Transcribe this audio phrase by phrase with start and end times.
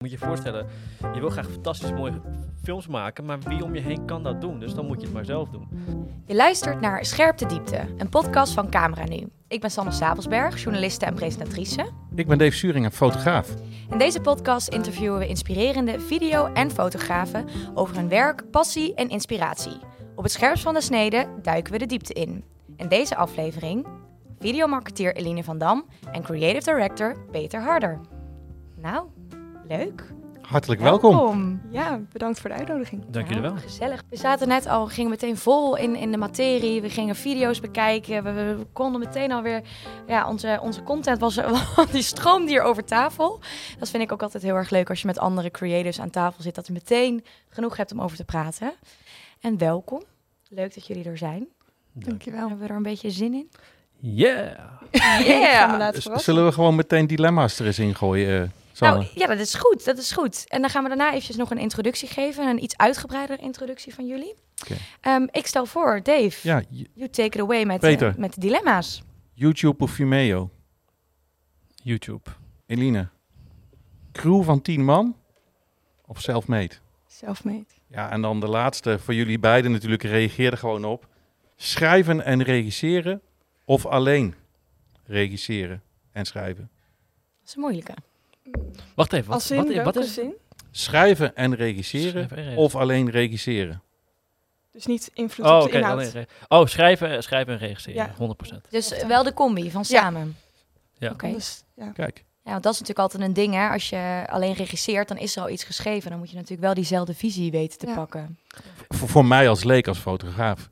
[0.00, 0.66] Moet je je voorstellen,
[1.14, 2.20] je wil graag fantastisch mooie
[2.62, 4.60] films maken, maar wie om je heen kan dat doen?
[4.60, 5.68] Dus dan moet je het maar zelf doen.
[6.26, 9.28] Je luistert naar Scherp de Diepte, een podcast van Camera Nu.
[9.48, 11.90] Ik ben Sanne Sabelsberg, journaliste en presentatrice.
[12.14, 13.54] Ik ben Dave Suringen, fotograaf.
[13.90, 17.44] In deze podcast interviewen we inspirerende video- en fotografen
[17.74, 19.78] over hun werk, passie en inspiratie.
[20.14, 22.44] Op het scherpst van de snede duiken we de diepte in.
[22.76, 23.86] In deze aflevering
[24.38, 28.00] videomarketeer Eline van Dam en creative director Peter Harder.
[28.76, 29.06] Nou,
[29.76, 30.04] leuk.
[30.40, 31.60] Hartelijk welkom.
[31.70, 33.02] Ja, bedankt voor de uitnodiging.
[33.08, 33.56] Dank jullie wel.
[33.56, 34.02] Gezellig.
[34.08, 36.82] We zaten net al, we gingen meteen vol in, in de materie.
[36.82, 38.24] We gingen video's bekijken.
[38.24, 39.62] We, we konden meteen alweer,
[40.06, 41.38] ja, onze, onze content was,
[41.92, 43.40] die stroomde hier over tafel.
[43.78, 46.42] Dat vind ik ook altijd heel erg leuk als je met andere creators aan tafel
[46.42, 46.54] zit.
[46.54, 48.72] Dat je meteen genoeg hebt om over te praten.
[49.40, 50.02] En welkom.
[50.48, 51.48] Leuk dat jullie er zijn.
[51.92, 52.48] Dankjewel.
[52.48, 53.50] Hebben we er een beetje zin in?
[54.00, 54.58] Yeah!
[54.90, 56.20] Dus verrassen.
[56.20, 58.52] zullen we gewoon meteen dilemma's er eens in gooien?
[58.80, 59.84] Nou, ja, dat is goed.
[59.84, 60.44] Dat is goed.
[60.48, 62.46] En dan gaan we daarna eventjes nog een introductie geven.
[62.46, 64.34] Een iets uitgebreidere introductie van jullie.
[64.62, 64.76] Oké.
[65.00, 66.62] Ehm, ik stel voor, Dave, ja,
[66.94, 68.08] you take it away met, Peter.
[68.08, 69.02] eh, met de dilemma's.
[69.32, 70.50] YouTube of Vimeo?
[71.82, 72.30] YouTube.
[72.66, 73.08] Eline,
[74.12, 75.16] crew van 10 man
[76.06, 76.74] of self-made?
[77.06, 77.64] Selfmade.
[77.86, 81.06] Ja, en dan de laatste voor jullie beiden natuurlijk, reageer er gewoon op.
[81.56, 83.20] Schrijven en regisseren
[83.64, 84.34] of alleen
[85.06, 86.70] regisseren en schrijven?
[87.40, 87.94] Dat is een moeilijke.
[88.94, 89.30] Wacht even,
[89.84, 90.34] wat, is zin?
[90.70, 93.82] Schrijven en regisseren Schrijven en of alleen regisseren?
[94.72, 95.98] Dus niet invloed Oh, op de inhoud.
[96.14, 98.14] alleen oh, schrijven, schrijven en regisseren.
[98.18, 98.34] Ja.
[98.54, 98.60] 100%.
[98.68, 99.06] Dus ja.
[99.06, 100.00] wel de combi van Ja.
[100.00, 100.36] samen.
[100.98, 101.10] Ja.
[101.10, 101.32] Oké.
[101.32, 101.90] Dus, ja.
[101.90, 103.68] Kijk, Ja, want dat is natuurlijk altijd een ding, hè.
[103.68, 106.10] Als je alleen regisseert, dan is er al iets geschreven.
[106.10, 107.94] Dan moet je natuurlijk wel diezelfde visie weten te Ja.
[107.94, 108.38] pakken.
[108.88, 110.68] voor, voor mij als leek, als fotograaf.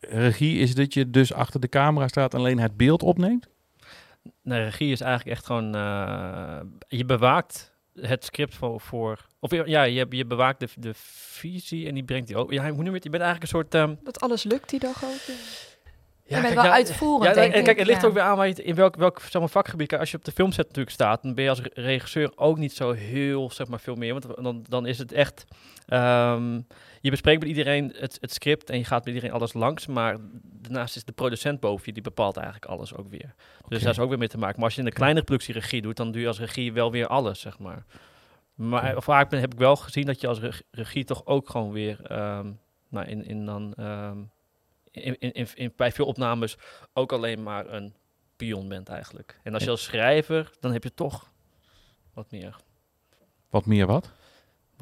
[0.00, 3.46] Regie is dat je dus achter de camera staat en alleen het beeld opneemt?
[4.44, 5.74] Nee, regie is eigenlijk echt gewoon...
[5.74, 8.80] eh, je bewaakt het script voor...
[8.80, 12.52] voor of ja, je, je bewaakt de, de visie en die brengt die ook...
[12.52, 13.04] Ja, hoe noem je het?
[13.04, 13.74] Je bent eigenlijk een soort...
[13.74, 15.10] ehm, Dat alles lukt die dag ook.
[15.26, 15.34] ja.
[16.24, 17.64] je bent kijk, wel uitvoerend, Ja, denk en ik.
[17.64, 19.88] kijk, het ligt ook weer aan waar je in welk, welk zeg maar, vakgebied.
[19.88, 22.58] Kijk, als je op de filmset natuurlijk staat, dan ben je als re- regisseur ook
[22.58, 24.12] niet zo heel, zeg maar, veel meer.
[24.20, 25.44] Want dan, dan is het echt,
[25.86, 26.60] ehm,
[27.04, 29.86] je bespreekt met iedereen het, het script en je gaat met iedereen alles langs.
[29.86, 33.34] Maar daarnaast is de producent boven je, die bepaalt eigenlijk alles ook weer.
[33.68, 34.54] Dus daar is ook weer mee te maken.
[34.56, 36.90] Maar als je in de kleinere productie regie doet, dan doe je als regie wel
[36.90, 37.84] weer alles, zeg maar.
[38.54, 39.02] Maar Oké.
[39.02, 42.00] vaak ben, heb ik wel gezien dat je als reg- regie toch ook gewoon weer,
[42.02, 42.50] ehm,
[42.88, 43.74] nou, in, in dan...
[43.74, 44.18] ehm,
[44.90, 46.56] in, in, in, in- bij veel opnames
[46.92, 47.94] ook alleen maar een
[48.36, 49.40] pion bent eigenlijk.
[49.42, 51.30] En als je als schrijver, dan heb je toch
[52.14, 52.56] wat meer,
[53.50, 54.12] Wat meer wat?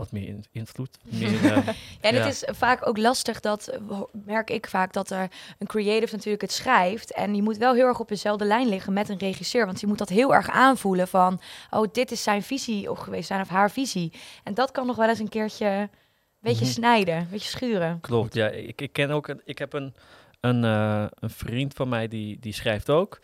[0.02, 0.98] Wat meer in- invloed.
[1.10, 1.68] Meer, eh,
[2.00, 2.20] En Ja.
[2.22, 3.78] het is vaak ook lastig dat,
[4.12, 7.12] merk ik vaak, dat er een creative natuurlijk het schrijft.
[7.12, 9.66] En je moet wel heel erg op dezelfde lijn liggen met een regisseur.
[9.66, 13.26] Want je moet dat heel erg aanvoelen van, oh, dit is zijn visie of geweest
[13.26, 14.12] zijn of haar visie.
[14.44, 15.88] En dat kan nog wel eens een keertje een
[16.40, 16.72] beetje Mhm.
[16.74, 18.00] snijden, een beetje schuren.
[18.00, 18.48] klopt, ja.
[18.48, 19.94] Ik, ik ken ook, een, ik heb een,
[20.40, 23.20] een, eh, een vriend van mij die, die schrijft ook.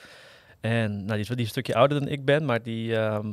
[0.60, 3.32] En nou, die, is, die is een stukje ouder dan ik ben, maar die, ehm,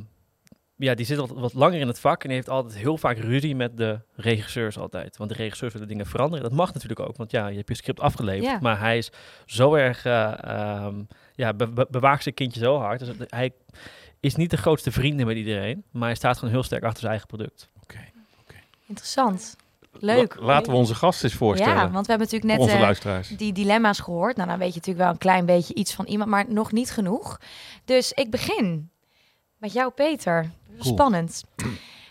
[0.77, 3.17] ja, die zit al wat langer in het vak en die heeft altijd heel vaak
[3.17, 5.17] ruzie met de regisseurs altijd.
[5.17, 6.43] Want de regisseurs willen dingen veranderen.
[6.43, 8.45] Dat mag natuurlijk ook, want ja, je hebt je script afgeleverd.
[8.51, 8.57] Ja.
[8.61, 9.11] Maar hij is
[9.45, 10.95] zo erg, ehm,
[11.35, 12.99] ja, be- be- bewaakt zijn kindje zo hard.
[12.99, 13.51] Dus hij
[14.19, 17.11] is niet de grootste vrienden met iedereen, maar hij staat gewoon heel sterk achter zijn
[17.11, 17.69] eigen product.
[18.87, 19.55] Interessant.
[19.99, 20.35] Leuk.
[20.39, 21.73] La- laten we onze gast eens voorstellen.
[21.75, 23.27] Ja, want we hebben natuurlijk net onze eh, luisteraars.
[23.27, 24.35] die dilemma's gehoord.
[24.35, 26.91] Nou, dan weet je natuurlijk wel een klein beetje iets van iemand, maar nog niet
[26.91, 27.39] genoeg.
[27.85, 28.89] Dus ik begin
[29.57, 30.49] met jou, Peter.
[30.79, 31.43] Spannend.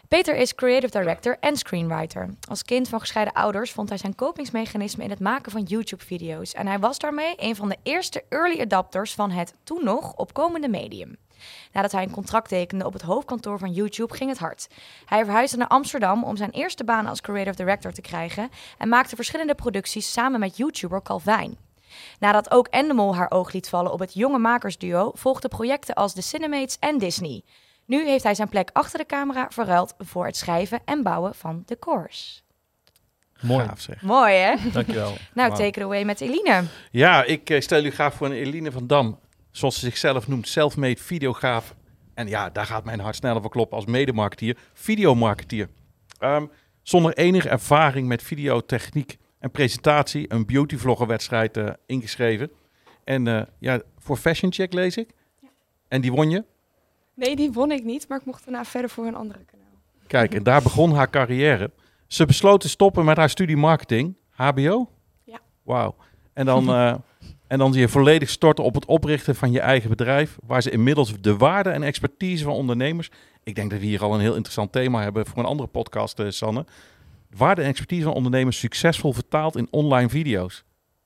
[0.09, 2.29] Peter is creative director en screenwriter.
[2.49, 6.53] Als kind van gescheiden ouders vond hij zijn kopingsmechanisme in het maken van YouTube-video's.
[6.53, 10.69] En hij was daarmee een van de eerste early adapters van het toen nog opkomende
[10.69, 11.17] medium.
[11.73, 14.69] Nadat hij een contract tekende op het hoofdkantoor van YouTube, ging het hard.
[15.05, 19.17] Hij verhuisde naar Amsterdam om zijn eerste baan als creative director te krijgen en maakte
[19.17, 21.57] verschillende producties samen met YouTuber Calvijn.
[22.19, 26.23] Nadat ook Endemol haar oog liet vallen op het jonge makersduo, volgden projecten als The
[26.23, 27.43] Cinemates en Disney.
[27.87, 31.63] Nu heeft hij zijn plek achter de camera verruild voor het schrijven en bouwen van
[31.67, 32.45] decors.
[33.41, 34.03] Mooi, Gaaf zeg.
[34.03, 34.71] Mooi hè?
[34.73, 35.13] dankjewel.
[35.35, 35.61] Nou, Wauw.
[35.61, 36.65] take it away met Eline.
[36.91, 39.19] Ja, ik eh, stel u graag voor een Eline van Dam.
[39.51, 41.75] Zoals ze zichzelf noemt, self-made videograaf.
[42.15, 44.57] En ja, daar gaat mijn hart sneller voor kloppen als medemarketeer.
[44.73, 45.69] Videomarketeer.
[46.19, 46.47] Ehm,
[46.83, 50.33] zonder enige ervaring met videotechniek en presentatie.
[50.33, 52.51] Een beautyvloggerwedstrijd eh ingeschreven.
[53.05, 55.11] En eh, ja, voor Fashion Check lees ik.
[55.89, 56.45] En die won je.
[57.15, 59.65] Nee, die won ik niet, maar ik mocht daarna verder voor een andere kanaal.
[60.07, 61.71] Kijk, en daar begon haar carrière.
[62.07, 64.17] Ze besloot te stoppen met haar studie marketing.
[64.31, 64.91] HBO?
[65.25, 65.41] Ja.
[65.63, 65.95] Wauw.
[66.33, 66.95] En dan, eh,
[67.47, 70.39] en dan je volledig storten op het oprichten van je eigen bedrijf.
[70.47, 73.11] Waar ze inmiddels de waarde en expertise van ondernemers
[73.45, 76.19] ik denk dat we hier al een heel interessant thema hebben voor een andere podcast,
[76.19, 76.67] eh, Sanne.
[77.31, 80.65] Waarde en expertise van ondernemers succesvol vertaald in online video's.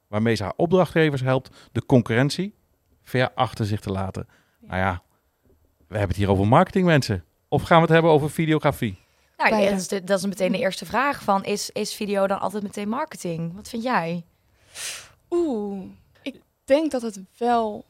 [0.08, 2.54] Waarmee ze haar opdrachtgevers helpt de concurrentie
[3.02, 4.28] ver achter zich te laten.
[4.60, 5.02] Nou ja,
[5.88, 7.24] we hebben het hier over marketing, mensen.
[7.48, 8.98] Of gaan we het hebben over videografie?
[9.36, 12.26] Nou, ja, dat, is de- dat is meteen de eerste vraag van, is, is video
[12.26, 13.54] dan altijd meteen marketing?
[13.54, 14.24] Wat vind jij?
[15.30, 15.84] Oeh,
[16.22, 17.84] ik denk dat het wel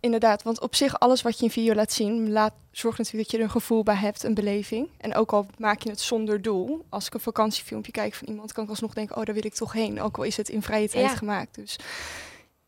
[0.00, 3.32] inderdaad, want op zich alles wat je in video laat zien, laat, zorgt natuurlijk dat
[3.32, 4.88] je er een gevoel bij hebt, een beleving.
[4.98, 8.52] En ook al maak je het zonder doel, als ik een vakantiefilmpje kijk van iemand,
[8.52, 10.62] kan ik alsnog denken, oh, daar wil ik toch heen, ook al is het in
[10.62, 11.16] vrije tijd Ja.
[11.16, 11.54] gemaakt.
[11.54, 11.78] Dus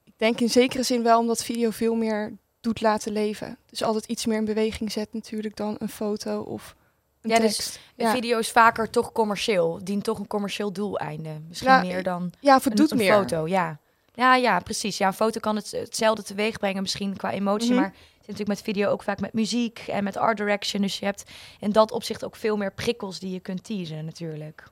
[0.04, 2.32] ik denk in zekere zin wel omdat video veel meer
[2.62, 3.56] doet laten leven.
[3.70, 6.74] Dus altijd iets meer in beweging zet natuurlijk dan een foto of
[7.20, 7.80] een Ja, dus tekst.
[7.96, 8.12] Een ja.
[8.12, 11.40] video is vaker toch commercieel, dient toch een commercieel doeleinde.
[11.48, 13.12] Misschien meer dan ja, het een, doet een meer.
[13.14, 13.78] foto, ja.
[14.14, 14.98] Ja, ja, precies.
[14.98, 17.80] Ja, een foto kan het, hetzelfde teweeg brengen, misschien qua emotie, Mhm.
[17.80, 20.82] maar het zit natuurlijk met video ook vaak met muziek en met art direction.
[20.82, 21.24] Dus je hebt
[21.60, 24.64] in dat opzicht ook veel meer prikkels die je kunt teasen natuurlijk.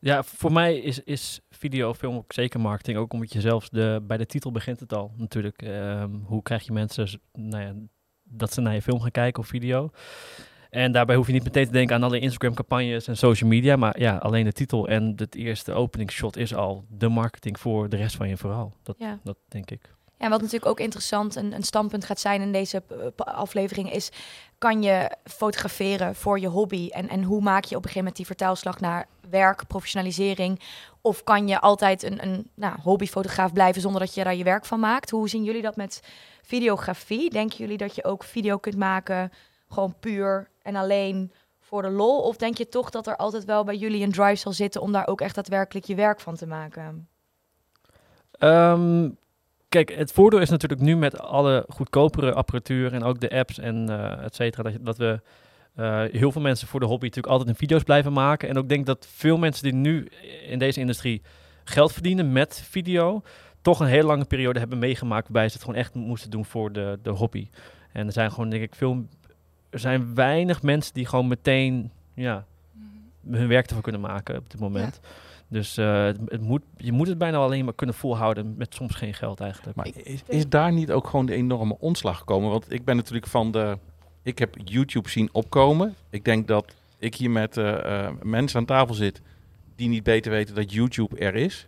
[0.00, 2.98] Ja, voor mij is, is video, film ook zeker marketing.
[2.98, 5.62] Ook omdat je zelfs de, bij de titel begint het al natuurlijk.
[5.62, 7.74] Ehm, hoe krijg je mensen nou ja,
[8.22, 9.90] dat ze naar je film gaan kijken of video?
[10.70, 13.76] En daarbij hoef je niet meteen te denken aan alle Instagram-campagnes en social media.
[13.76, 17.96] Maar ja, alleen de titel en het eerste openingsshot is al de marketing voor de
[17.96, 18.74] rest van je verhaal.
[18.82, 19.18] Dat, Ja.
[19.24, 19.94] dat denk ik.
[20.18, 24.10] Ja, wat natuurlijk ook interessant een, een standpunt gaat zijn in deze eh, aflevering is...
[24.58, 26.88] kan je fotograferen voor je hobby?
[26.88, 30.60] En, en hoe maak je op een gegeven moment die vertaalslag naar werk, professionalisering?
[31.00, 34.64] Of kan je altijd een, een nou, hobbyfotograaf blijven zonder dat je daar je werk
[34.64, 35.10] van maakt?
[35.10, 36.02] Hoe zien jullie dat met
[36.42, 37.30] videografie?
[37.30, 39.32] Denken jullie dat je ook video kunt maken
[39.68, 42.20] gewoon puur en alleen voor de lol?
[42.20, 44.92] Of denk je toch dat er altijd wel bij jullie een drive zal zitten om
[44.92, 47.08] daar ook echt daadwerkelijk je werk van te maken?
[48.30, 49.08] Ehm,
[49.68, 53.88] kijk, het voordeel is natuurlijk nu met alle goedkopere apparatuur en ook de apps en
[53.88, 55.20] eh et cetera, dat, dat we
[55.74, 58.48] eh, heel veel mensen voor de hobby natuurlijk altijd in video's blijven maken.
[58.48, 60.08] En ook denk dat veel mensen die nu
[60.46, 61.22] in deze industrie
[61.64, 63.22] geld verdienen met video,
[63.62, 66.72] toch een hele lange periode hebben meegemaakt waarbij ze het gewoon echt moesten doen voor
[66.72, 67.48] de, de hobby.
[67.92, 69.06] En er zijn gewoon, denk ik, veel,
[69.70, 72.44] er zijn weinig mensen die gewoon meteen, ja,
[73.30, 75.00] hun werk ervan kunnen maken op dit moment.
[75.48, 78.94] Dus eh, het, het moet, je moet het bijna alleen maar kunnen volhouden met soms
[78.94, 79.76] geen geld eigenlijk.
[79.76, 82.50] Maar Ik is, is daar niet ook gewoon de enorme omslag gekomen?
[82.50, 83.78] Want ik ben natuurlijk van de...
[84.22, 85.94] Ik heb YouTube zien opkomen.
[86.10, 89.22] Ik denk dat ik hier met eh, eh, mensen aan tafel zit
[89.78, 91.66] die niet beter weten dat YouTube er is.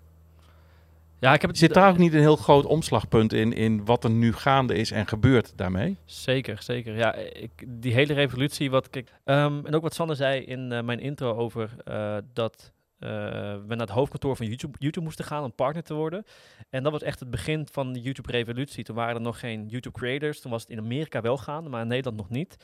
[1.18, 4.04] ja, ik heb het Zit daar ook niet een heel groot omslagpunt in, in wat
[4.04, 5.96] er nu gaande is en gebeurt daarmee?
[6.04, 6.96] Zeker, zeker.
[6.96, 10.82] Ja, ik, die hele revolutie, wat kijk, ehm, en ook wat Sander zei in eh,
[10.82, 15.54] mijn intro over eh, dat we naar het hoofdkantoor van YouTube, YouTube moesten gaan om
[15.54, 16.24] partner te worden.
[16.70, 18.84] En dat was echt het begin van de YouTube-revolutie.
[18.84, 20.40] Toen waren er nog geen YouTube-creators.
[20.40, 22.56] Toen was het in Amerika wel gaande, maar in Nederland nog niet.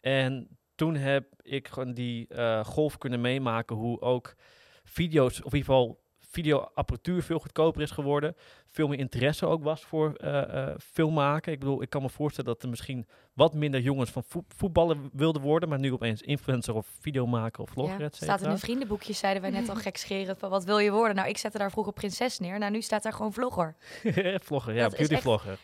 [0.00, 4.34] En toen heb ik gewoon die eh, golf kunnen meemaken hoe ook
[4.84, 6.03] video's, of in ieder geval
[6.34, 8.36] videoapparatuur veel goedkoper is geworden.
[8.68, 11.52] Veel meer interesse ook was voor eh eh film maken.
[11.52, 15.10] Ik bedoel, ik kan me voorstellen dat er misschien wat minder jongens van voet- voetballen
[15.12, 18.58] wilden worden, maar nu opeens influencer of videomaker of vlogger, Ja, et staat in een
[18.58, 20.38] vriendenboekje, zeiden wij net al gekscherend.
[20.38, 21.16] Van wat wil je worden?
[21.16, 22.58] Nou, ik zette daar vroeger prinses neer.
[22.58, 23.76] Nou, nu staat daar gewoon vlogger.
[24.48, 25.58] vlogger, ja, beautyvlogger.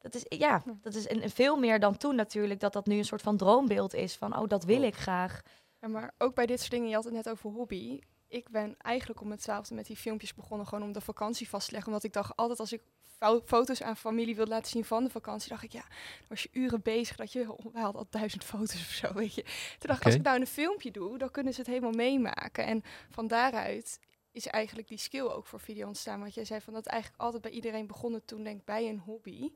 [0.00, 2.60] Dat is, ja, dat is een veel meer dan toen natuurlijk.
[2.60, 4.16] Dat dat nu een soort van droombeeld is.
[4.16, 5.42] Van, oh, dat wil ik graag.
[5.80, 7.98] Ja, maar ook bij dit soort dingen, je had het net over hobby.
[8.28, 11.72] Ik ben eigenlijk om hetzelfde met die filmpjes begonnen, gewoon om de vakantie vast te
[11.72, 11.92] leggen.
[11.92, 12.82] Omdat ik dacht, altijd als ik
[13.18, 16.42] fo- foto's aan familie wilde laten zien van de vakantie, dacht ik, ja, dan was
[16.42, 19.42] je uren bezig, dat je, hadden al duizend foto's of zo, weet je.
[19.42, 22.64] Toen dacht ik, als ik nou een filmpje doe, dan kunnen ze het helemaal meemaken.
[22.64, 23.98] En van daaruit
[24.30, 26.20] is eigenlijk die skill ook voor video ontstaan.
[26.20, 28.98] Want jij zei van dat eigenlijk altijd bij iedereen begonnen toen, denk ik, bij een
[28.98, 29.50] hobby.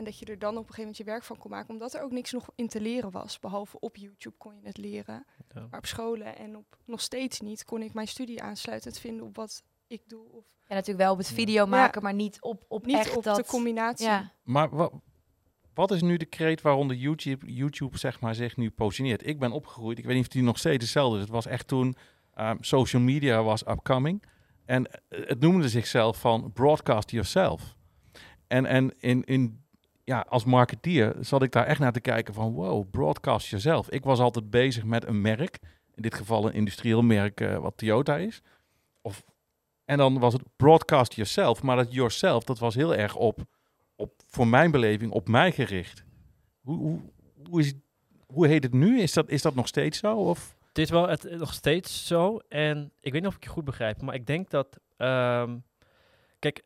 [0.00, 1.94] En dat je er dan op een gegeven moment je werk van kon maken, omdat
[1.94, 3.38] er ook niks nog in te leren was.
[3.38, 5.24] Behalve op YouTube kon je het leren.
[5.54, 5.66] Ja.
[5.70, 9.36] Maar op scholen en op nog steeds niet kon ik mijn studie aansluitend vinden op
[9.36, 10.24] wat ik doe.
[10.32, 13.22] Of Ja, natuurlijk wel op het video maken, maar niet op, op niet echt op
[13.22, 13.36] dat...
[13.36, 14.06] de combinatie.
[14.06, 14.90] Ja, Maar wa-
[15.74, 19.26] wat is nu de kreet waaronder YouTube, YouTube zeg maar, zich nu positioneert?
[19.26, 21.22] Ik ben opgegroeid, ik weet niet of die nog steeds hetzelfde is.
[21.22, 21.96] Het was echt toen
[22.34, 24.24] ehm, social media was upcoming.
[24.64, 27.78] En eh, het noemde zichzelf van broadcast yourself.
[28.46, 29.59] En, en in, in,
[30.10, 33.90] ja, als marketeer zat ik daar echt naar te kijken van wow, broadcast yourself.
[33.90, 35.58] Ik was altijd bezig met een merk.
[35.94, 38.42] In dit geval een industrieel merk eh, wat Toyota is.
[39.02, 39.24] Of,
[39.84, 41.62] en dan was het broadcast yourself.
[41.62, 43.46] Maar dat yourself, dat was heel erg op
[44.00, 46.04] op, voor mijn beleving op mij gericht.
[46.60, 47.00] Hoe, hoe,
[47.48, 47.74] hoe, is,
[48.26, 49.00] hoe heet het nu?
[49.00, 50.16] Is dat, is dat nog steeds zo?
[50.16, 50.56] Of?
[50.68, 52.38] Het is wel het, nog steeds zo.
[52.48, 54.80] En ik weet niet of ik je goed begrijp, maar ik denk dat.
[54.96, 55.56] ehm,
[56.38, 56.62] kijk,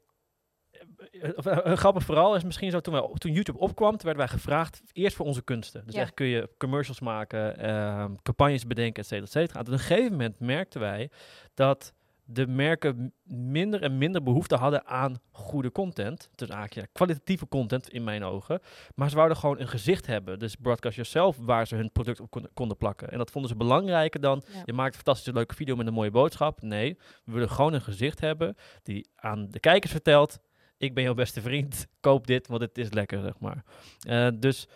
[1.11, 4.83] een grappig verhaal is misschien zo, toen, wij, toen YouTube opkwam, toen werden wij gevraagd
[4.93, 5.85] eerst voor onze kunsten.
[5.87, 6.01] Dus Ja.
[6.01, 9.59] echt kun je commercials maken, ehm, campagnes bedenken, et cetera, et cetera.
[9.61, 11.11] En op een gegeven moment merkten wij
[11.55, 11.93] dat
[12.27, 16.29] de merken minder en minder behoefte hadden aan goede content.
[16.35, 18.61] Dus eigenlijk ja, kwalitatieve content in mijn ogen.
[18.95, 20.39] Maar ze wouden gewoon een gezicht hebben.
[20.39, 23.11] Dus broadcast yourself, waar ze hun product op konden, konden plakken.
[23.11, 24.63] En dat vonden ze belangrijker dan Ja.
[24.65, 26.63] je maakt een fantastische leuke video met een mooie boodschap.
[26.63, 30.39] Nee, we willen gewoon een gezicht hebben die aan de kijkers vertelt:
[30.77, 33.65] ik ben jouw beste vriend, koop dit, want het is lekker, zeg maar.
[34.07, 34.69] Eh, dus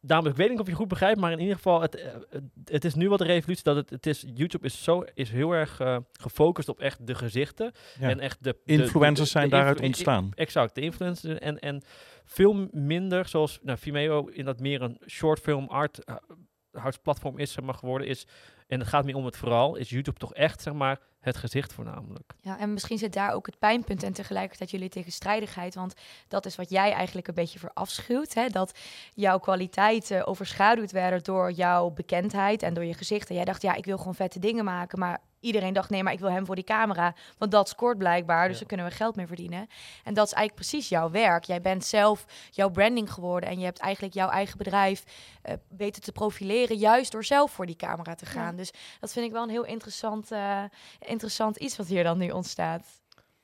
[0.00, 2.42] daarom, ik weet niet of je goed begrijpt, maar in ieder geval, het, eh, het,
[2.64, 5.52] het is nu wat de revolutie dat het, het is, YouTube is zo is heel
[5.52, 8.08] erg eh, gefocust op echt de gezichten Ja.
[8.08, 10.30] en echt de de- Influencers de- de- zijn daaruit ontstaan.
[10.34, 11.82] Exact, de influencers en, en
[12.24, 16.00] veel minder zoals nou, Vimeo in dat meer een short film art
[16.74, 18.26] uh, platform is zeg maar, geworden is.
[18.66, 21.72] En het gaat meer om het vooral, is YouTube toch echt zeg maar het gezicht
[21.72, 22.32] voornamelijk.
[22.40, 25.74] Ja, en misschien zit daar ook het pijnpunt en tegelijkertijd jullie tegenstrijdigheid.
[25.74, 25.94] Want
[26.28, 28.34] dat is wat jij eigenlijk een beetje verafschuwt.
[28.34, 28.48] Hè?
[28.48, 28.78] Dat
[29.14, 33.28] jouw kwaliteiten overschaduwd werden door jouw bekendheid en door je gezicht.
[33.28, 34.98] En jij dacht, ja, ik wil gewoon vette dingen maken.
[34.98, 37.14] Maar iedereen dacht, nee, maar ik wil hem voor die camera.
[37.38, 38.58] Want dat scoort blijkbaar, dus Ja.
[38.58, 39.68] dan kunnen we geld mee verdienen.
[40.04, 41.44] En dat is eigenlijk precies jouw werk.
[41.44, 43.48] Jij bent zelf jouw branding geworden.
[43.50, 45.04] En je hebt eigenlijk jouw eigen bedrijf
[45.42, 46.76] eh, weten te profileren.
[46.76, 48.50] Juist door zelf voor die camera te gaan.
[48.50, 48.56] Ja.
[48.56, 48.70] Dus
[49.00, 50.64] dat vind ik wel een heel interessant, eh,
[50.98, 52.86] interessant iets wat hier dan nu ontstaat.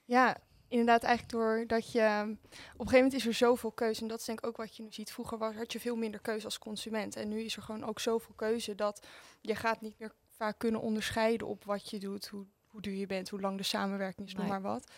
[0.04, 0.36] Ja,
[0.68, 2.00] inderdaad, eigenlijk doordat je...
[2.22, 4.00] Op een gegeven moment is er zoveel keuze.
[4.02, 5.12] En dat is denk ik ook wat je nu ziet.
[5.12, 7.16] Vroeger was, had je veel minder keuze als consument.
[7.16, 9.06] En nu is er gewoon ook zoveel keuze dat
[9.40, 13.06] je gaat niet meer vaak kunnen onderscheiden op wat je doet, hoe, hoe duur je
[13.06, 14.50] bent, hoe lang de samenwerking is, noem Nee.
[14.52, 14.90] maar wat.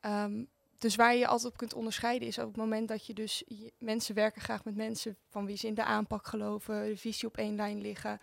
[0.00, 0.44] Ehm,
[0.78, 3.42] dus waar je je altijd op kunt onderscheiden is op het moment dat je dus...
[3.46, 7.28] je- mensen werken graag met mensen van wie ze in de aanpak geloven, de visie
[7.28, 8.18] op één lijn liggen.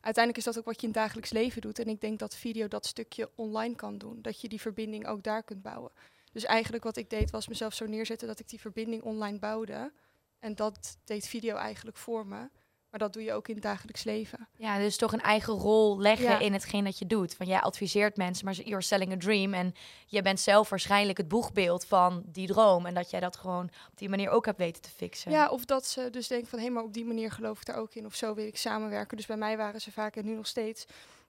[0.00, 1.78] Uiteindelijk is dat ook wat je in het dagelijks leven doet.
[1.78, 4.22] En ik denk dat video dat stukje online kan doen.
[4.22, 5.90] Dat je die verbinding ook daar kunt bouwen.
[6.32, 9.92] Dus eigenlijk wat ik deed was mezelf zo neerzetten dat ik die verbinding online bouwde.
[10.38, 12.48] En dat deed video eigenlijk voor me.
[12.94, 14.48] Maar dat doe je ook in het dagelijks leven.
[14.56, 16.38] Ja, dus toch een eigen rol leggen Ja.
[16.38, 17.34] in hetgeen dat je doet.
[17.34, 19.54] Van jij adviseert mensen, maar you're selling a dream.
[19.54, 19.74] En
[20.06, 22.86] je bent zelf waarschijnlijk het boegbeeld van die droom.
[22.86, 25.30] En dat jij dat gewoon op die manier ook hebt weten te fixen.
[25.30, 27.76] Ja, of dat ze dus denken van hé, maar op die manier geloof ik daar
[27.76, 28.06] ook in.
[28.06, 29.16] Of zo wil ik samenwerken.
[29.16, 30.84] Dus bij mij waren ze vaak en nu nog steeds.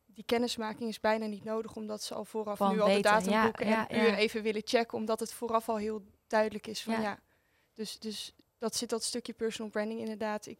[0.05, 3.11] Die kennismaking is bijna niet nodig, omdat ze al vooraf Van nu al de weten,
[3.11, 4.15] datum ja, boeken ja, en uur ja.
[4.15, 4.97] even willen checken.
[4.97, 7.01] Omdat het vooraf al heel duidelijk is van Ja.
[7.01, 7.19] ja.
[7.73, 10.45] Dus, dus dat zit dat stukje personal branding inderdaad.
[10.45, 10.57] Ik,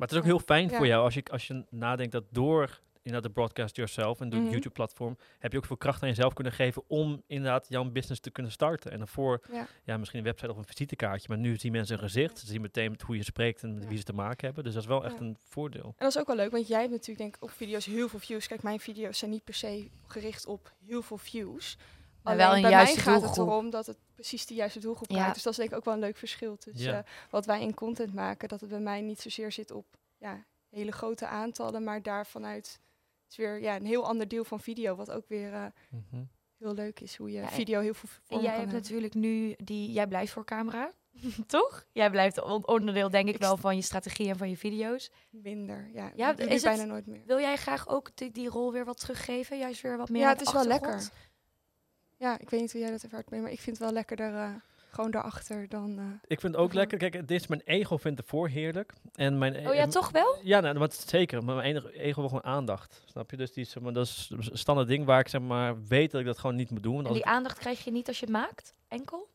[0.00, 0.76] Maar het is ook heel fijn Ja.
[0.76, 4.40] voor jou als je, als je nadenkt dat door inderdaad de broadcast yourself en door
[4.40, 8.20] het YouTube-platform heb je ook veel kracht aan jezelf kunnen geven om inderdaad jouw business
[8.20, 8.90] te kunnen starten.
[8.90, 9.66] En daarvoor, ja.
[9.84, 12.60] ja, misschien een website of een visitekaartje, maar nu zien mensen een gezicht, ze zien
[12.60, 13.88] meteen met hoe je spreekt en met Ja.
[13.88, 14.64] wie ze te maken hebben.
[14.64, 15.84] Dus dat is wel echt een voordeel.
[15.84, 18.08] En dat is ook wel leuk, want jij hebt natuurlijk denk ik op video's heel
[18.08, 18.46] veel views.
[18.46, 21.76] Kijk, mijn video's zijn niet per se gericht op heel veel views.
[22.22, 25.10] Maar wel een bij juiste mij gaat het erom dat het precies de juiste doelgroep
[25.10, 25.16] Ja.
[25.16, 25.34] raakt.
[25.34, 26.98] Dus dat is denk ik ook wel een leuk verschil tussen Ja.
[26.98, 28.48] eh, wat wij in content maken.
[28.48, 29.86] Dat het bij mij niet zozeer zit op
[30.18, 32.80] ja, hele grote aantallen, maar daar vanuit
[33.30, 34.94] is weer ja, een heel ander deel van video.
[34.96, 36.22] Wat ook weer eh, Mhm.
[36.58, 38.74] heel leuk is, hoe je Ja, video heel veel En jij kan hebt hebben.
[38.82, 39.92] natuurlijk nu die.
[39.92, 40.90] Jij blijft voor camera.
[41.46, 41.86] Toch?
[41.92, 45.10] Jij blijft on- onderdeel, denk ik, Ik wel van je strategie en van je video's.
[45.30, 46.12] Minder, ja.
[46.14, 47.22] Ja, is dit het- bijna nooit meer.
[47.26, 49.58] Wil jij graag ook die, die rol weer wat teruggeven?
[49.58, 51.08] Juist weer wat meer Ja, het is wel lekker.
[52.20, 54.48] Ja, ik weet niet hoe jij dat ervaart, maar ik vind het wel lekkerder eh,
[54.90, 55.98] gewoon daarachter dan...
[55.98, 58.92] eh, Ik vind het ook lekker, kijk, dit is mijn ego vindt het voor heerlijk.
[59.14, 60.36] En mijn, Oh ja, toch wel?
[60.42, 61.44] Ja, nou, wat zeker.
[61.44, 63.02] Maar mijn enige ego wil gewoon aandacht.
[63.06, 63.36] Snap je?
[63.36, 66.20] Dus die, zeg maar, dat is een standaard ding waar ik zeg maar weet dat
[66.20, 67.06] ik dat gewoon niet moet doen.
[67.06, 68.74] En die aandacht krijg je niet als je het maakt?
[68.88, 69.28] Enkel?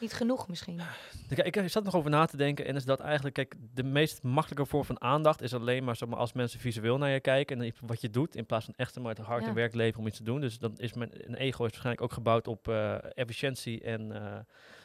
[0.00, 0.80] Niet genoeg misschien.
[1.28, 3.82] ik, ik, ik zat nog over na te denken en is dat eigenlijk, kijk, de
[3.82, 7.20] meest makkelijke vorm van aandacht is alleen maar, zeg maar als mensen visueel naar je
[7.20, 9.48] kijken en wat je doet, in plaats van echt maar het hard Ja.
[9.48, 10.40] en werk leveren om iets te doen.
[10.40, 14.36] Dus dan is mijn een ego is waarschijnlijk ook gebouwd op eh, efficiëntie en eh,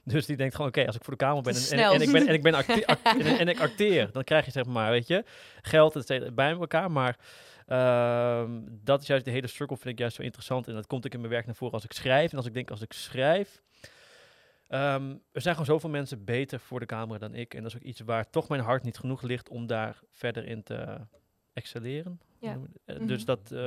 [0.13, 2.27] dus die denkt gewoon, oké, als ik voor de kamer ben en, en, ik ben
[2.27, 5.07] en ik ben acte- act- en, en ik acteer, dan krijg je zeg maar, weet
[5.07, 5.23] je,
[5.61, 7.17] geld et cetera, bij elkaar, maar
[7.67, 11.05] ehm, dat is juist de hele cirkel vind ik juist zo interessant en dat komt
[11.05, 12.93] ook in mijn werk naar voren als ik schrijf en als ik denk als ik
[12.93, 13.61] schrijf
[14.71, 17.53] Ehm, er zijn gewoon zoveel mensen beter voor de camera dan ik.
[17.53, 20.45] En dat is ook iets waar toch mijn hart niet genoeg ligt om daar verder
[20.45, 20.97] in te
[21.53, 22.19] excelleren.
[22.39, 22.57] Ja.
[22.85, 23.05] Eh, Mhm.
[23.07, 23.59] Dus dat, eh,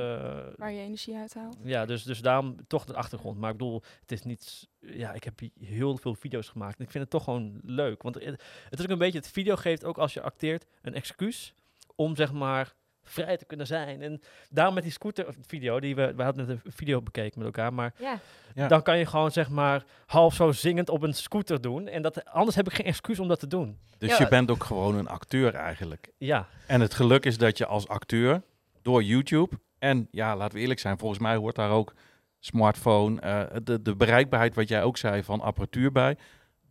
[0.57, 1.57] waar je energie uithaalt.
[1.63, 3.37] ja, dus, dus daarom toch de achtergrond.
[3.37, 6.77] Maar ik bedoel, het is niet, ja, ik heb heel veel video's gemaakt.
[6.79, 8.01] En ik vind het toch gewoon leuk.
[8.01, 8.23] Want het,
[8.69, 11.53] het is ook een beetje, het video geeft ook als je acteert een excuus
[11.95, 14.01] om zeg maar vrij te kunnen zijn.
[14.01, 17.45] En daarom met die scooter video, die we, we hadden net een video bekeken met
[17.47, 18.19] elkaar, maar Ja.
[18.55, 18.67] Ja.
[18.67, 21.87] dan kan je gewoon zeg maar half zo zingend op een scooter doen.
[21.87, 23.79] En dat, anders heb ik geen excuus om dat te doen.
[23.97, 24.17] Dus Ja.
[24.23, 26.11] je bent ook gewoon een acteur eigenlijk.
[26.17, 28.41] Ja, En het geluk is dat je als acteur
[28.81, 31.93] door YouTube en ja, laten we eerlijk zijn, volgens mij hoort daar ook
[32.39, 36.17] smartphone, eh, de, de bereikbaarheid wat jij ook zei van apparatuur bij.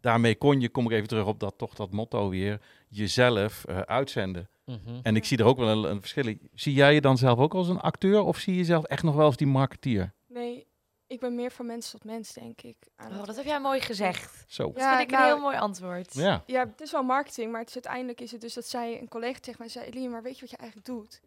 [0.00, 3.78] daarmee kon je, kom ik even terug op dat, toch dat motto weer, jezelf eh,
[3.78, 4.48] uitzenden.
[4.64, 4.98] Mhm.
[5.02, 6.48] En ik zie er ook wel een, een verschil in.
[6.54, 9.14] Zie jij je dan zelf ook als een acteur of zie je jezelf echt nog
[9.14, 10.12] wel als die marketeer?
[10.26, 10.66] Nee,
[11.06, 12.76] ik ben meer van mens tot mens, denk ik.
[12.96, 14.44] Oh, dat heb jij mooi gezegd.
[14.48, 14.66] Zo.
[14.66, 16.14] Dat Ja, vind ik nou, een heel mooi antwoord.
[16.14, 16.42] Ja.
[16.46, 19.08] Ja, het is wel marketing, maar het is, uiteindelijk is het dus dat zij een
[19.08, 21.20] collega tegen mij zei, Eline, maar weet je wat je eigenlijk doet?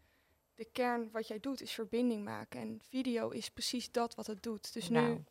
[0.54, 4.42] De kern wat jij doet is verbinding maken en video is precies dat wat het
[4.42, 4.72] doet.
[4.72, 5.24] Dus Nou, nu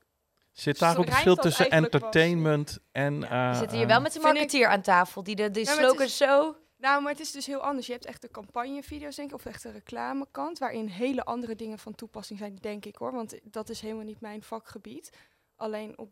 [0.52, 3.20] Zit Zo daar ook een verschil tussen entertainment en...
[3.20, 5.76] We eh, zitten hier wel met de marketeer aan tafel, die de, de Ja, maar
[5.76, 6.56] het slogan is- zo...
[6.78, 7.86] Nou, maar het is dus heel anders.
[7.88, 11.80] Je hebt echt de campagnevideo's, denk ik, of echt de reclamekant, waarin hele andere dingen
[11.80, 13.12] van toepassing zijn, denk ik hoor.
[13.12, 15.18] Want dat is helemaal niet mijn vakgebied.
[15.56, 16.12] Alleen op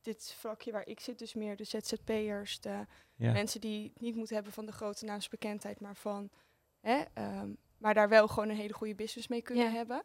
[0.00, 3.32] dit vlakje waar ik zit, dus meer de ZZP'ers, de ja.
[3.32, 6.30] mensen die het niet moeten hebben van de grote naamsbekendheid, maar van,
[6.80, 9.70] hè, ehm, maar daar wel gewoon een hele goede business mee kunnen Ja.
[9.70, 10.02] hebben.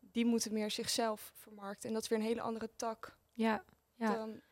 [0.00, 1.88] Die moeten meer zichzelf vermarkten.
[1.88, 3.64] En dat is weer een hele andere tak Ja,
[3.94, 4.14] ja.
[4.14, 4.32] dan.
[4.32, 4.42] Dus,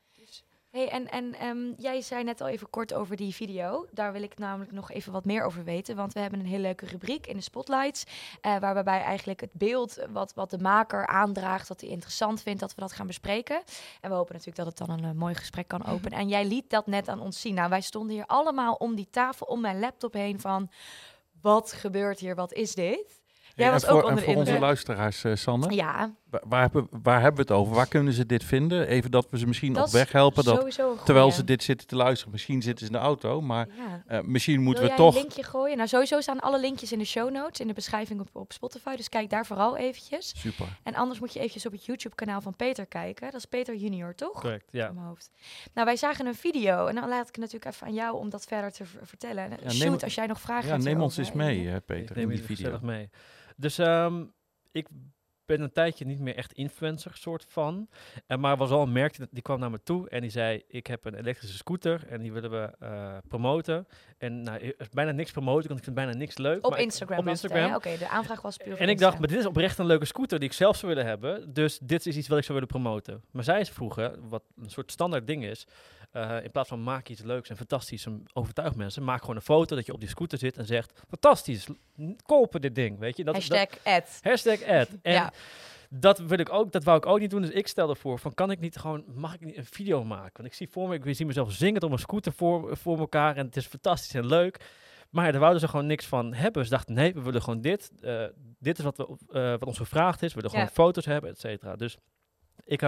[0.76, 3.87] Hey, en en ehm, jij zei net al even kort over die video.
[3.90, 5.97] Daar wil ik namelijk nog even wat meer over weten.
[5.97, 8.04] Want we hebben een hele leuke rubriek in de spotlights.
[8.40, 12.75] eh waarbij eigenlijk het beeld wat, wat de maker aandraagt, wat hij interessant vindt, dat
[12.75, 13.62] we dat gaan bespreken.
[14.00, 16.18] En we hopen natuurlijk dat het dan een eh, mooi gesprek kan openen.
[16.18, 17.54] En jij liet dat net aan ons zien.
[17.54, 20.71] Nou, wij stonden hier allemaal om die tafel, om mijn laptop heen van...
[21.40, 22.35] Wat gebeurt hier?
[22.35, 23.21] Wat is dit?
[23.56, 26.40] Jij en was voor, ook en onder de voor onze luisteraars, eh, Sanne, Ja, wa-
[26.46, 27.75] waar, hebben, waar hebben we het over?
[27.75, 28.86] Waar kunnen ze dit vinden?
[28.86, 30.44] Even dat we ze misschien dat op weg helpen.
[30.44, 34.02] Dat, terwijl ze dit zitten te luisteren, misschien zitten ze in de auto, maar Ja.
[34.06, 35.14] eh, misschien moeten Wil we jij toch...
[35.14, 35.76] een linkje gooien?
[35.76, 38.96] Nou, sowieso staan alle linkjes in de show notes, in de beschrijving op, op Spotify.
[38.96, 40.32] Dus kijk daar vooral eventjes.
[40.36, 40.66] Super.
[40.82, 43.25] En anders moet je eventjes op het YouTube-kanaal van Peter kijken.
[43.30, 44.40] Dat is Peter Junior, toch?
[44.40, 44.84] Correct, ja.
[44.84, 45.30] Uit mijn hoofd.
[45.75, 46.86] Nou, wij zagen een video.
[46.86, 49.48] En dan laat ik het natuurlijk even aan jou om dat verder te ver- vertellen.
[49.48, 51.70] neem- Shoot, als jij nog vragen Ja, hebt neem ons eens mee, Eline.
[51.70, 52.78] eh, Ik Peter, neem in die video.
[52.82, 53.10] mee.
[53.56, 54.25] Dus ehm,
[54.72, 54.88] ik
[55.46, 57.88] ben een tijdje niet meer echt influencer soort van.
[58.26, 60.62] En maar was al een merk, die- die kwam naar me toe en die zei...
[60.68, 63.86] ik heb een elektrische scooter en die willen we eh, promoten.
[64.18, 66.64] En nou, er is bijna niks promoten, want ik vind bijna niks leuk.
[66.64, 67.26] Op maar ik- Instagram op?
[67.26, 67.75] Instagram.
[67.75, 70.38] Oké, de aanvraag was puur En ik dacht, maar dit is oprecht een leuke scooter
[70.38, 71.52] die ik zelf zou willen hebben.
[71.52, 73.22] Dus dit is iets wat ik zou willen promoten.
[73.30, 75.66] Maar zij is vroegen, wat een soort standaard ding is.
[76.16, 79.05] Eh, in plaats van maak iets leuks en fantastisch en overtuig mensen.
[79.05, 81.66] Maak gewoon een foto dat je op die scooter zit en zegt, fantastisch,
[82.26, 82.98] kopen dit ding.
[82.98, 83.24] Weet je?
[83.24, 84.18] Dat, Hashtag dat, ad.
[84.22, 84.88] hashtag ad.
[85.02, 85.33] En Ja.
[85.90, 87.40] dat wil ik ook, dat wou ik ook niet doen.
[87.42, 90.33] Dus ik stelde voor van kan ik niet gewoon, mag ik niet een video maken?
[90.37, 93.37] Want ik zie voor me, ik zie mezelf zingend op een scooter voor, voor elkaar
[93.37, 94.61] en het is fantastisch en leuk.
[95.11, 96.64] Maar daar wouden ze gewoon niks van hebben.
[96.64, 97.90] Ze dachten, nee, we willen gewoon dit.
[98.00, 98.24] Eh,
[98.59, 100.29] dit is wat, we, eh, wat ons gevraagd is.
[100.29, 101.76] We willen gewoon foto's hebben, et cetera.
[101.76, 101.96] Dus
[102.64, 102.81] ik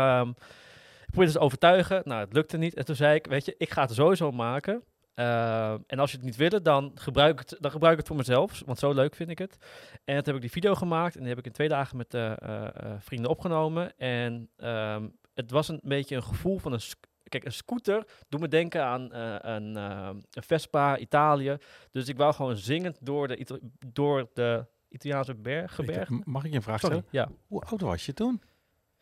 [1.09, 2.01] ehm, probeerde ze overtuigen.
[2.05, 2.75] Nou, het lukte niet.
[2.75, 4.83] En toen zei ik, weet je, ik ga het sowieso maken.
[5.15, 8.09] Eh, en als je het niet willen, dan gebruik, ik het, dan gebruik ik het
[8.09, 8.63] voor mezelf.
[8.67, 9.57] Want zo leuk vind ik het.
[10.05, 11.15] En toen heb ik die video gemaakt.
[11.15, 13.97] En die heb ik in twee dagen met eh, eh, vrienden opgenomen.
[13.97, 16.81] En ehm, het was een beetje een gevoel van een...
[17.23, 21.57] Kijk, een scooter doet me denken aan een, een Vespa, Italië.
[21.91, 26.21] Dus ik wou gewoon zingend door de, Ita- door de Italiaanse berggebergte.
[26.25, 27.29] Mag ik je een vraag Sorry, stellen?
[27.31, 27.37] ja.
[27.47, 28.43] Hoe oud was je toen?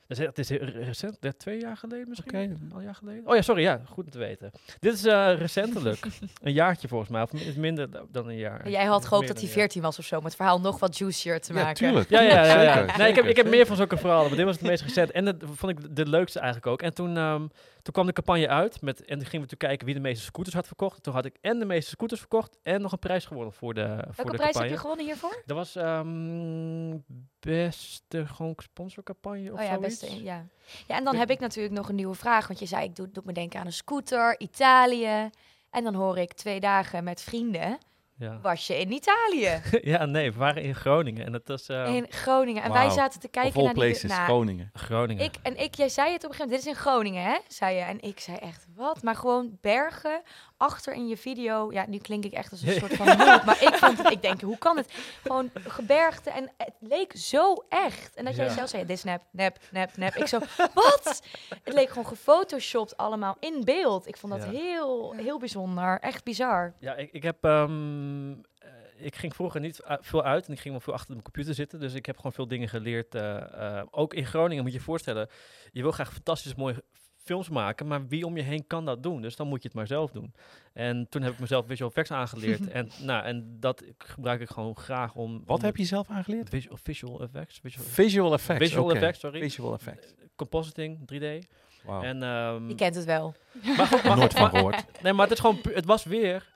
[0.09, 2.53] Is, het is recent, twee jaar geleden misschien?
[2.53, 2.57] Oké.
[2.73, 3.27] Al een jaar geleden?
[3.27, 4.51] Oh ja, sorry, ja, goed om te weten.
[4.81, 6.07] Dit is eh, recentelijk.
[6.43, 8.61] een jaartje volgens mij, of minder da- dan een jaar.
[8.61, 9.59] En Jij had gehoopt dat hij een jaar.
[9.59, 11.75] 14 was of zo, om het verhaal nog wat juicier te Ja, maken.
[11.75, 12.09] tuurlijk.
[12.11, 12.63] Ja, ja, ja.
[12.63, 12.75] ja.
[12.79, 14.83] Zeker, nee, ik heb, ik heb meer van zulke verhalen, maar dit was het meest
[14.83, 15.11] recent.
[15.11, 16.83] En dat vond ik de leukste eigenlijk ook.
[16.83, 17.47] En toen, ehm,
[17.87, 20.25] toen kwam de campagne uit met, en toen gingen we toen kijken wie de meeste
[20.25, 21.03] scooters had verkocht.
[21.03, 23.87] Toen had ik en de meeste scooters verkocht en nog een prijs gewonnen voor de,
[23.87, 25.43] voor Welke de prijs heb je gewonnen hiervoor?
[25.47, 26.99] Dat was ehm,
[27.41, 30.01] beste gewoon sponsorcampagne of Oh ja, zoiets.
[30.01, 30.23] beste.
[30.23, 30.47] Ja.
[30.87, 32.47] ja, en dan heb ik natuurlijk nog een nieuwe vraag.
[32.47, 35.31] Want je zei, ik doe, doe me denken aan een scooter, Italië.
[35.71, 37.79] En dan hoor ik twee dagen met vrienden.
[38.19, 38.39] Ja.
[38.43, 39.61] Was je in Italië?
[39.93, 42.63] ja, nee, we waren in Groningen en het was ehm, in Groningen.
[42.63, 43.83] En wij zaten te kijken naar die...
[43.83, 44.71] places, nou, Groningen.
[44.73, 45.25] Groningen.
[45.25, 47.39] ik, en ik, jij zei het op een gegeven moment, dit is in Groningen, hè?
[47.49, 47.81] Zei je.
[47.81, 49.03] En ik zei echt, wat?
[49.03, 50.23] Maar gewoon bergen
[50.57, 51.73] achter in je video.
[51.73, 54.23] Ja, nu klink ik echt als een soort van noob, maar ik vond het, ik
[54.23, 54.93] denk, hoe kan het?
[55.23, 58.15] Gewoon gebergte en het leek zo echt.
[58.17, 58.53] En dat jij Ja.
[58.53, 60.15] zelf zei, dit is nep, nep, nep, nep.
[60.15, 60.39] Ik zo,
[60.75, 61.23] wat?
[61.63, 64.07] Het leek gewoon gefotoshopt allemaal in beeld.
[64.07, 64.51] Ik vond dat Ja.
[64.51, 65.99] heel, heel bijzonder.
[66.01, 66.75] Echt bizar.
[66.79, 67.45] Ja, ik, ik heb.
[67.45, 71.11] ehm, eh, ik ging vroeger niet u- veel uit en ik ging wel veel achter
[71.11, 71.81] mijn computer zitten.
[71.81, 73.15] Dus ik heb gewoon veel dingen geleerd.
[73.15, 75.29] eh, eh, ook in Groningen moet je je voorstellen.
[75.73, 76.85] Je wil graag fantastisch mooie
[77.27, 79.23] films maken, maar wie om je heen kan dat doen?
[79.23, 80.35] Dus dan moet je het maar zelf doen.
[80.73, 82.69] En toen heb ik mezelf visual effects aangeleerd.
[82.79, 85.43] en, nou, en dat gebruik ik gewoon graag om.
[85.45, 86.49] Wat om heb je zelf aangeleerd?
[86.49, 87.59] Visual, visual effects.
[87.63, 88.63] Visual, Visual effects.
[88.69, 89.41] visual effects, sorry.
[89.41, 90.15] Visual effects.
[90.37, 91.47] Compositing, 3D.
[91.85, 92.03] Wauw.
[92.03, 93.35] En, ehm, Je kent het wel.
[93.77, 95.03] maar, goed, maar, Nooit van gehoord.
[95.03, 96.55] Nee, maar het is gewoon, het was weer.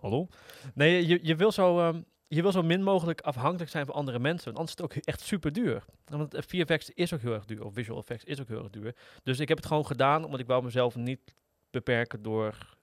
[0.00, 0.28] Hallo?
[0.74, 1.78] Nee, je, je wil zo.
[1.80, 4.44] ehm, je wil zo min mogelijk afhankelijk zijn van andere mensen.
[4.44, 5.84] Want anders is het ook echt super duur.
[6.04, 7.64] Want VFX is ook heel erg duur.
[7.64, 8.94] Of visual effects is ook heel erg duur.
[9.22, 11.34] Dus ik heb het gewoon gedaan omdat ik wou mezelf niet
[11.70, 12.76] beperken door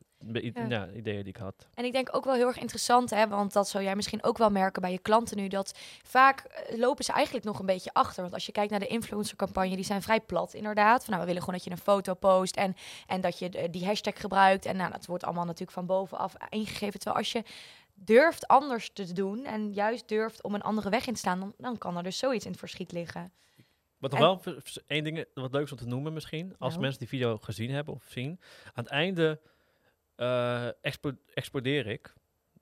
[0.70, 1.68] ja, ideeën die ik had.
[1.74, 4.38] En ik denk ook wel heel erg interessant, hè, want dat zou jij misschien ook
[4.38, 7.94] wel merken bij je klanten nu, dat vaak eh, lopen ze eigenlijk nog een beetje
[7.94, 8.22] achter.
[8.22, 11.04] Want als je kijkt naar de influencercampagne, die zijn vrij plat inderdaad.
[11.04, 12.76] Van, nou, we willen gewoon dat je een foto post en,
[13.08, 14.66] en dat je eh, die hashtag gebruikt.
[14.66, 17.00] En nou, dat wordt allemaal natuurlijk van bovenaf ingegeven.
[17.00, 17.44] Terwijl als je
[17.94, 21.54] durft anders te doen en juist durft om een andere weg in te staan, dan,
[21.58, 23.34] dan kan er dus zoiets in het verschiet liggen.
[23.98, 24.56] Wat nog wel
[24.88, 26.82] één ding wat leuks om te noemen misschien, als Nou.
[26.82, 28.40] mensen die video gezien hebben of zien,
[28.74, 29.40] aan het einde
[30.82, 32.14] expo- explodeer ik.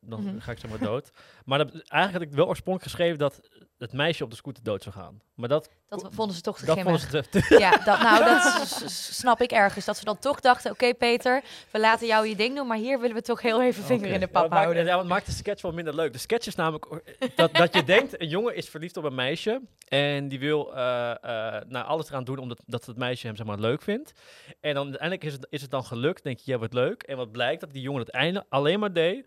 [0.03, 0.39] Dan Mhm.
[0.39, 1.11] ga ik zeg maar dood.
[1.45, 3.41] maar dat, eigenlijk had ik wel oorspronkelijk geschreven dat
[3.77, 5.21] het meisje op de scooter dood zou gaan.
[5.35, 7.01] Maar dat, Dat vonden ze toch te dat grimmig.
[7.09, 9.85] vonden ze te- Ja, dat, nou, dat s- s- snap ik ergens.
[9.85, 12.99] Dat ze dan toch dachten, oké Peter, we laten jou je ding doen, maar hier
[12.99, 14.85] willen we toch heel even vinger in de Ja, pap maakt- houden.
[14.85, 16.13] Ja, het maakt de sketch wel minder leuk.
[16.13, 17.01] De sketch is namelijk
[17.35, 19.61] dat, dat je denkt, een jongen is verliefd op een meisje.
[19.87, 23.81] En die wil nou, alles eraan doen omdat dat het meisje hem zeg maar, leuk
[23.81, 24.13] vindt.
[24.59, 26.23] En dan uiteindelijk is het, is het dan gelukt.
[26.23, 27.03] denk je, ja, wat leuk.
[27.03, 29.25] En wat blijkt, dat die jongen het einde alleen maar deed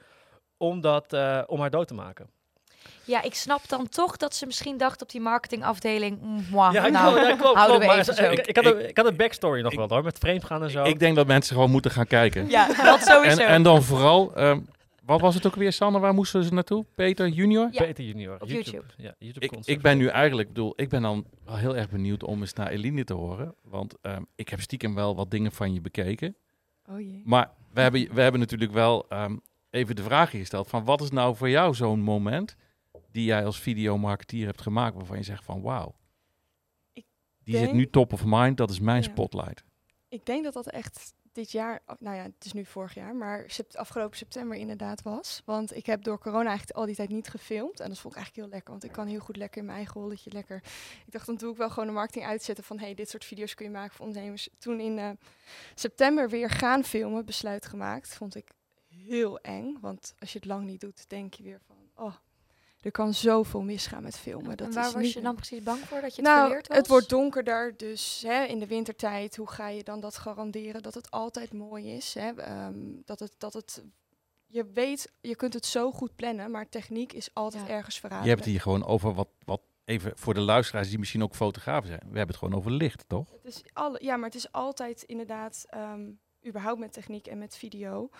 [0.64, 2.27] om, dat, eh, om haar dood te maken.
[3.05, 6.18] Ja, ik snap dan toch dat ze misschien dacht op die marketingafdeling,
[6.50, 8.31] mwah, Ja, nou, klopt, ja, klopt, houden klopt, we maar even zo.
[8.31, 10.85] ik, ik, had een, ik had een backstory nog wel hoor, met vreemdgaan en zo.
[10.85, 12.48] Ik denk dat mensen gewoon moeten gaan kijken.
[12.48, 13.40] Ja, dat sowieso.
[13.40, 14.61] En, en dan vooral, ehm,
[15.05, 15.98] wat was het ook weer, Sanne?
[15.98, 16.85] Waar moesten ze naartoe?
[16.94, 17.68] Peter Junior?
[17.70, 17.83] Ja.
[17.83, 18.40] Peter Junior.
[18.40, 18.85] Op YouTube.
[18.96, 22.40] Ja, YouTube Ik, ben nu eigenlijk, bedoel, ik ben dan wel heel erg benieuwd om
[22.40, 23.55] eens naar Eline te horen.
[23.62, 26.37] Want ehm, ik heb stiekem wel wat dingen van je bekeken.
[26.90, 27.22] Oh jee.
[27.24, 29.37] Maar we hebben, we hebben natuurlijk wel ehm,
[29.74, 32.56] even de vraag gesteld van wat is nou voor jou zo'n moment
[33.10, 35.94] die jij als videomarketeer hebt gemaakt waarvan je zegt van wauw.
[37.44, 39.08] Die zit nu top of mind, dat is mijn Ja.
[39.08, 39.64] spotlight.
[40.08, 43.44] Ik denk dat dat echt dit jaar, nou ja, het is nu vorig jaar, maar
[43.46, 45.42] sept- afgelopen september inderdaad was.
[45.44, 47.80] Want ik heb door corona eigenlijk al die tijd niet gefilmd.
[47.80, 49.76] En dat vond ik eigenlijk heel lekker, want ik kan heel goed lekker in mijn
[49.76, 50.56] eigen rolletje lekker.
[51.06, 53.54] Ik dacht, dan doe ik wel gewoon de marketing uitzetten van, hey, dit soort video's
[53.54, 54.48] kun je maken voor ondernemers.
[54.58, 55.10] Toen in eh,
[55.74, 58.50] september weer gaan filmen, besluit gemaakt, vond ik
[59.06, 59.76] heel eng.
[59.80, 62.14] Want als je het lang niet doet, denk je weer van, oh,
[62.84, 64.56] er kan zoveel misgaan met filmen.
[64.56, 66.54] Dat en waar is was niet je dan precies bang voor dat je het nou,
[66.54, 66.76] was?
[66.76, 70.94] het wordt donkerder, dus hè, in de wintertijd, hoe ga je dan dat garanderen dat
[70.94, 72.14] het altijd mooi is?
[72.14, 72.30] Hè?
[72.30, 73.84] Ehm, dat het, dat het,
[74.46, 77.72] je weet, je kunt het zo goed plannen, maar techniek is altijd Ja.
[77.72, 78.24] ergens verraden.
[78.24, 81.34] Je hebt het hier gewoon over wat, wat even voor de luisteraars die misschien ook
[81.34, 82.00] fotografen zijn.
[82.00, 83.30] We hebben het gewoon over licht, toch?
[83.30, 86.10] Het is alle, ja, maar het is altijd inderdaad, ehm,
[86.46, 88.10] überhaupt met techniek en met video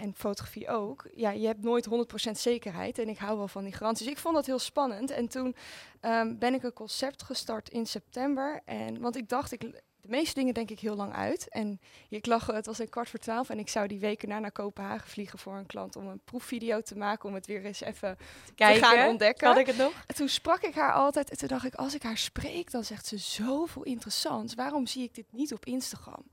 [0.00, 1.06] en fotografie ook.
[1.14, 1.88] Ja, je hebt nooit
[2.28, 4.06] 100% zekerheid en ik hou wel van die garanties.
[4.06, 5.56] Ik vond dat heel spannend en toen
[6.00, 8.60] ehm, ben ik een concept gestart in september.
[8.64, 11.48] En, want ik dacht, ik, de meeste dingen denk ik heel lang uit.
[11.48, 14.38] En ik lag, het was een kwart voor twaalf en ik zou die weken na
[14.38, 17.80] naar Kopenhagen vliegen voor een klant om een proefvideo te maken, om het weer eens
[17.80, 18.18] even
[18.54, 19.48] Kijken, te gaan ontdekken.
[19.48, 20.04] Had ik het nog?
[20.06, 22.84] En toen sprak ik haar altijd en toen dacht ik, als ik haar spreek, dan
[22.84, 24.54] zegt ze zoveel interessants.
[24.54, 26.24] Waarom zie ik dit niet op Instagram?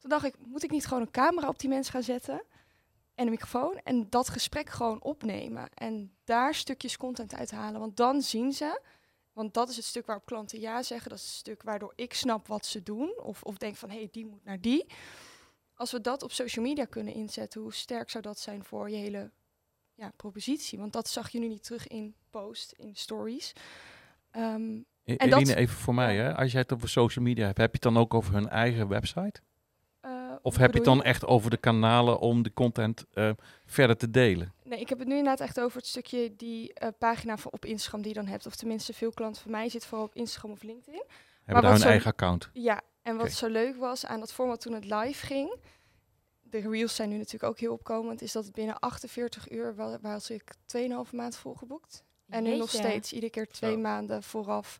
[0.00, 2.42] Toen dacht ik, moet ik niet gewoon een camera op die mensen gaan zetten
[3.16, 8.22] en een microfoon en dat gesprek gewoon opnemen en daar stukjes content uithalen, want dan
[8.22, 8.80] zien ze,
[9.32, 12.14] want dat is het stuk waarop klanten ja zeggen, dat is het stuk waardoor ik
[12.14, 14.86] snap wat ze doen of, of denk van, hé, hey, die moet naar die.
[15.74, 18.96] Als we dat op social media kunnen inzetten, hoe sterk zou dat zijn voor je
[18.96, 19.30] hele
[19.94, 20.78] ja, propositie?
[20.78, 23.52] Want dat zag je nu niet terug in post, in stories.
[25.04, 26.34] E- En dat- even voor mij, hè?
[26.34, 28.88] als jij het over social media hebt, heb je het dan ook over hun eigen
[28.88, 29.40] website?
[30.46, 33.30] Of heb je het dan echt over de kanalen om de content eh,
[33.64, 34.52] verder te delen?
[34.64, 37.64] Nee, ik heb het nu inderdaad echt over het stukje die eh, pagina van op
[37.64, 38.46] Instagram die je dan hebt.
[38.46, 41.02] Of tenminste, veel klanten van mij zitten vooral op Instagram of LinkedIn.
[41.04, 42.50] Hebben wat daar hun zo- eigen account?
[42.52, 45.56] Ja, en wat zo leuk was aan dat format toen het live ging.
[46.42, 48.22] De reels zijn nu natuurlijk ook heel opkomend.
[48.22, 52.04] Is dat binnen 48 uur wa- was ik 2,5 maand volgeboekt.
[52.28, 53.78] En nu nog steeds iedere keer twee Zo.
[53.78, 54.78] maanden vooraf.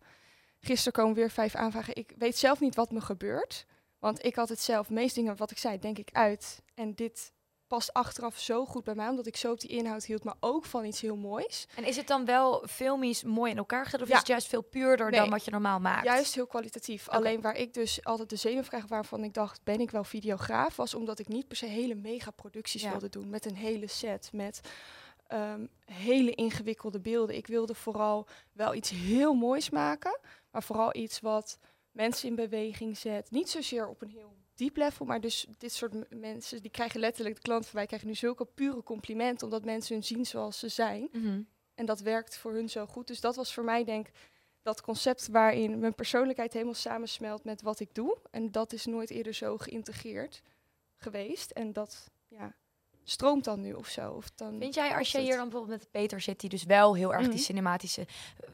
[0.61, 1.97] Gisteren komen weer vijf aanvragen.
[1.97, 3.67] Ik weet zelf niet wat me gebeurt.
[3.99, 6.63] Want ik had het zelf, de meeste dingen wat ik zei, denk ik uit.
[6.75, 7.33] En dit
[7.67, 10.65] past achteraf zo goed bij mij, omdat ik zo op die inhoud hield, maar ook
[10.65, 11.67] van iets heel moois.
[11.77, 14.13] En is het dan wel filmisch mooi in elkaar gezet of Ja.
[14.13, 16.05] is het juist veel puurder dan wat je normaal maakt?
[16.05, 17.09] Juist heel kwalitatief.
[17.09, 20.95] Alleen waar ik dus altijd de zenuwvraag waarvan ik dacht, ben ik wel videograaf, was
[20.95, 22.91] omdat ik niet per se hele mega producties Ja.
[22.91, 23.31] wilde doen.
[23.31, 24.61] Met een hele set, met
[25.27, 27.37] ehm, hele ingewikkelde beelden.
[27.37, 30.19] Ik wilde vooral wel iets heel moois maken,
[30.51, 31.59] maar vooral iets wat
[31.97, 33.31] mensen in beweging zet.
[33.31, 37.35] Niet zozeer op een heel diep level, maar dus dit soort mensen, die krijgen letterlijk,
[37.35, 40.69] de klanten van wij krijgen nu zulke pure complimenten, omdat mensen hun zien zoals ze
[40.69, 41.09] zijn.
[41.13, 41.43] Mhm.
[41.75, 43.07] En dat werkt voor hun zo goed.
[43.07, 44.07] Dus dat was voor mij denk
[44.63, 48.19] dat concept waarin mijn persoonlijkheid helemaal samensmelt met wat ik doe.
[48.31, 50.43] En dat is nooit eerder zo geïntegreerd
[50.97, 51.51] geweest.
[51.51, 52.55] En dat, ja,
[53.09, 54.11] stroomt dan nu of zo.
[54.11, 56.95] Of dan Vind jij, als je hier dan bijvoorbeeld met Peter zit, die dus wel
[56.95, 57.39] heel erg die Mhm.
[57.43, 58.07] cinematische...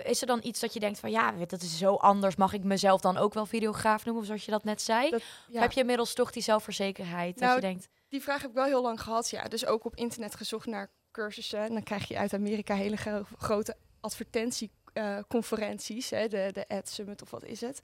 [0.05, 2.37] Is er dan iets dat je denkt van, ja, dat is zo anders.
[2.37, 5.11] Mag ik mezelf dan ook wel videograaf noemen, zoals je dat net zei?
[5.11, 5.61] Dat- Of Ja.
[5.61, 7.35] heb je inmiddels toch die zelfverzekerheid?
[7.35, 9.45] dat Nou, je denkt, Die vraag heb ik wel heel lang gehad, ja.
[9.45, 11.59] Dus ook op internet gezocht naar cursussen.
[11.61, 16.11] En dan krijg je uit Amerika hele gro- grote advertentieconferenties.
[16.11, 17.81] hè, de, de Ad Summit of wat is het.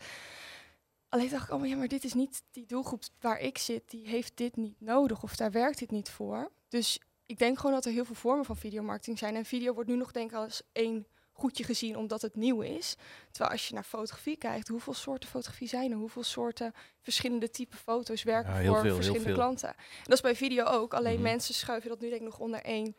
[1.09, 3.91] Alleen dacht ik, oh maar ja, maar dit is niet die doelgroep waar ik zit.
[3.91, 6.51] Die heeft dit niet nodig of daar werkt dit niet voor.
[6.69, 9.37] Dus ik denk gewoon dat er heel veel vormen van videomarketing zijn.
[9.37, 12.97] En video wordt nu nog denk ik als één goedje gezien omdat het nieuw is.
[13.31, 15.97] Terwijl als je naar fotografie kijkt, hoeveel soorten fotografie zijn er?
[15.97, 19.69] Hoeveel soorten verschillende type foto's werken Ja, voor veel, verschillende klanten?
[19.69, 20.95] En dat is bij video ook.
[20.95, 21.23] Alleen Mhm.
[21.23, 22.97] mensen schuiven dat nu denk ik nog onder één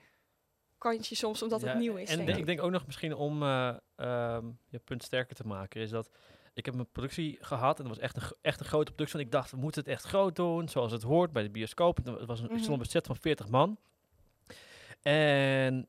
[0.77, 2.09] kantje soms, omdat Ja, het nieuw is.
[2.09, 2.39] En denk de- ik.
[2.39, 6.09] ik denk ook nog misschien om eh, ehm, je punt sterker te maken, is dat
[6.59, 9.17] ik heb een productie gehad en dat was echt een, echt een grote productie.
[9.17, 11.97] Want ik dacht, we moeten het echt groot doen, zoals het hoort bij de bioscoop.
[11.97, 13.77] Het was een, ik stond op een set van 40 man.
[15.01, 15.87] En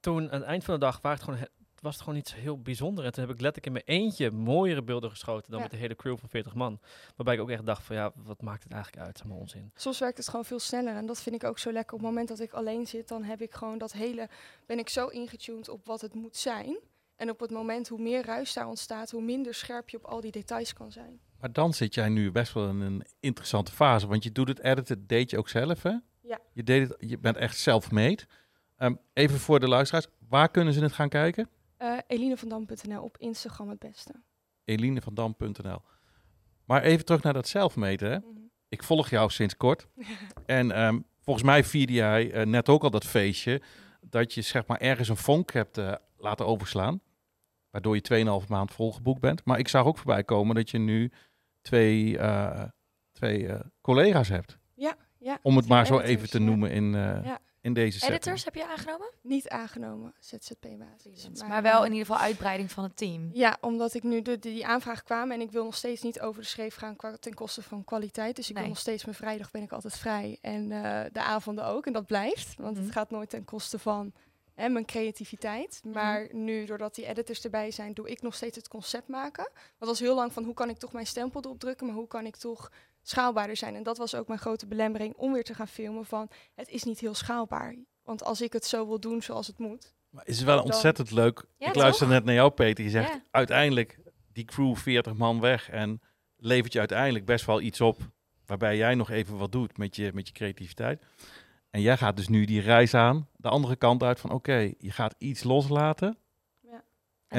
[0.00, 1.46] toen aan het eind van de dag waren het gewoon,
[1.80, 3.06] was het gewoon iets heel bijzonders.
[3.06, 5.64] En toen heb ik letterlijk in mijn eentje mooiere beelden geschoten dan Ja.
[5.64, 6.80] met de hele crew van 40 man.
[7.16, 9.20] Waarbij ik ook echt dacht van ja, wat maakt het eigenlijk uit?
[9.20, 9.70] Allemaal onzin.
[9.74, 11.94] Soms werkt het gewoon veel sneller en dat vind ik ook zo lekker.
[11.94, 14.28] Op het moment dat ik alleen zit, dan heb ik gewoon dat hele,
[14.66, 16.76] ben ik zo ingetuned op wat het moet zijn.
[17.16, 20.20] En op het moment hoe meer ruis daar ontstaat, hoe minder scherp je op al
[20.20, 21.20] die details kan zijn.
[21.40, 24.06] Maar dan zit jij nu best wel in een interessante fase.
[24.06, 25.96] Want je doet het editen, deed je ook zelf, hè?
[26.20, 26.38] Ja.
[26.52, 28.22] Je, deed het, je bent echt self-made.
[28.76, 31.48] Ehm, even voor de luisteraars, waar kunnen ze het gaan kijken?
[31.76, 34.12] Eh elinevandam.nl op Instagram het beste.
[34.64, 35.82] elinevandam.nl
[36.64, 38.18] Maar even terug naar dat self-made, hè?
[38.18, 38.28] Mhm.
[38.68, 39.86] Ik volg jou sinds kort.
[40.46, 43.62] En ehm, volgens mij vierde jij eh, net ook al dat feestje...
[44.00, 45.94] dat je zeg maar ergens een vonk hebt eh,
[46.24, 47.00] laten overslaan.
[47.70, 49.44] Waardoor je 2,5 maand volgeboekt bent.
[49.44, 51.12] Maar ik zag ook voorbij komen dat je nu
[51.62, 52.62] twee, eh,
[53.12, 54.58] twee eh, collega's hebt.
[54.74, 55.38] Ja, ja.
[55.42, 56.44] Om het maar zo editors, even te ja.
[56.44, 57.38] noemen in, eh, Ja.
[57.60, 58.18] in deze setting.
[58.20, 59.10] editors heb je aangenomen?
[59.22, 61.42] Niet aangenomen, ZZP-basis.
[61.48, 63.30] Maar, wel in ieder geval uitbreiding van het team.
[63.32, 66.42] Ja, omdat ik nu de, die aanvraag kwam en ik wil nog steeds niet over
[66.42, 68.36] de schreef gaan qua, ten koste van kwaliteit.
[68.36, 68.62] Dus ik Nee.
[68.62, 71.86] wil nog steeds mijn vrijdag ben ik altijd vrij en eh, de avonden ook.
[71.86, 72.84] En dat blijft, want Mhm.
[72.84, 74.12] het gaat nooit ten koste van
[74.54, 75.80] hè, mijn creativiteit.
[75.92, 79.50] Maar nu, doordat die editors erbij zijn, doe ik nog steeds het concept maken.
[79.78, 82.06] Dat was heel lang van hoe kan ik toch mijn stempel erop drukken, maar hoe
[82.06, 82.70] kan ik toch
[83.02, 83.74] schaalbaarder zijn.
[83.74, 86.82] En dat was ook mijn grote belemmering om weer te gaan filmen van het is
[86.84, 87.74] niet heel schaalbaar.
[88.02, 90.64] Want als ik het zo wil doen zoals het moet, Maar het is wel Dan-
[90.64, 91.44] ontzettend leuk.
[91.58, 92.84] Ja, ik luister net naar jou, Peter.
[92.84, 93.22] Je zegt Ja.
[93.30, 93.98] uiteindelijk
[94.32, 95.70] die crew 40 man weg.
[95.70, 96.00] En
[96.36, 97.98] levert je uiteindelijk best wel iets op.
[98.46, 101.02] Waarbij jij nog even wat doet met je, met je creativiteit.
[101.74, 103.28] En jij gaat dus nu die reis aan.
[103.36, 106.18] De andere kant uit van oké, je gaat iets loslaten.
[106.70, 106.82] En,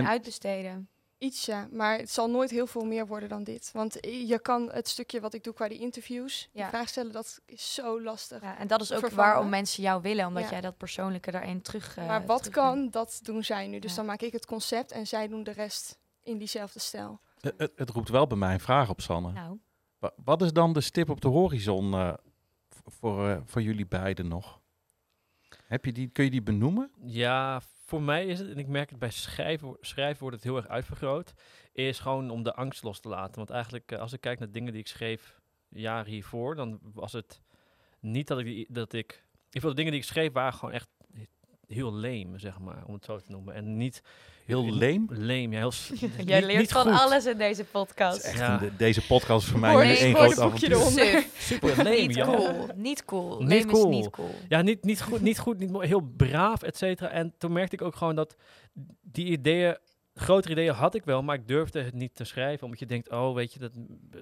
[0.03, 0.89] En- uitbesteden.
[1.17, 3.69] Iets ja, maar het zal nooit heel veel meer worden dan dit.
[3.73, 6.61] Want je kan het stukje wat ik doe qua die interviews, Ja.
[6.61, 8.41] die vraag stellen, dat is zo lastig.
[8.41, 9.25] Ja, en dat is ook Vervangen.
[9.31, 10.49] waarom mensen jou willen, omdat Ja.
[10.49, 11.97] jij dat persoonlijke daarin terug.
[11.97, 13.79] eh, maar wat kan, dat doen zij nu.
[13.79, 13.95] Dus Ja.
[13.97, 17.19] dan maak ik het concept en zij doen de rest in diezelfde stijl.
[17.39, 19.31] Het, het, het roept wel bij mij een vraag op, Sanne.
[19.31, 19.59] Nou,
[19.99, 22.13] Wa- Wat is dan de stip op de horizon eh,
[22.85, 24.61] voor, eh, voor jullie beiden nog?
[25.65, 26.91] Heb je die, kun je die benoemen?
[27.05, 30.57] Ja, voor mij is het, en ik merk het bij schrijven, schrijven wordt het heel
[30.57, 31.33] erg uitvergroot,
[31.71, 33.35] is gewoon om de angst los te laten.
[33.35, 37.11] Want eigenlijk, eh, als ik kijk naar dingen die ik schreef jaren hiervoor, dan was
[37.11, 37.41] het
[37.99, 40.89] niet dat ik, dat ik, ik de dingen die ik schreef waren gewoon echt
[41.67, 43.53] heel leem, zeg maar, om het zo te noemen.
[43.53, 44.03] En niet
[44.45, 45.05] Heel leem?
[45.09, 46.07] leem, ja, heel s- jij
[46.39, 46.99] niet- leert niet van goed.
[46.99, 48.23] alles in deze podcast.
[48.23, 48.53] Echt Ja.
[48.53, 51.23] een- de- deze podcast is voor mij nee, één groot avontuur.
[51.37, 52.25] super leem, Niet ja.
[52.25, 52.67] cool.
[52.75, 53.39] Niet cool.
[53.39, 53.89] Niet Leem cool.
[53.89, 54.35] is niet cool.
[54.49, 57.09] Ja, niet, niet goed, niet goed, niet mooi, heel braaf, et cetera.
[57.09, 58.35] En toen merkte ik ook gewoon dat
[59.01, 59.77] die ideeën,
[60.13, 62.63] grotere ideeën had ik wel, maar ik durfde het niet te schrijven.
[62.63, 63.71] Omdat je denkt, oh, weet je, dat,
[64.13, 64.19] eh,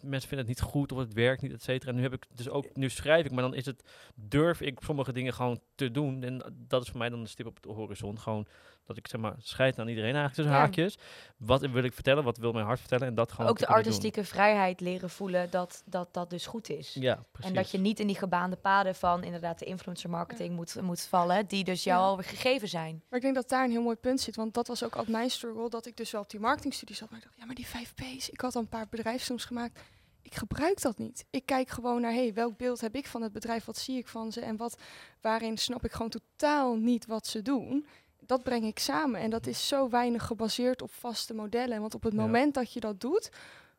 [0.00, 1.90] mensen vinden het niet goed of het werkt niet, et cetera.
[1.90, 3.82] En nu heb ik dus ook, nu schrijf ik, maar dan is het,
[4.14, 6.22] durf ik sommige dingen gewoon te doen.
[6.22, 8.18] En dat is voor mij dan een stip op de horizon.
[8.18, 8.46] Gewoon
[8.86, 10.58] dat ik, zeg maar, scheid aan iedereen eigenlijk tussen Ja.
[10.60, 10.98] haakjes.
[11.36, 13.74] Wat wil ik vertellen, wat wil mijn hart vertellen en dat gewoon Ook de doen.
[13.74, 16.94] artistieke vrijheid leren voelen dat dat, dat dus goed is.
[16.94, 17.50] Ja, precies.
[17.50, 21.00] En dat je niet in die gebaande paden van inderdaad de influencer marketing moet, moet
[21.02, 22.06] vallen, die dus jou Ja.
[22.06, 23.02] alweer gegeven zijn.
[23.08, 24.36] Maar ik denk dat daar een heel mooi punt zit.
[24.36, 25.68] Want dat was ook altijd mijn struggle.
[25.68, 27.10] Dat ik dus wel op die marketingstudie zat.
[27.10, 28.28] Maar ik dacht, ja, maar die 5P's.
[28.28, 29.80] Ik had al een paar bedrijfsfilms gemaakt.
[30.22, 31.24] Ik gebruik dat niet.
[31.30, 33.64] Ik kijk gewoon naar, hey, welk beeld heb ik van het bedrijf?
[33.64, 34.40] Wat zie ik van ze?
[34.40, 34.78] En wat,
[35.20, 37.86] waarin snap ik gewoon totaal niet wat ze doen?
[38.26, 39.20] Dat breng ik samen.
[39.20, 41.80] En dat is zo weinig gebaseerd op vaste modellen.
[41.80, 42.20] Want op het Ja.
[42.20, 43.30] moment dat je dat doet,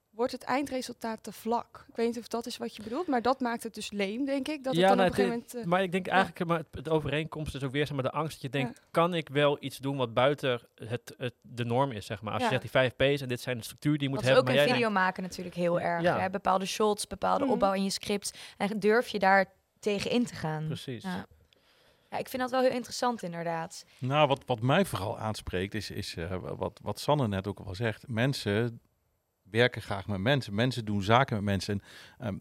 [0.09, 1.85] wordt het eindresultaat te vlak.
[1.89, 3.07] Ik weet niet of dat is wat je bedoelt.
[3.07, 4.63] Maar dat maakt het dus leem, denk ik.
[4.63, 5.55] Dat het Ja, dan nou, op een gegeven moment...
[5.65, 8.11] eh, Maar ik denk eigenlijk, maar het, het overeenkomst is ook weer zeg maar, de
[8.11, 8.83] angst dat je denkt, Ja.
[8.91, 12.33] kan ik wel iets doen wat buiten het, het, de norm is, zeg maar.
[12.33, 12.47] Als Ja.
[12.47, 14.33] je zegt die 5 P's en dit zijn de structuur die je moet Dat is
[14.35, 14.51] hebben.
[14.53, 16.01] ook maar jij video maken natuurlijk heel erg.
[16.01, 16.19] Ja.
[16.19, 16.29] Hè?
[16.29, 17.53] Bepaalde shots, bepaalde Mhm.
[17.53, 18.37] opbouw in je script.
[18.57, 19.45] En durf je daar
[19.79, 20.65] tegen in te gaan.
[20.65, 21.03] Precies.
[21.03, 21.25] Ja.
[22.09, 23.85] Ja, ik vind dat wel heel interessant inderdaad.
[23.97, 27.75] Nou, wat, wat mij vooral aanspreekt is, is eh, wat, wat Sanne net ook al
[27.75, 28.07] zegt.
[28.07, 28.81] Mensen
[29.43, 30.55] werken graag met mensen.
[30.55, 31.81] Mensen doen zaken met mensen.
[32.17, 32.39] En, um,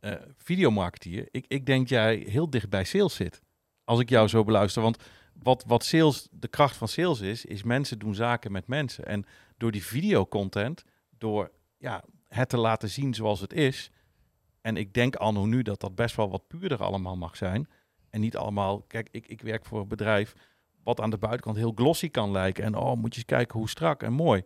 [0.00, 3.42] uh, videomarketeer, ik, ik denk jij heel dicht bij sales zit.
[3.84, 4.82] Als ik jou zo beluister.
[4.82, 9.06] Want wat, wat sales, de kracht van sales is, is mensen doen zaken met mensen.
[9.06, 10.84] En door die videocontent,
[11.18, 13.90] door ja, het te laten zien zoals het is.
[14.60, 17.68] En ik denk al nu dat dat best wel wat puurder allemaal mag zijn.
[18.16, 20.34] En niet allemaal, kijk, ik, ik werk voor een bedrijf
[20.82, 22.64] wat aan de buitenkant heel glossy kan lijken.
[22.64, 24.42] En oh, moet je eens kijken hoe strak en mooi.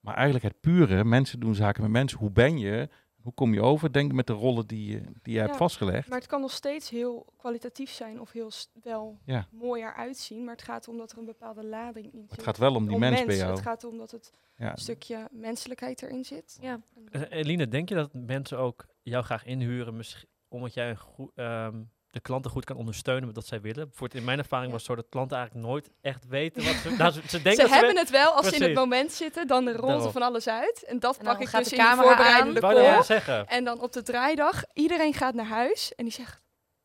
[0.00, 2.18] Maar eigenlijk het pure, mensen doen zaken met mensen.
[2.18, 2.88] Hoe ben je?
[3.22, 3.92] Hoe kom je over?
[3.92, 6.08] Denk met de rollen die je, die je hebt vastgelegd.
[6.08, 8.50] Maar het kan nog steeds heel kwalitatief zijn of heel
[8.82, 9.46] wel Ja.
[9.50, 10.44] mooi eruit zien.
[10.44, 12.30] Maar het gaat om dat er een bepaalde lading in zit.
[12.30, 13.26] Het gaat wel om die om mens mensen.
[13.28, 13.50] bij jou.
[13.50, 14.70] Het gaat om dat het Ja.
[14.70, 16.58] een stukje menselijkheid erin zit.
[16.60, 16.80] Ja.
[17.10, 21.30] Eh, Eline, denk je dat mensen ook jou graag inhuren, misschien, omdat jij een goe-
[21.34, 23.88] ehm, de klanten goed kan ondersteunen met wat zij willen?
[23.88, 24.72] Bijvoorbeeld in mijn ervaring Ja.
[24.72, 26.90] was het zo dat klanten eigenlijk nooit echt weten wat ze...
[26.98, 29.68] nou, ze, ze denken Ze hebben het wel als ze in het moment zitten, dan
[29.70, 30.84] rolt er van alles uit.
[30.84, 33.44] En dat En pak ik dus de in camera voorbereidende call.
[33.46, 36.40] En dan op de draaidag, iedereen gaat naar huis en die zegt,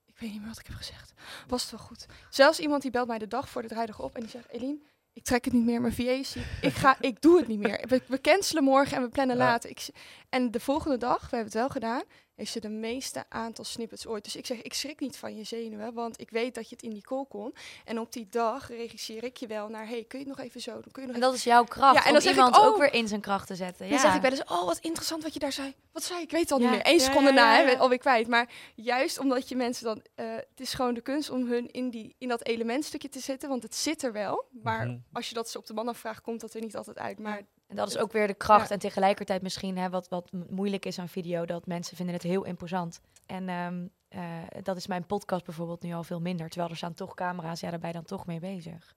[0.06, 1.14] ik weet niet meer wat ik heb gezegd.
[1.48, 2.06] Was het wel goed?
[2.30, 4.78] Zelfs iemand die belt mij de dag voor de draaidag op en die zegt, Eline,
[5.14, 6.36] ik trek het niet meer, mijn VA is.
[6.62, 7.86] Ik, ga, ik doe het niet meer.
[7.88, 9.44] We, we cancelen morgen en we plannen Ja.
[9.44, 9.70] later.
[9.70, 9.88] Ik,
[10.30, 12.02] en de volgende dag, we hebben het wel gedaan,
[12.36, 14.24] heeft ze de meeste aantal snippets ooit.
[14.24, 16.84] Dus ik zeg, ik schrik niet van je zenuwen, want ik weet dat je het
[16.84, 17.54] in die call kon.
[17.86, 20.62] En op die dag regisseer ik je wel naar, hey, kun je het nog even
[20.62, 20.92] zo doen?
[20.92, 22.56] Kun je nog En dat is jouw kracht, Ja, en om dan zeg ik, iemand
[22.66, 22.80] ook oh.
[22.80, 23.80] weer in zijn kracht te zetten.
[23.90, 24.02] Dan Ja.
[24.02, 25.74] zeg ik wel eens, oh wat interessant wat je daar zei.
[25.92, 26.26] Wat zei ik?
[26.26, 26.88] Ik weet het al Ja, niet meer.
[26.94, 27.78] Eén ja, seconde ja, na, hè, ja.
[27.78, 28.28] alweer kwijt.
[28.28, 30.02] Maar juist omdat je mensen dan...
[30.16, 33.50] eh, het is gewoon de kunst om hun in, die, in dat elementstukje te zetten.
[33.50, 34.46] Want het zit er wel.
[34.64, 34.98] Maar Mhm.
[35.12, 37.20] als je dat ze op de man afvraagt, komt dat er niet altijd uit.
[37.20, 38.68] Maar En dat is ook weer de kracht.
[38.68, 38.74] Ja.
[38.74, 42.24] En tegelijkertijd misschien hè, wat, wat mo- moeilijk is aan video, dat mensen vinden het
[42.24, 43.02] heel imposant.
[43.26, 46.50] En ehm, eh, dat is mijn podcast bijvoorbeeld nu al veel minder.
[46.50, 48.96] Terwijl er staan toch camera's, ja, daar ben je dan toch mee bezig.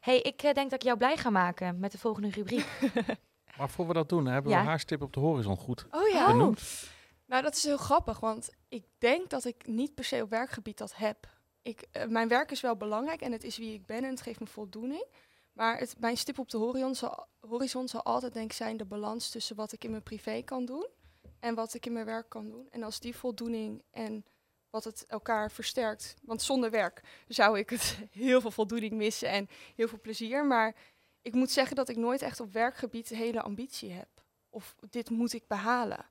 [0.00, 2.66] hey, ik eh, denk dat ik jou blij ga maken met de volgende rubriek.
[3.58, 4.60] Maar voor we dat doen, hebben Ja.
[4.60, 6.26] we haar stip op de horizon goed Oh ja.
[6.26, 6.88] benoemd.
[7.26, 10.78] Nou, dat is heel grappig, want ik denk dat ik niet per se op werkgebied
[10.78, 11.16] dat heb.
[11.62, 14.20] Ik, eh, mijn werk is wel belangrijk en het is wie ik ben en het
[14.20, 15.04] geeft me voldoening.
[15.54, 19.30] Maar mijn stip op de horizon zal, horizon zal altijd denk ik zijn de balans
[19.30, 20.86] tussen wat ik in mijn privé kan doen
[21.40, 22.68] en wat ik in mijn werk kan doen.
[22.70, 24.24] En als die voldoening en
[24.70, 29.48] wat het elkaar versterkt, want zonder werk zou ik het heel veel voldoening missen en
[29.74, 30.46] heel veel plezier.
[30.46, 30.74] Maar
[31.22, 34.08] ik moet zeggen dat ik nooit echt op werkgebied de hele ambitie heb.
[34.50, 36.06] Of dit moet ik behalen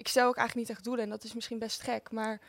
[0.00, 2.40] ik stel ook eigenlijk niet echt doelen en dat is misschien best gek, maar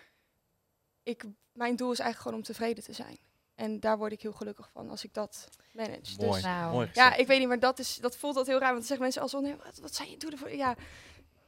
[1.03, 3.19] ik, mijn doel is eigenlijk gewoon om tevreden te zijn.
[3.55, 6.15] En daar word ik heel gelukkig van als ik dat manage.
[6.17, 8.59] Mooi, Dus, Nou, mooi ja, ik weet niet, maar dat, is, dat voelt dat heel
[8.59, 8.73] raar.
[8.73, 10.55] Want dan zeggen mensen als oh nee, wat, wat zijn je doelen voor?
[10.55, 10.75] Ja,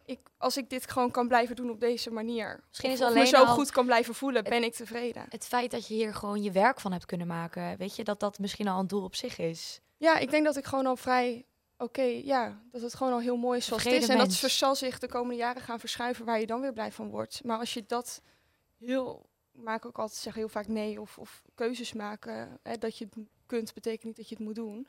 [0.05, 3.21] ik, als ik dit gewoon kan blijven doen op deze manier, Misschien is of alleen
[3.23, 5.25] me zo al goed kan blijven voelen, het- ben ik tevreden.
[5.29, 8.19] het feit dat je hier gewoon je werk van hebt kunnen maken, weet je, dat
[8.19, 9.79] dat misschien al een doel op zich is.
[9.97, 11.45] Ja, ik denk dat ik gewoon al vrij
[11.77, 14.07] oké, ja, dat het gewoon al heel mooi is zoals het is.
[14.09, 17.09] En dat zal zich de komende jaren gaan verschuiven waar je dan weer blij van
[17.09, 17.43] wordt.
[17.43, 18.21] Maar als je dat
[18.77, 23.05] heel, maak ook altijd zeggen heel vaak nee of, of keuzes maken, hè, dat je
[23.05, 24.87] het kunt, betekent niet dat je het moet doen.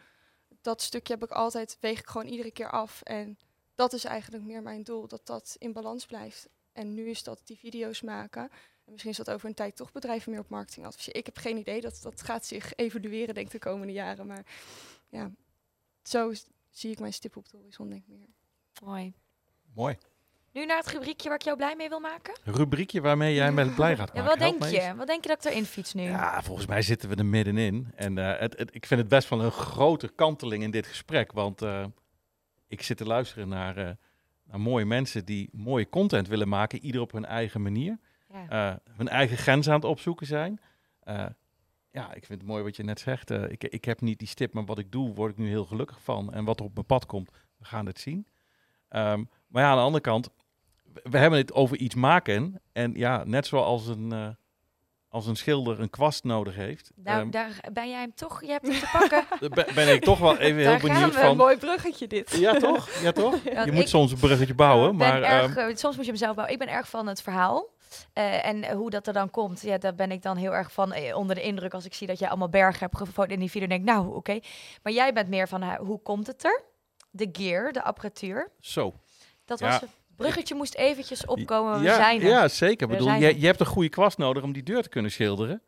[0.61, 3.03] Dat stukje heb ik altijd, weeg ik gewoon iedere keer af.
[3.03, 3.39] En
[3.75, 6.49] dat is eigenlijk meer mijn doel, dat dat in balans blijft.
[6.73, 8.43] En nu is dat die video's maken.
[8.85, 11.19] En misschien is dat over een tijd toch bedrijven meer op marketing adviseren.
[11.19, 14.27] Ik heb geen idee, dat, dat gaat zich evolueren denk ik de komende jaren.
[14.27, 14.47] Maar
[15.09, 15.31] ja,
[16.03, 16.33] zo
[16.71, 18.29] zie ik mijn stip op de horizon denk ik meer.
[18.83, 19.15] Mooi.
[19.75, 19.99] Mooi.
[20.55, 22.35] Nu naar het rubriekje waar ik jou blij mee wil maken.
[22.45, 24.39] Rubriekje waarmee jij met blij gaat Ja, maken.
[24.39, 24.95] wat Help denk me je?
[24.95, 26.03] Wat denk je dat ik erin fiets nu?
[26.03, 27.93] Ja, volgens mij zitten we er middenin.
[27.95, 31.33] En eh, het, het, ik vind het best wel een grote kanteling in dit gesprek.
[31.33, 31.85] Want eh,
[32.69, 33.91] ik zit te luisteren naar, eh,
[34.45, 36.79] naar mooie mensen die mooie content willen maken.
[36.85, 37.99] Ieder op hun eigen manier.
[38.49, 38.81] Ja.
[38.97, 40.61] hun eigen grens aan het opzoeken zijn.
[41.91, 43.31] Ja, ik vind het mooi wat je net zegt.
[43.31, 46.03] Ik, ik heb niet die stip, maar wat ik doe, word ik nu heel gelukkig
[46.03, 46.33] van.
[46.33, 48.27] En wat er op mijn pad komt, we gaan het zien.
[48.89, 50.31] Ehm, maar ja, aan de andere kant,
[51.03, 52.61] we, hebben het over iets maken.
[52.73, 54.29] En ja, net zoals een, eh,
[55.09, 58.51] als een schilder een kwast nodig heeft, Nou, ehm, daar ben jij hem toch, je
[58.51, 59.25] hebt hem te pakken.
[59.55, 61.21] ben, ben ik toch wel even heel Daar gaan benieuwd we.
[61.21, 61.37] Een van.
[61.37, 62.37] mooi bruggetje dit.
[62.37, 62.91] Ja, toch?
[63.03, 63.35] Ja, toch?
[63.65, 66.35] Je moet soms een bruggetje bouwen, maar erg, ehm, eh, soms moet je hem zelf
[66.35, 66.55] bouwen.
[66.59, 67.73] Ik ben erg van het verhaal.
[68.13, 70.93] Eh, en hoe dat er dan komt, ja, daar ben ik dan heel erg van
[70.93, 73.51] eh, onder de indruk als ik zie dat jij allemaal bergen hebt gefotografeerd in die
[73.51, 73.69] video.
[73.69, 74.39] Denk ik, nou, oké.
[74.83, 76.63] Maar jij bent meer van, hoe komt het er?
[77.11, 78.51] De gear, de apparatuur.
[78.61, 78.95] zo.
[79.45, 81.79] Dat Ja, was het bruggetje moest eventjes opkomen.
[81.79, 82.27] We ja, zijn er.
[82.29, 82.73] Ja, zeker.
[82.73, 83.39] Ik We bedoel, zijn je, er.
[83.39, 85.63] je hebt een goede kwast nodig om die deur te kunnen schilderen.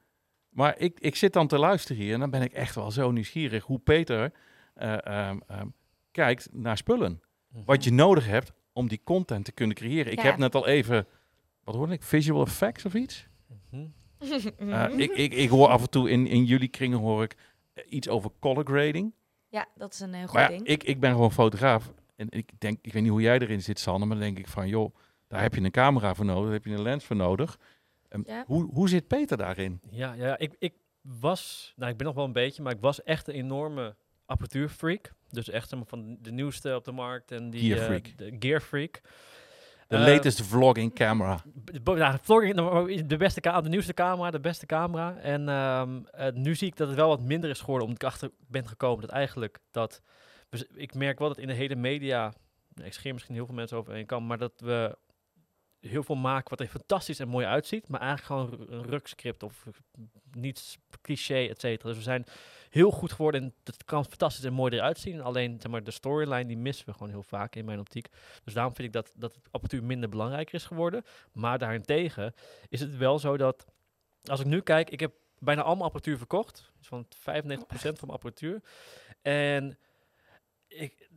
[0.49, 3.11] Maar ik, ik zit dan te luisteren hier en dan ben ik echt wel zo
[3.11, 4.33] nieuwsgierig hoe Peter
[4.75, 5.67] eh, ehm, ehm,
[6.11, 7.21] kijkt naar spullen.
[7.65, 10.13] Wat je nodig hebt om die content te kunnen creëren.
[10.13, 10.25] Ik Ja.
[10.25, 11.07] heb net al even,
[11.65, 13.27] wat hoorde ik, visual effects of iets?
[13.71, 13.87] Hm?
[14.59, 17.35] Eh, ik, ik, ik hoor af en toe in, in jullie kringen hoor ik
[17.75, 19.15] eh, iets over color grading.
[19.49, 20.67] Ja, dat is een heel goed Maar ja, ding.
[20.67, 21.93] ik, ik ben gewoon fotograaf.
[22.17, 24.49] En ik denk, ik weet niet hoe jij erin zit, Sanne, maar dan denk ik
[24.49, 24.95] van, joh,
[25.29, 27.59] daar heb je een camera voor nodig, daar heb je een lens voor nodig.
[28.09, 28.45] Ehm, Ja.
[28.47, 29.81] hoe, hoe zit Peter daarin?
[29.91, 33.03] Ja, ja ik, ik was, nou ik ben nog wel een beetje, maar ik was
[33.03, 33.97] echt een enorme
[34.27, 35.13] apparatuurfreak.
[35.31, 38.19] Dus echt van de nieuwste op de markt en die Gear eh, freak.
[38.19, 39.01] de gear freak.
[39.89, 41.43] De Eh, latest vlogging camera.
[41.85, 45.17] Ja, vlogging, nou, de beste camera, de nieuwste camera, de beste camera.
[45.17, 48.09] En ehm, eh, nu zie ik dat het wel wat minder is geworden, omdat ik
[48.09, 50.03] achter ben gekomen dat eigenlijk dat...
[50.75, 52.33] Ik merk wel dat in de hele media,
[52.83, 54.99] ik scheer misschien heel veel mensen over één kam, maar dat we
[55.81, 59.67] heel veel maken wat er fantastisch en mooi uitziet, maar eigenlijk gewoon een rukscript of
[60.33, 61.89] niets cliché, et cetera.
[61.89, 62.25] Dus we zijn
[62.71, 65.21] heel goed geworden en het kan fantastisch en mooi eruit zien.
[65.21, 68.09] Alleen zeg maar, de storyline die missen we gewoon heel vaak in mijn optiek.
[68.45, 71.05] Dus daarom vind ik dat, dat het apparatuur minder belangrijk is geworden.
[71.33, 72.35] Maar daarentegen
[72.69, 73.65] is het wel zo dat,
[74.25, 76.73] als ik nu kijk, ik heb bijna allemaal apparatuur verkocht.
[76.79, 78.63] Dus van 95% van mijn apparatuur.
[79.23, 79.79] En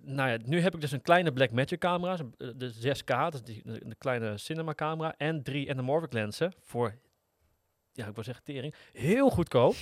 [0.02, 4.38] nou nu heb ik dus een kleine Blackmagic camera, de- de 6K, dus de kleine
[4.38, 5.14] cinema camera.
[5.18, 6.96] En drie anamorphic lenzen voor,
[8.00, 9.74] ja, ik wil zeggen tering, heel goedkoop.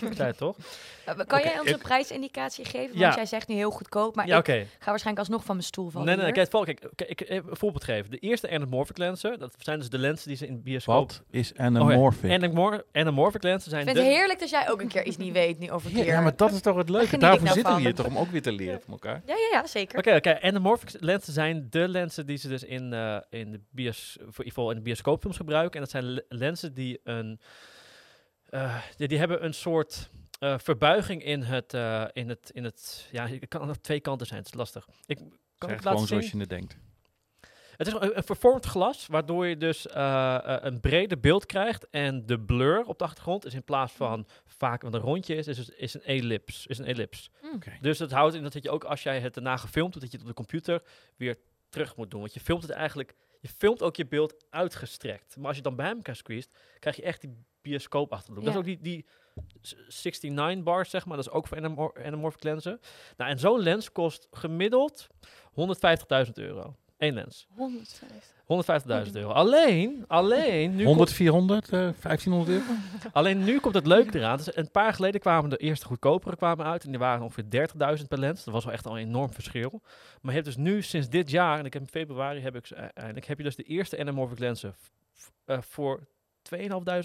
[0.00, 0.56] ik zei het toch?
[1.04, 2.88] Eh, kan jij ons een prijsindicatie geven?
[2.88, 3.14] Want Ja.
[3.14, 4.46] jij zegt nu heel goedkoop, maar ja, ik
[4.78, 7.56] ga waarschijnlijk alsnog van mijn stoel vallen Nee, nee, kijk, kijk, kijk, ik even een
[7.56, 8.10] voorbeeld geven.
[8.10, 11.08] De eerste anamorphic lenzen, dat zijn dus de lenzen die ze in de bioscoop...
[11.08, 12.30] Wat is anamorphic?
[12.30, 14.04] Anamor anamorphic lenzen zijn Ik vind de...
[14.10, 16.06] het heerlijk dat jij ook een keer iets niet weet nu over Ja, keer.
[16.06, 17.16] ja, maar dat is toch het leuke.
[17.18, 19.22] Daarvoor nou zitten we hier toch om ook weer te leren van elkaar.
[19.26, 19.98] Ja, ja, ja, zeker.
[19.98, 20.40] Oké, oké.
[20.40, 24.76] Anamorphic lenzen zijn de lenzen die ze dus in, eh, in, de bios, voor in
[24.76, 25.74] de bioscoopfilms gebruiken.
[25.74, 27.40] En dat zijn le- lenzen die een...
[28.46, 33.08] eh, die, die hebben een soort eh, verbuiging in het, eh, in het, in het...
[33.12, 34.38] Ja, het kan aan twee kanten zijn.
[34.38, 34.88] Het is lastig.
[35.06, 36.08] Ik kan Zeg gewoon het laten zien?
[36.08, 36.76] zoals je het denkt.
[37.76, 39.86] Het is een, een vervormd glas, waardoor je dus
[40.64, 41.90] een breder beeld krijgt.
[41.90, 45.46] En de blur op de achtergrond is in plaats van vaak wat een rondje is,
[45.46, 46.66] is, is een ellips.
[46.66, 47.30] Is een ellips.
[47.54, 47.72] Oké.
[47.80, 50.16] Dus dat houdt in dat je ook als jij het daarna gefilmd doet, dat je
[50.16, 50.82] het op de computer
[51.16, 51.36] weer
[51.68, 52.20] terug moet doen.
[52.20, 53.14] Want je filmt het eigenlijk,
[53.48, 55.36] je filmt ook je beeld uitgestrekt.
[55.36, 58.44] Maar als je dan bij elkaar squeezed, krijg je echt die bioscoop achterlook.
[58.44, 59.06] Dat is ook die, die
[59.60, 61.16] s- 69 bars, zeg maar.
[61.16, 62.80] Dat is ook voor anamor anamorphic lenzen.
[63.16, 65.06] Nou, en zo'n lens kost gemiddeld
[66.26, 66.76] 150.000 euro.
[66.98, 67.46] Eén lens.
[67.56, 68.34] 150.
[69.06, 69.30] 150.000 euro.
[69.30, 72.64] Alleen, alleen nu, 100, 400, eh 1500 euro?
[73.12, 74.36] alleen nu komt het leuke eraan.
[74.36, 76.84] Dus een paar jaar geleden kwamen de eerste goedkopere kwamen uit.
[76.84, 77.68] En die waren ongeveer
[77.98, 78.44] 30.000 per lens.
[78.44, 79.80] Dat was wel echt al een enorm verschil.
[80.20, 82.66] Maar je hebt dus nu sinds dit jaar, en ik heb in februari heb ik
[82.66, 84.74] ze eindelijk, heb je dus de eerste anamorphic lenzen
[85.44, 86.06] eh, voor
[86.54, 86.58] 2.500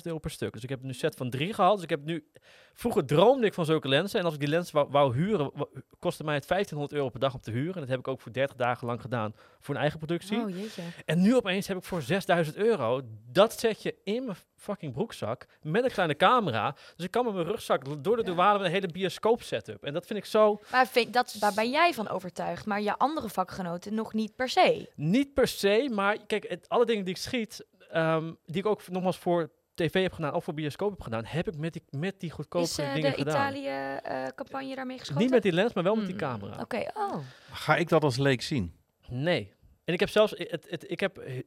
[0.04, 0.54] euro per stuk.
[0.54, 1.76] Dus ik heb nu set van drie gehaald.
[1.76, 2.26] Dus ik heb nu...
[2.74, 4.20] Vroeger droomde ik van zulke lenzen.
[4.20, 5.52] En als ik die lens wou, wou huren,
[6.00, 7.74] kostte mij het 1500 euro per dag om te huren.
[7.74, 10.38] En dat heb ik ook voor 30 dagen lang gedaan voor een eigen productie.
[10.38, 10.82] Oh, jeetje.
[11.06, 15.84] En nu opeens heb ik voor 6000 euro dat setje in mijn fucking broekzak met
[15.84, 16.76] een kleine camera.
[16.96, 19.84] Dus ik kan met mijn rugzak door de douane met een hele bioscoop setup.
[19.84, 22.98] En dat vind ik zo Maar vind, dat, daar ben jij van overtuigd, maar je
[22.98, 24.90] andere vakgenoten nog niet per se.
[24.96, 28.88] niet per se, maar kijk, het, alle dingen die ik schiet, ehm, die ik ook
[28.90, 32.20] nogmaals voor tv heb gedaan of voor bioscoop heb gedaan, heb ik met die, met
[32.20, 33.54] die goedkope Is eh, dingen de gedaan.
[33.56, 35.22] Italië-campagne daarmee geschoten?
[35.22, 36.24] Niet met die lens, maar wel met die Hmm.
[36.40, 36.62] camera.
[36.62, 37.16] Oké, oh.
[37.52, 38.76] Ga ik dat als leek zien?
[39.10, 39.54] Nee.
[39.84, 41.40] En ik heb zelfs, het, het, ik heb eh,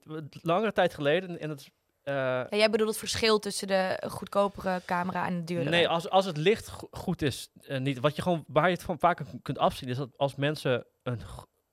[0.42, 1.70] langere tijd geleden, en het is,
[2.02, 5.70] eh, Ja, jij bedoelt het verschil tussen de goedkopere camera en de duurdere?
[5.70, 7.98] Nee, als, als het licht go- goed is, eh, niet.
[8.00, 11.18] Wat je gewoon, waar je het van vaak kunt afzien, is dat als mensen een.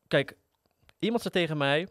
[0.08, 0.38] Kijk,
[1.00, 1.88] iemand zei tegen mij.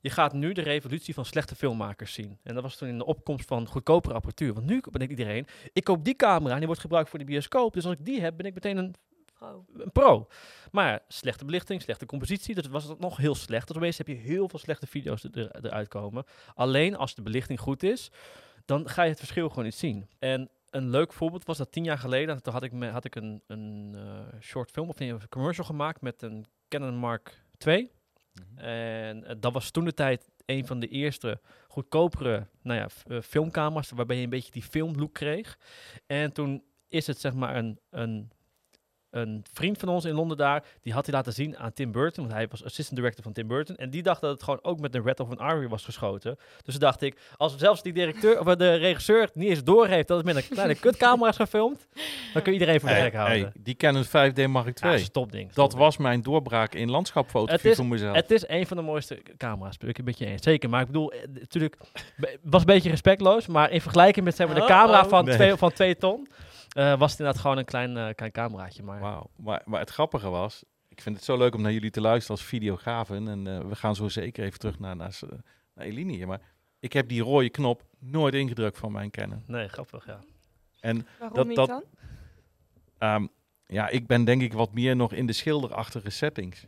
[0.00, 2.38] Je gaat nu de revolutie van slechte filmmakers zien.
[2.42, 4.54] En dat was toen in de opkomst van goedkopere apparatuur.
[4.54, 5.46] Want nu ben ik iedereen.
[5.72, 7.72] Ik koop die camera en die wordt gebruikt voor de bioscoop.
[7.72, 8.94] Dus als ik die heb, ben ik meteen een,
[9.40, 9.68] Oh.
[9.76, 10.26] een pro.
[10.72, 12.54] Maar slechte belichting, slechte compositie.
[12.54, 13.66] Dus was nog heel slecht.
[13.68, 16.24] Dus opeens heb je heel veel slechte video's er, er- eruit komen.
[16.54, 18.10] Alleen als de belichting goed is,
[18.64, 20.08] dan ga je het verschil gewoon niet zien.
[20.18, 22.42] En een leuk voorbeeld was dat tien jaar geleden.
[22.42, 26.00] Toen had ik, me, had ik een, een eh, short film of een commercial gemaakt
[26.00, 27.90] met een Canon Mark II.
[28.56, 33.20] En eh, dat was toen de tijd een van de eerste goedkopere nou ja, eh,
[33.20, 35.58] filmcamera's, waarbij je een beetje die filmlook kreeg.
[36.06, 38.30] En toen is het zeg maar een, een,
[39.10, 42.22] een vriend van ons in Londen daar, die had hij laten zien aan Tim Burton,
[42.24, 43.76] want hij was assistant director van Tim Burton.
[43.76, 46.36] En die dacht dat het gewoon ook met een Red of an Army was geschoten.
[46.64, 50.08] Dus toen dacht ik, als zelfs die directeur, of de regisseur het niet eens doorheeft
[50.08, 51.86] dat het met een kleine kutcamera is gefilmd,
[52.32, 53.38] dan kun je iedereen voor de Hey, gek houden.
[53.40, 54.92] hey, die Canon 5D Mark II.
[54.92, 55.44] Ja, stopding.
[55.44, 55.80] dat stopding.
[55.82, 58.14] was mijn doorbraak in landschapfotografie Het is- voor mezelf.
[58.16, 60.42] Het is een van de mooiste camera's, ben ik een beetje eens.
[60.42, 61.76] Zeker, maar ik bedoel, eh, natuurlijk,
[62.42, 64.76] was een beetje respectloos, maar in vergelijking met zeg maar, de Uh-oh.
[64.76, 65.34] camera van, Nee.
[65.34, 66.26] twee, van twee ton,
[66.78, 68.82] eh, was het inderdaad gewoon een klein, eh, klein cameraatje.
[68.82, 69.30] Maar Wauw.
[69.36, 72.36] Maar, maar het grappige was, ik vind het zo leuk om naar jullie te luisteren
[72.36, 73.28] als videografen.
[73.28, 75.20] En eh, we gaan zo zeker even terug naar, naar,
[75.74, 76.26] Eline hier.
[76.26, 76.40] Maar
[76.80, 79.42] ik heb die rode knop nooit ingedrukt van mijn kennen.
[79.46, 80.18] Nee, grappig, ja.
[80.80, 81.84] En Waarom Dat- niet dat- dan?
[82.98, 83.26] Ehm,
[83.66, 86.66] ja, ik ben denk ik wat meer nog in de schilderachtige settings.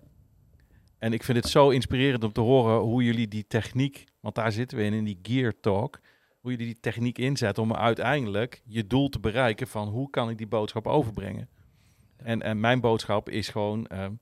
[0.98, 4.52] En ik vind het zo inspirerend om te horen hoe jullie die techniek, want daar
[4.52, 6.00] zitten we in, in die gear talk,
[6.40, 10.38] hoe jullie die techniek inzetten om uiteindelijk je doel te bereiken van hoe kan ik
[10.38, 11.48] die boodschap overbrengen.
[12.16, 14.12] En, en mijn boodschap is gewoon ehm,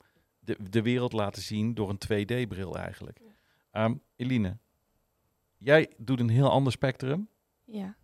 [0.41, 1.99] de, de wereld laten zien door een
[2.47, 3.21] 2D-bril eigenlijk.
[3.71, 4.57] Ehm, Eline,
[5.57, 7.29] jij doet een heel ander spectrum.
[7.65, 7.97] Ja.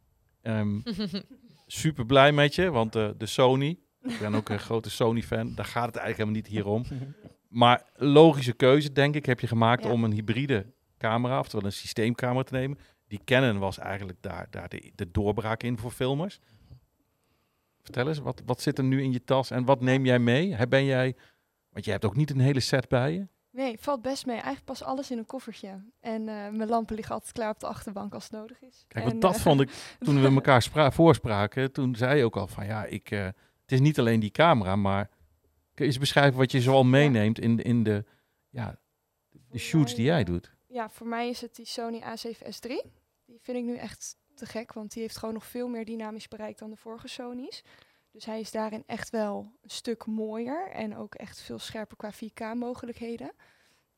[0.43, 0.81] Ehm,
[1.67, 5.65] super blij met je, want eh, de Sony, ik ben ook een grote Sony-fan, daar
[5.65, 6.85] gaat het eigenlijk helemaal niet hier om.
[7.49, 9.91] Maar logische keuze, denk ik, heb je gemaakt Ja.
[9.91, 10.67] om een hybride
[10.99, 12.79] camera, oftewel een systeemcamera te nemen.
[13.15, 16.41] Die Canon was eigenlijk daar, daar de, de doorbraak in voor filmers.
[17.83, 20.67] Vertel eens, wat, wat zit er nu in je tas en wat neem jij mee?
[20.67, 21.17] Ben jij,
[21.69, 23.27] want je hebt ook niet een hele set bij je.
[23.51, 24.35] Nee, valt best mee.
[24.35, 25.85] Eigenlijk pas alles in een koffertje.
[26.01, 28.85] En eh, mijn lampen liggen altijd klaar op de achterbank als het nodig is.
[28.89, 29.71] Kijk, En, want dat eh, vond ik,
[30.05, 33.73] toen we elkaar spra- voorspraken, toen zei je ook al van ja, ik, eh, het
[33.73, 35.09] is niet alleen die camera, maar
[35.75, 38.05] kun je eens beschrijven wat je zoal meeneemt in, in de,
[38.49, 38.79] ja,
[39.51, 40.53] de shoots die jij doet?
[40.67, 42.87] Ja, voor mij is het die Sony A7S3.
[43.25, 46.29] Die vind ik nu echt te gek, want die heeft gewoon nog veel meer dynamisch
[46.29, 47.63] bereik dan de vorige Sony's.
[48.11, 52.13] Dus hij is daarin echt wel een stuk mooier en ook echt veel scherper qua
[52.13, 53.33] 4K-mogelijkheden.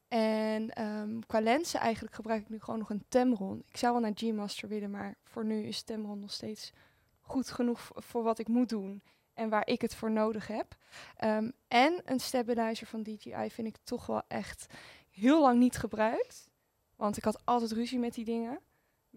[0.09, 3.63] En ehm, qua lenzen eigenlijk gebruik ik nu gewoon nog een Tamron.
[3.69, 6.73] Ik zou wel naar G-Master willen, maar voor nu is Tamron nog steeds
[7.21, 9.03] goed genoeg voor wat ik moet doen
[9.35, 10.77] en waar ik het voor nodig heb.
[11.17, 14.67] Ehm, en een stabilizer van DJI vind ik toch wel echt
[15.11, 16.51] heel lang niet gebruikt.
[16.97, 18.61] Want ik had altijd ruzie met die dingen.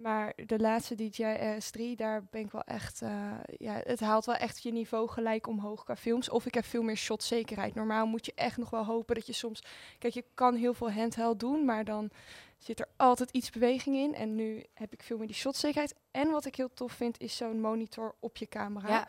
[0.01, 3.01] Maar de laatste DJI RS3, daar ben ik wel echt...
[3.01, 6.29] eh, ja, het haalt wel echt je niveau gelijk omhoog qua films.
[6.29, 7.75] Of ik heb veel meer shotzekerheid.
[7.75, 9.63] Normaal moet je echt nog wel hopen dat je soms...
[9.97, 12.09] Kijk, je kan heel veel handheld doen, maar dan
[12.57, 14.15] zit er altijd iets beweging in.
[14.15, 15.95] En nu heb ik veel meer die shotzekerheid.
[16.11, 18.87] En wat ik heel tof vind, is zo'n monitor op je camera.
[18.87, 19.07] Ja,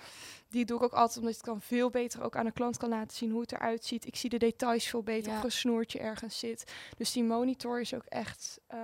[0.49, 2.77] Die doe ik ook altijd omdat ik het kan veel beter ook aan de klant
[2.77, 4.07] kan laten zien hoe het eruit ziet.
[4.07, 5.39] Ik zie de details veel beter Ja.
[5.39, 6.73] of een snoertje ergens zit.
[6.97, 8.61] Dus die monitor is ook echt.
[8.67, 8.79] eh,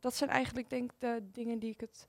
[0.00, 2.06] dat zijn eigenlijk denk ik de dingen die ik het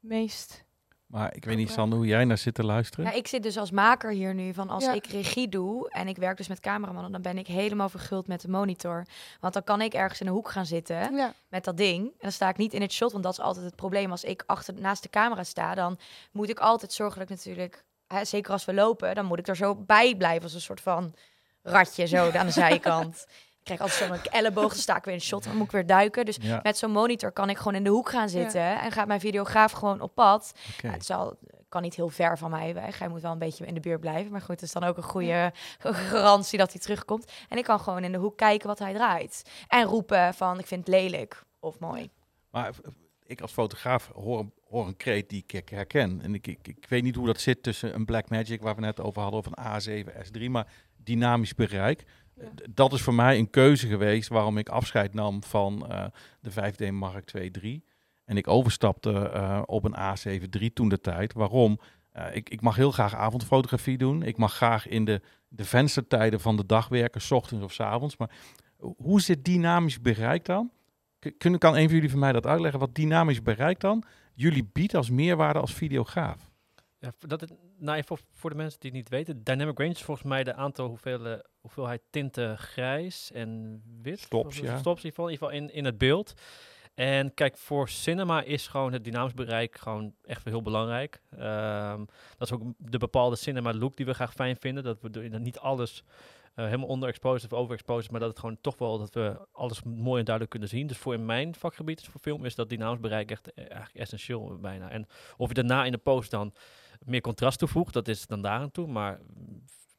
[0.00, 0.64] meest.
[1.06, 3.04] Maar ik weet niet, Sander, hoe jij naar zit te luisteren.
[3.04, 4.92] Ja, ik zit dus als maker hier nu van als Ja.
[4.92, 8.40] ik regie doe en ik werk dus met cameramannen, dan ben ik helemaal verguld met
[8.40, 9.06] de monitor.
[9.40, 12.06] Want dan kan ik ergens in een hoek gaan zitten Ja, met dat ding.
[12.06, 14.10] En dan sta ik niet in het shot, want dat is altijd het probleem.
[14.10, 15.98] Als ik achter, naast de camera sta, dan
[16.32, 19.48] moet ik altijd zorgen dat ik natuurlijk, hè, zeker als we lopen, dan moet ik
[19.48, 21.14] er zo bij blijven als een soort van
[21.62, 23.26] ratje zo aan de zijkant.
[23.60, 25.86] Ik krijg altijd zo'n elleboog, dan sta ik weer in shot, dan moet ik weer
[25.86, 26.24] duiken.
[26.24, 29.06] Dus Ja, met zo'n monitor kan ik gewoon in de hoek gaan zitten en gaat
[29.06, 30.52] mijn videograaf gewoon op pad.
[30.82, 31.38] het zal,
[31.68, 32.98] kan niet heel ver van mij weg.
[32.98, 34.32] Hij moet wel een beetje in de buurt blijven.
[34.32, 35.52] Maar goed, het is dan ook een goede
[36.10, 37.32] garantie dat hij terugkomt.
[37.48, 39.42] En ik kan gewoon in de hoek kijken wat hij draait.
[39.68, 42.10] En roepen van ik vind het lelijk of mooi.
[42.50, 42.70] Maar
[43.26, 46.20] ik als fotograaf hoor, hoor een kreet die ik herken.
[46.22, 49.00] En ik, ik, ik weet niet hoe dat zit tussen een Blackmagic, waar we net
[49.00, 52.04] over hadden, of een A7S3, maar dynamisch bereik.
[52.70, 56.04] Dat is voor mij een keuze geweest waarom ik afscheid nam van eh,
[56.40, 57.84] de 5D Mark II 3.
[58.24, 61.32] En ik overstapte eh, op een A7 III toen de tijd.
[61.32, 61.80] Waarom?
[62.10, 64.22] Eh, ik, ik mag heel graag avondfotografie doen.
[64.22, 67.80] Ik mag graag in de, de venstertijden van de dag werken, s ochtends of s
[67.80, 68.16] avonds.
[68.16, 68.30] Maar
[68.96, 70.70] hoe zit dynamisch bereik dan?
[71.38, 72.80] Kunnen, kan een van jullie voor mij dat uitleggen?
[72.80, 76.50] Wat dynamisch bereik dan jullie biedt als meerwaarde als videograaf?
[76.98, 80.02] Ja, dat nou, even voor, voor de mensen die het niet weten, Dynamic Range is
[80.02, 84.20] volgens mij de aantal hoeveel, hoeveelheid tinten grijs en wit.
[84.20, 84.78] Stops, Of- ja.
[84.78, 86.32] Stops in ieder geval, in, ieder geval in, in het beeld.
[86.94, 91.20] En kijk, voor cinema is gewoon het dynamisch bereik gewoon echt heel belangrijk.
[91.30, 92.04] Ehm,
[92.36, 94.84] dat is ook de bepaalde cinema look die we graag fijn vinden.
[94.84, 96.04] Dat we dat niet alles
[96.54, 100.18] eh, helemaal onderexposed of overexposed, maar dat het gewoon toch wel dat we alles mooi
[100.18, 100.86] en duidelijk kunnen zien.
[100.86, 103.94] Dus voor in mijn vakgebied, dus voor film, is dat dynamisch bereik echt eh, eigenlijk
[103.94, 104.90] essentieel bijna.
[104.90, 105.06] En
[105.36, 106.52] of je daarna in de post dan
[107.04, 108.86] meer contrast toevoegt, dat is dan daar aan toe.
[108.86, 109.20] Maar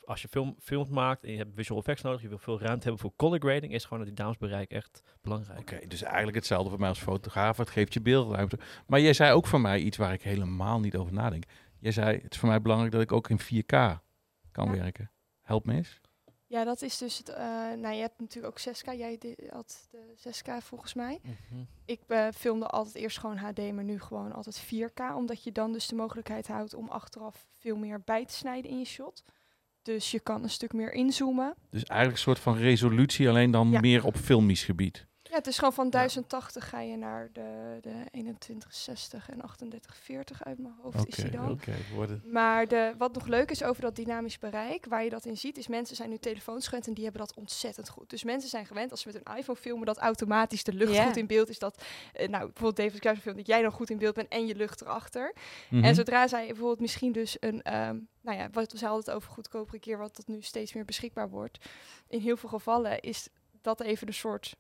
[0.06, 2.84] als je film, films maakt en je hebt visual effects nodig, je wil veel ruimte
[2.84, 5.60] hebben voor color grading, is gewoon het dynamisch bereik echt belangrijk.
[5.60, 7.58] Oké, dus eigenlijk hetzelfde voor mij als fotograaf.
[7.58, 8.60] Het geeft je beeldruimte.
[8.88, 11.44] Maar jij zei ook voor mij iets waar ik helemaal niet over nadenk.
[11.80, 14.02] Jij zei, het is voor mij belangrijk dat ik ook in 4K
[14.52, 14.72] kan Ja.
[14.72, 15.12] werken.
[15.42, 16.01] Help me eens.
[16.52, 17.30] Ja, dat is dus het.
[17.30, 17.46] eh,
[17.78, 18.86] nou, je hebt natuurlijk ook 6K.
[18.98, 21.20] Jij had de 6K volgens mij.
[21.24, 21.62] Mhm.
[21.86, 25.16] Ik eh, filmde altijd eerst gewoon HD, maar nu gewoon altijd 4K.
[25.16, 28.80] Omdat je dan dus de mogelijkheid houdt om achteraf veel meer bij te snijden in
[28.80, 29.24] je shot.
[29.82, 31.54] Dus je kan een stuk meer inzoomen.
[31.70, 33.80] Dus eigenlijk een soort van resolutie, alleen dan Ja.
[33.80, 35.08] meer op filmisch gebied.
[35.32, 40.58] Ja, het is gewoon van 1080 ga je naar de, de 2160 en 3840 uit
[40.60, 41.52] mijn hoofd is die dan.
[41.52, 41.74] oké.
[41.94, 45.38] worden- Maar de, wat nog leuk is over dat dynamisch bereik, waar je dat in
[45.38, 48.10] ziet, is mensen zijn nu telefoons gewend en die hebben dat ontzettend goed.
[48.10, 51.18] Dus mensen zijn gewend als ze met een iPhone filmen dat automatisch de lucht goed
[51.18, 51.60] in beeld is.
[51.60, 54.46] Dat, eh, nou, bijvoorbeeld David Kruijs film dat jij dan goed in beeld bent en
[54.48, 55.34] je lucht erachter.
[55.70, 55.84] Mhm.
[55.84, 59.32] En zodra zij bijvoorbeeld misschien dus een, ehm, nou ja, wat we hadden het over
[59.32, 61.58] goedkopere keer, wat tot nu steeds meer beschikbaar wordt.
[62.08, 63.28] In heel veel gevallen is
[63.62, 64.56] dat even een soort,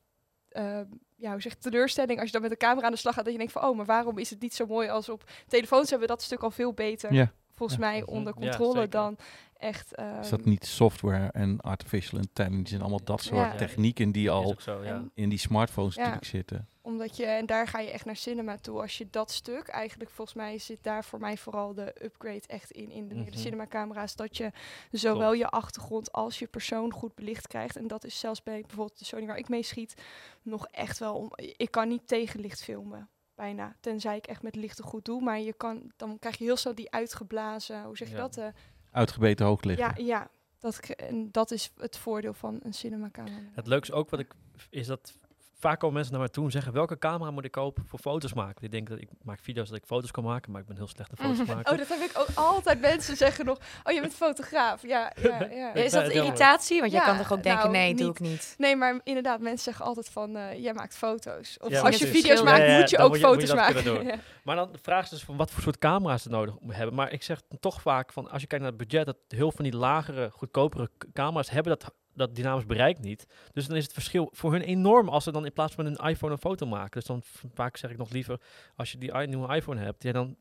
[0.51, 0.85] ehm,
[1.15, 3.33] ja, hoe zeg teleurstelling als je dan met de camera aan de slag gaat, dat
[3.33, 6.07] je denkt van, oh, maar waarom is het niet zo mooi als op telefoons hebben
[6.07, 7.31] we dat stuk al veel beter, Ja.
[7.55, 7.85] volgens Ja.
[7.85, 9.17] mij, onder controle dan
[9.61, 9.95] echt.
[9.95, 13.55] ehm, Is dat niet software en artificial intelligence en allemaal dat soort Ja.
[13.55, 15.03] technieken die al zo, ja.
[15.13, 15.99] In die smartphones Ja.
[16.01, 16.67] natuurlijk zitten?
[16.81, 18.81] Omdat je, en daar ga je echt naar cinema toe.
[18.81, 22.71] Als je dat stuk, eigenlijk volgens mij zit daar voor mij vooral de upgrade echt
[22.71, 23.37] in, in de, Mhm.
[23.37, 24.15] cinemacamera's.
[24.15, 24.51] Dat je
[24.91, 27.75] zowel je achtergrond als je persoon goed belicht krijgt.
[27.75, 29.93] En dat is zelfs bij bijvoorbeeld de Sony waar ik mee schiet,
[30.41, 31.31] nog echt wel om.
[31.35, 33.09] Ik kan niet tegenlicht filmen.
[33.35, 33.75] Bijna.
[33.79, 35.21] Tenzij ik echt met lichten goed doe.
[35.21, 38.19] Maar je kan, dan krijg je heel snel die uitgeblazen, hoe zeg je Ja.
[38.21, 38.37] dat?
[38.37, 38.45] eh,
[38.91, 39.93] Uitgebeten hooglichten.
[39.97, 40.29] ja, ja.
[40.59, 43.35] Dat, en dat is het voordeel van een cinemacamera.
[43.53, 44.33] Het leukste ook wat ik
[44.69, 45.17] is dat
[45.61, 48.33] vaak komen mensen naar mij toe en zeggen welke camera moet ik kopen voor foto's
[48.33, 48.55] maken.
[48.61, 50.87] Die denken dat ik maak video's dat ik foto's kan maken, maar ik ben heel
[50.87, 51.71] slecht in foto's maken.
[51.71, 52.81] Oh, dat heb ik ook altijd.
[52.81, 54.81] Mensen zeggen nog, oh, je bent fotograaf.
[54.81, 55.73] Ja, ja, ja.
[55.73, 56.79] Is dat irritatie?
[56.79, 58.55] Want jij kan toch ook denken, nou, nee, doe ik niet.
[58.57, 61.57] Nee, maar inderdaad, mensen zeggen altijd van, eh, jij maakt foto's.
[61.61, 63.47] Of Ja, als je video's maakt, ja, moet je ook moet je- moet je foto's
[63.47, 63.73] dat maken.
[63.73, 64.05] kunnen doen.
[64.07, 64.15] Ja.
[64.43, 66.95] Maar dan vragen ze dus van wat voor soort camera's ze nodig hebben.
[66.95, 69.63] Maar ik zeg toch vaak van als je kijkt naar het budget, dat heel van
[69.63, 71.93] die lagere, goedkopere camera's hebben dat,
[72.27, 73.25] dat dynamisch bereik niet.
[73.53, 75.95] Dus dan is het verschil voor hun enorm als ze dan in plaats van een
[75.95, 76.91] iPhone een foto maken.
[76.99, 77.21] Dus dan
[77.53, 78.39] vaak zeg ik nog liever,
[78.75, 80.35] als je die nieuwe iPhone hebt, ja, dan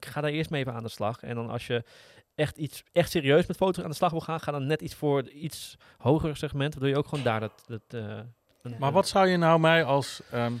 [0.00, 1.22] ga daar eerst mee even aan de slag.
[1.22, 1.84] En dan als je
[2.34, 4.94] echt iets echt serieus met foto's aan de slag wil gaan, ga dan net iets
[4.94, 7.64] voor iets hoger segment, waardoor je ook gewoon daar dat...
[7.66, 8.18] dat eh,
[8.62, 10.20] een- Maar wat zou je nou mij als...
[10.30, 10.52] ehm,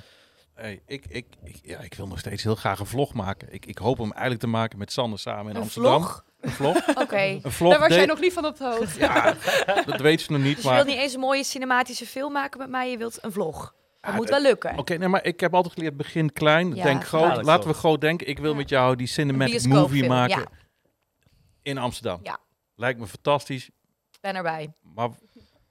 [0.54, 3.52] hey, ik, ik, ik, ja, ik wil nog steeds heel graag een vlog maken.
[3.52, 6.00] Ik, ik hoop hem eigenlijk te maken met Sander samen in Een Amsterdam.
[6.02, 6.24] vlog?
[6.44, 6.88] Een vlog?
[6.94, 7.16] Oké.
[7.42, 7.70] Een vlog.
[7.70, 8.98] Daar was jij nog niet van op de hoogte.
[8.98, 9.34] Ja,
[9.86, 10.54] dat weet ze nog niet.
[10.54, 13.18] Dus je maar wilt niet eens een mooie cinematische film maken met mij, je wilt
[13.24, 13.74] een vlog.
[14.00, 14.78] Dat Ja, moet dat- wel lukken.
[14.78, 17.20] Oké, nee, maar ik heb altijd geleerd, begin klein, Ja, denk groot.
[17.22, 18.28] dadelijk Laten we groot denken.
[18.28, 18.56] Ik wil Ja.
[18.56, 20.46] met jou die cinematic movie maken ja.
[21.62, 22.20] in Amsterdam.
[22.22, 22.38] Ja.
[22.76, 23.70] Lijkt me fantastisch.
[24.20, 24.72] Ben erbij.
[24.94, 25.08] Maar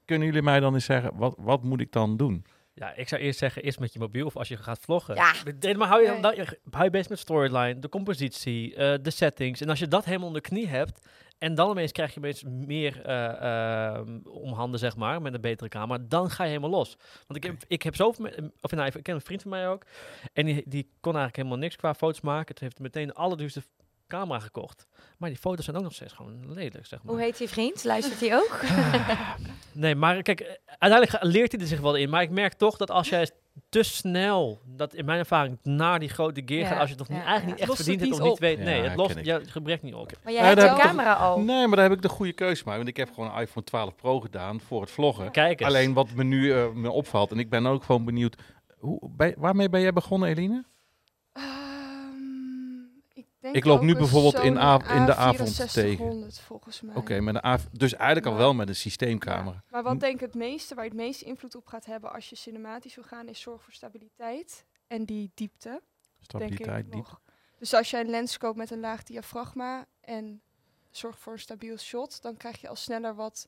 [0.06, 2.46] kunnen jullie mij dan eens zeggen, wat, wat moet ik dan doen?
[2.76, 5.16] Ja, ik zou eerst zeggen, eerst met je mobiel of als je gaat vloggen.
[5.16, 5.34] Ja.
[5.78, 6.22] Maar hou je, Nee.
[6.22, 6.34] dan,
[6.72, 9.62] hou je bezig met storyline, de compositie, eh, de settings.
[9.62, 11.08] En als je dat helemaal onder de knie hebt,
[11.38, 15.42] en dan ineens krijg je opeens meer eh, ehm, om handen, zeg maar, met een
[15.42, 16.98] betere camera, dan ga je helemaal los.
[17.28, 18.30] Want ik heb, ik heb zoveel,
[18.62, 19.86] of nou, ik ken een vriend van mij ook,
[20.34, 22.56] en die, die kon eigenlijk helemaal niks qua foto's maken.
[22.56, 23.64] Toen heeft hij meteen de allerduurste
[24.08, 24.88] camera gekocht.
[25.24, 27.14] Maar die foto's zijn ook nog steeds gewoon lelijk, zeg maar.
[27.14, 27.84] Hoe heet je vriend?
[27.84, 28.60] Luistert hij ook?
[29.72, 32.10] Nee, maar kijk, uiteindelijk leert hij er zich wel in.
[32.10, 33.30] Maar ik merk toch dat als jij
[33.70, 37.08] te snel, dat in mijn ervaring, naar die grote gear Ja, gaat, als je het
[37.08, 37.52] toch ja, niet, eigenlijk ja.
[37.52, 38.60] niet echt Lost verdient hebt niet of niet weet.
[38.66, 40.12] Nee, het lost je gebrek niet op.
[40.24, 41.40] Maar jij Ja, hebt toch- camera al.
[41.40, 42.78] Nee, maar daar heb ik de goede keuze gemaakt.
[42.78, 45.32] Want ik heb gewoon een iPhone 12 Pro gedaan voor het vloggen.
[45.32, 45.70] Kijk eens.
[45.70, 48.36] Alleen wat me nu eh, me opvalt, en ik ben ook gewoon benieuwd,
[48.78, 50.64] hoe, bij, waarmee ben jij begonnen, Eline?
[53.44, 54.54] Ik, denk Ik loop nu bijvoorbeeld in in
[55.06, 56.96] de avond A6400 volgens mij.
[56.96, 59.56] Oké, met A- dus eigenlijk al wel met een systeemcamera.
[59.56, 62.14] Ja, Maar wat denk ik het meeste, waar je het meeste invloed op gaat hebben
[62.14, 65.82] als je cinematisch wil gaan, is zorg voor stabiliteit en die diepte.
[66.20, 66.94] Stabiliteit, ik diep.
[66.94, 67.22] nog.
[67.58, 70.42] Dus als jij een lens koopt met een laag diafragma en
[70.92, 73.48] zorg voor een stabiel shot, dan krijg je al sneller wat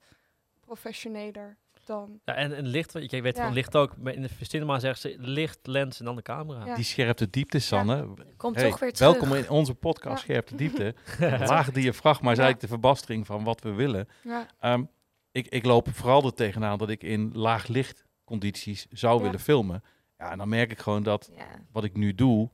[0.59, 2.19] professioneler dan.
[2.25, 3.43] Ja, en, en licht, je weet Ja.
[3.43, 6.65] van licht ook, maar in de cinema zeggen ze licht, lens en dan de camera.
[6.65, 6.75] Ja.
[6.75, 8.07] Die scherpte diepte, Sanne.
[8.37, 9.11] Komt Hey, toch weer terug.
[9.19, 10.23] welkom in onze podcast Ja.
[10.23, 10.95] Scherpte Diepte.
[11.49, 12.43] Laag diafragma is Ja.
[12.43, 14.07] eigenlijk de verbastering van wat we willen.
[14.23, 14.83] Ja, Ehm,
[15.31, 19.23] ik, ik loop vooral er tegenaan dat ik in laag lichtcondities zou Ja.
[19.23, 19.83] willen filmen.
[20.17, 21.45] Ja, en dan merk ik gewoon dat Ja.
[21.71, 22.49] wat ik nu doe,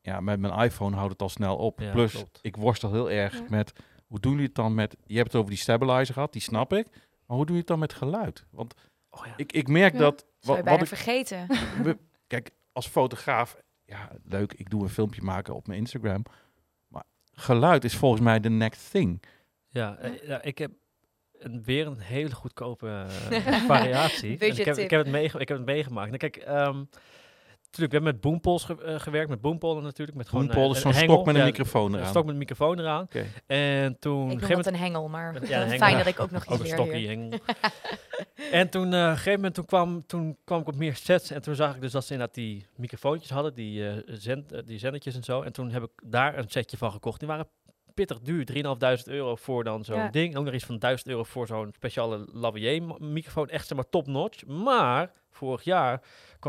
[0.00, 1.80] ja, met mijn iPhone houdt het al snel op.
[1.80, 2.38] Ja, Plus, klopt.
[2.42, 3.44] ik worstel heel erg Ja.
[3.48, 3.72] met,
[4.06, 6.72] hoe doen jullie het dan met, je hebt het over die stabilizer gehad, die snap
[6.72, 6.86] ik.
[7.26, 8.44] Maar hoe doe je het dan met geluid?
[8.50, 8.74] Want
[9.10, 9.32] Oh ja.
[9.36, 9.98] ik, ik merk Ja.
[9.98, 11.46] dat, Zou wat, wat bijna ik, vergeten.
[11.82, 16.22] we- kijk, als fotograaf, ja, leuk, ik doe een filmpje maken op mijn Instagram.
[16.88, 19.22] Maar geluid is volgens mij de next thing.
[19.68, 20.70] Ja, eh, ja, ik heb
[21.38, 24.30] een, weer een hele goedkope eh, variatie.
[24.36, 26.06] Ik, heb, ik, heb het meege- ik heb het meegemaakt.
[26.06, 26.84] Nou, kijk, ehm
[27.76, 30.16] natuurlijk, we hebben met boompoles ge- eh, gewerkt, met boompolen natuurlijk.
[30.18, 31.14] Met gewoon, eh, is zo'n hengel.
[31.14, 32.08] stok met een Ja, microfoon Een eraan.
[32.10, 33.08] stok met een microfoon eraan.
[33.46, 34.12] En toen...
[34.12, 35.78] Ik noem een gegeven het moment- een hengel, maar Ja, een hengel.
[35.86, 37.08] fijn dat ik ook nog ook iets een stokje hier.
[37.08, 37.38] hengel.
[38.60, 41.30] en toen, eh, op een gegeven moment, toen kwam, toen kwam ik op meer sets.
[41.30, 44.78] En toen zag ik dus dat ze inderdaad die microfoontjes hadden, die, eh zend, die
[44.78, 45.42] zendertjes en zo.
[45.42, 47.18] En toen heb ik daar een setje van gekocht.
[47.18, 47.48] Die waren
[47.94, 48.44] pittig duur.
[48.44, 50.08] 3.500 euro voor dan zo'n Ja.
[50.08, 50.36] ding.
[50.36, 53.48] Ook nog iets van 1000 euro voor zo'n speciale lavalier mo- microfoon.
[53.48, 54.46] Echt zeg maar top notch.
[54.46, 56.02] Maar vorig jaar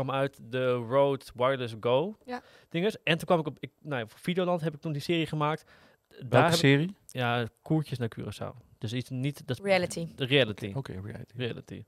[0.04, 2.42] kwam uit de Rode Wireless Go Ja.
[2.68, 3.02] dinges.
[3.02, 5.26] En toen kwam ik op, ik, nou, ja, voor Videoland heb ik toen die serie
[5.26, 5.64] gemaakt.
[6.08, 6.94] Daar Welke ik- serie?
[7.06, 8.56] ja, koertjes naar Curaçao.
[8.78, 9.46] Dus iets niet...
[9.46, 10.08] Dat, Reality.
[10.14, 10.72] De reality.
[10.74, 11.32] Oké, reality.
[11.36, 11.84] Reality.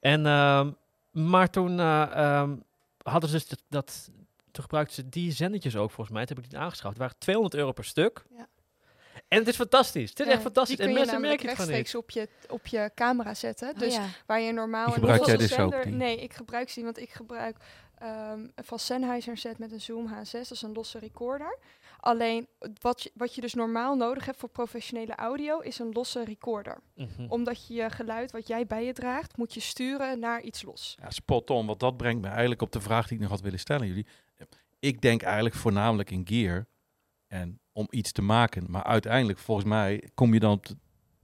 [0.00, 0.70] En, ehm,
[1.10, 2.56] maar toen eh, ehm,
[3.02, 4.10] hadden ze dus dat, dat-
[4.50, 6.20] toen gebruikten ze die zendertjes ook volgens mij.
[6.24, 6.88] Dat heb ik niet aangeschaft.
[6.94, 8.24] Het waren 200 euro per stuk.
[8.36, 8.46] Ja.
[9.32, 10.10] En het is fantastisch.
[10.10, 10.76] Het is Ja, echt fantastisch.
[10.76, 11.94] Die En kun je mensen merken het gewoon niet.
[11.96, 13.68] op je, op je camera zetten.
[13.72, 14.04] Oh dus ja.
[14.26, 15.92] waar je normaal Die een gebruik losse jij dus ook, zender- die?
[15.94, 17.56] Nee, ik gebruik ze niet, want ik gebruik
[17.98, 21.58] ehm, van Sennheiser set met een Zoom H6, dat is een losse recorder.
[22.00, 22.48] Alleen
[22.80, 26.78] wat je, wat je dus normaal nodig hebt voor professionele audio is een losse recorder.
[26.94, 27.26] Mhm.
[27.28, 30.96] Omdat je geluid wat jij bij je draagt, moet je sturen naar iets los.
[31.02, 33.40] Ja, spot on, want dat brengt me eigenlijk op de vraag die ik nog had
[33.40, 34.06] willen stellen jullie.
[34.78, 36.66] Ik denk eigenlijk voornamelijk in gear
[37.28, 38.66] en om iets te maken.
[38.68, 40.66] Maar uiteindelijk, volgens mij, kom je dan op...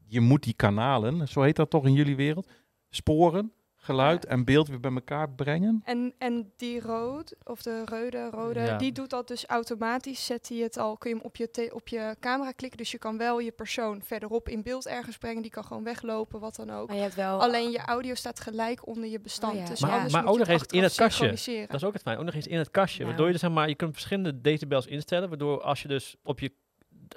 [0.07, 2.51] je moet die kanalen, zo heet dat toch in jullie wereld,
[2.91, 3.53] sporen,
[3.89, 5.81] geluid en beeld weer bij elkaar brengen.
[5.85, 8.77] En, en die rood, of de rode, rode, Ja.
[8.77, 10.27] die doet dat dus automatisch.
[10.27, 12.79] Zet hij het al, kun je hem op je, te- op je camera klikken.
[12.79, 15.43] Dus je kan wel je persoon verderop in beeld ergens brengen.
[15.43, 16.87] Die kan gewoon weglopen, wat dan ook.
[16.87, 17.41] Maar je hebt wel...
[17.43, 19.53] Alleen je audio staat gelijk onder je bestand.
[19.55, 19.67] Oh ja.
[19.69, 21.27] Dus Maar- maar ook nog eens in het kastje.
[21.67, 22.19] Dat is ook het fijn.
[22.19, 22.97] Ook nog eens in het kastje.
[22.99, 23.09] Nou.
[23.09, 25.29] Waardoor je dus, zeg maar, je kunt verschillende decibels instellen.
[25.29, 26.53] Waardoor als je dus op je,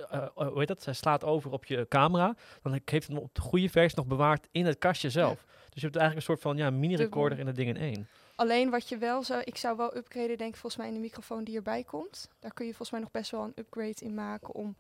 [0.10, 0.82] eh, hoe heet dat?
[0.84, 2.36] Zij slaat over op je camera.
[2.62, 5.46] Dan heeft het hem op de goede versie nog bewaard in het kastje zelf.
[5.74, 8.08] Dus je hebt eigenlijk een soort van ja, mini-recorder in het ding in één.
[8.36, 11.00] Alleen wat je wel zou, ik zou wel upgraden, denk ik, volgens mij in de
[11.00, 12.30] microfoon die erbij komt.
[12.40, 14.76] Daar kun je volgens mij nog best wel een upgrade in maken om.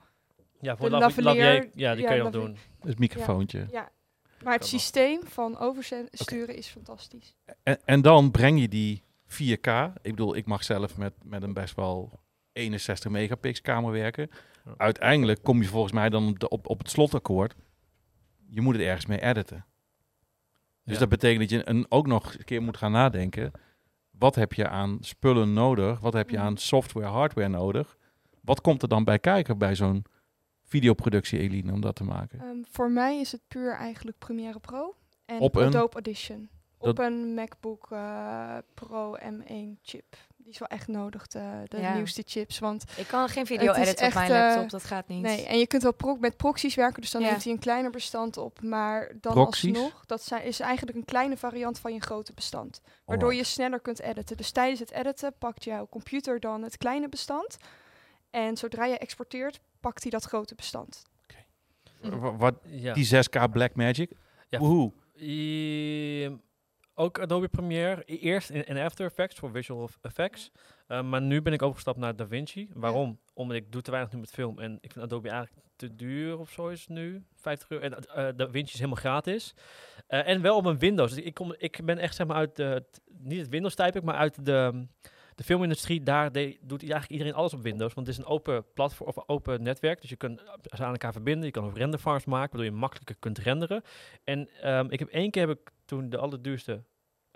[0.60, 2.90] Ja, voor De lavalier, lavalier- ja, die ja, kun je nog lavalier- doen.
[2.90, 3.68] Het microfoontje.
[3.72, 3.92] Ja.
[4.44, 7.36] Maar het Kan systeem van oversturen is fantastisch.
[7.64, 9.68] En, en dan breng je die 4K.
[10.02, 12.20] Ik bedoel, ik mag zelf met, met een best wel
[12.54, 14.30] 61 megapixel camera werken.
[14.78, 17.56] Uiteindelijk kom je volgens mij dan op, de- op, op het slotakkoord.
[18.50, 19.66] Je moet het ergens mee editen.
[20.84, 21.00] Dus Ja.
[21.00, 23.52] dat betekent dat je een, ook nog een keer moet gaan nadenken.
[24.12, 26.00] Wat heb je aan spullen nodig?
[26.00, 26.46] Wat heb je Mhm.
[26.46, 27.98] aan software, hardware nodig?
[28.42, 30.06] Wat komt er dan bij kijken bij zo'n
[30.64, 32.40] videoproductie, Eline, om dat te maken?
[32.40, 36.50] Ehm, voor mij is het puur eigenlijk Premiere Pro en Op een- Adobe Audition.
[36.78, 40.16] Op Dat- een MacBook eh, Pro M1 chip.
[40.52, 41.94] Die is wel echt nodig, de, de Ja.
[41.94, 42.60] nieuwste chips.
[42.60, 45.22] Want Ik kan geen video editen op mijn eh, laptop, dat gaat niet.
[45.22, 47.30] nee, en je kunt wel pro met proxies werken, dus dan Ja.
[47.30, 48.62] neemt hij een kleiner bestand op.
[48.62, 49.76] Maar dan Proxies?
[49.76, 52.82] alsnog, dat zijn, is eigenlijk een kleine variant van je grote bestand.
[53.06, 53.48] Waardoor Alright.
[53.48, 54.38] je sneller kunt editen.
[54.38, 57.58] Dus tijdens het editen pakt jouw computer dan het kleine bestand.
[58.30, 61.04] En zodra je exporteert, pakt hij dat grote bestand.
[62.02, 62.94] Wa- Wat, Ja.
[62.94, 64.12] die 6K Blackmagic?
[64.50, 64.60] Ja.
[64.60, 64.92] Woehoe.
[65.16, 66.36] Ehm,
[67.02, 68.04] ook Adobe Premiere.
[68.06, 70.52] E- Eerst in, After Effects voor visual effects.
[70.88, 72.70] Uh, maar nu ben ik overgestapt naar DaVinci.
[72.74, 73.20] Waarom?
[73.34, 74.60] Omdat ik doe te weinig nu met film.
[74.60, 77.24] En ik vind Adobe eigenlijk te duur of zo is nu.
[77.36, 77.84] 50 euro.
[77.84, 79.54] En uh, DaVinci is helemaal gratis.
[80.10, 81.14] Uh, en wel op een Windows.
[81.14, 82.86] Dus ik, kom, ik ben echt zeg maar uit de...
[83.18, 84.88] Niet het Windows type maar uit de...
[85.36, 87.94] De filmindustrie, daar de, doet eigenlijk iedereen alles op Windows.
[87.94, 90.02] Want het is een open platform of open netwerk.
[90.02, 90.40] Dus je kunt
[90.76, 91.46] ze aan elkaar verbinden.
[91.46, 93.82] Je kan ook renderfarms maken, waardoor je makkelijker kunt renderen.
[94.24, 96.84] En um, ik heb één keer heb ik toen de allerduurste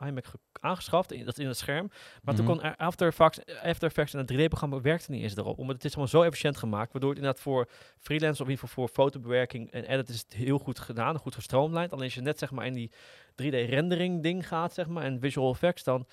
[0.06, 0.26] iMac
[0.60, 1.88] aangeschaft, in, dat in het scherm.
[2.24, 2.46] Maar Mhm.
[2.46, 5.58] toen kon After Effects, After Effects en het 3D-programma werkte niet eens erop.
[5.58, 7.70] Omdat het is allemaal zo efficiënt gemaakt, waardoor het inderdaad voor
[8.00, 11.36] freelance of in ieder geval voor fotobewerking en edit is het heel goed gedaan, goed
[11.36, 11.92] gestroomlijnd.
[11.92, 12.92] Alleen als je net zeg maar in die
[13.36, 16.08] 3D-rendering ding gaat, zeg maar, en visual effects, dan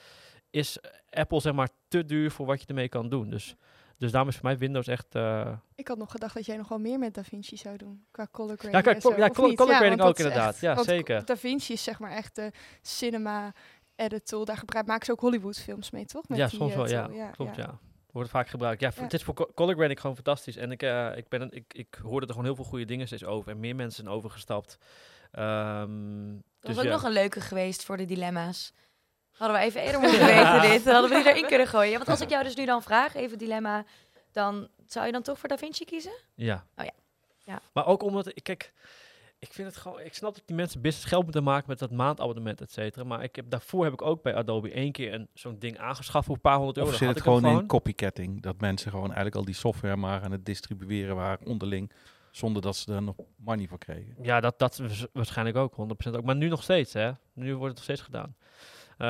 [0.50, 0.78] is
[1.10, 3.30] Apple zeg maar te duur voor wat je ermee kan doen.
[3.30, 3.54] Dus,
[3.98, 5.14] dus daarom is voor mij Windows echt...
[5.14, 8.28] Uh, ik had nog gedacht dat jij nog wel meer met DaVinci zou doen, qua
[8.30, 10.52] color grading Ja, qua, zo, ja, color, color grading ja, ook inderdaad.
[10.52, 11.24] Echt, ja, zeker.
[11.24, 13.54] DaVinci is zeg maar echt de cinema
[13.96, 14.44] edit tool.
[14.44, 16.28] Daar gebruik, maken ze ook Hollywood films mee, toch?
[16.28, 17.30] Met ja, die, soms uh, wel, ja.
[17.30, 17.62] Klopt, ja.
[17.62, 17.78] ja.
[18.10, 18.80] Wordt vaak gebruikt.
[18.80, 19.02] Ja, Ja.
[19.02, 20.56] het is voor co- color grading gewoon fantastisch.
[20.56, 23.24] En ik, uh, ik, ben, ik, ik hoorde er gewoon heel veel goede dingen steeds
[23.24, 23.50] over.
[23.50, 24.78] En meer mensen zijn overgestapt.
[25.38, 26.90] Um, dat dus was ook ja.
[26.90, 28.72] nog een leuke geweest voor de dilemma's.
[29.42, 30.84] Hadden we even eerder moeten weten dit.
[30.84, 31.96] Dan hadden we die erin kunnen gooien.
[31.96, 33.84] Want als ik jou dus nu dan vraag, even dilemma,
[34.32, 36.12] dan zou je dan toch voor Da Vinci kiezen?
[36.34, 36.64] Ja.
[36.76, 36.92] Oh ja.
[37.38, 37.60] ja.
[37.72, 38.72] Maar ook omdat, ik kijk,
[39.38, 41.90] ik vind het gewoon, ik snap dat die mensen business geld moeten maken met dat
[41.90, 43.04] maandabonnement, et cetera.
[43.04, 46.26] Maar ik heb, daarvoor heb ik ook bij Adobe één keer een, zo'n ding aangeschaft
[46.26, 46.90] voor een paar honderd euro.
[46.90, 48.42] Of zit het gewoon hem in copycatting?
[48.42, 51.92] Dat mensen gewoon eigenlijk al die software maar aan het distribueren waren onderling,
[52.30, 54.14] zonder dat ze er nog money voor kregen.
[54.20, 55.72] Ja, dat, dat is waarschijnlijk ook,
[56.08, 56.24] 100% ook.
[56.24, 57.12] Maar nu nog steeds, hè.
[57.32, 58.36] Nu wordt het nog steeds gedaan.
[59.02, 59.08] Uh,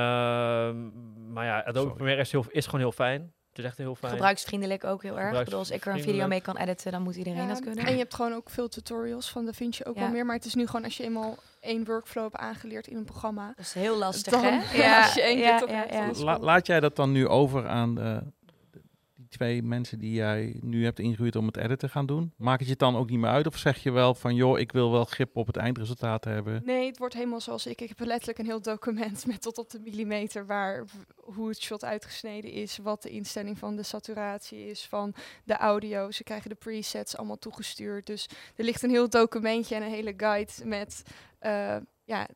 [1.33, 1.95] maar ja, Adobe Sorry.
[1.95, 3.33] Premiere is, heel, is gewoon heel fijn.
[3.49, 4.13] Het is echt heel fijn.
[4.13, 5.39] Gebruiksvriendelijk ook heel erg.
[5.39, 7.61] Ik bedoel, als ik er een video mee kan editen, dan moet iedereen Ja, dat
[7.61, 7.85] kunnen.
[7.87, 10.01] En je hebt gewoon ook veel tutorials van DaVinci ook Ja.
[10.01, 10.27] wel meer.
[10.27, 13.47] Maar het is nu gewoon als je eenmaal één workflow hebt aangeleerd in een programma.
[13.57, 14.77] Dat is heel lastig, Dan- hè?
[14.83, 18.23] ja, als je één keer La- laat jij dat dan nu over aan de,
[19.33, 22.33] twee mensen die jij nu hebt ingehuurd om het edit te gaan doen?
[22.37, 23.47] Maakt het je dan ook niet meer uit?
[23.47, 26.63] Of zeg je wel van, joh, ik wil wel grip op het eindresultaat hebben?
[26.65, 27.81] Nee, het wordt helemaal zoals ik.
[27.81, 30.85] Ik heb letterlijk een heel document met tot op de millimeter waar
[31.17, 35.15] hoe het shot uitgesneden is, wat de instelling van de saturatie is, van
[35.45, 36.11] de audio.
[36.11, 38.07] Ze krijgen de presets allemaal toegestuurd.
[38.07, 41.03] Dus er ligt een heel documentje en een hele guide met
[41.41, 42.29] uh, ja,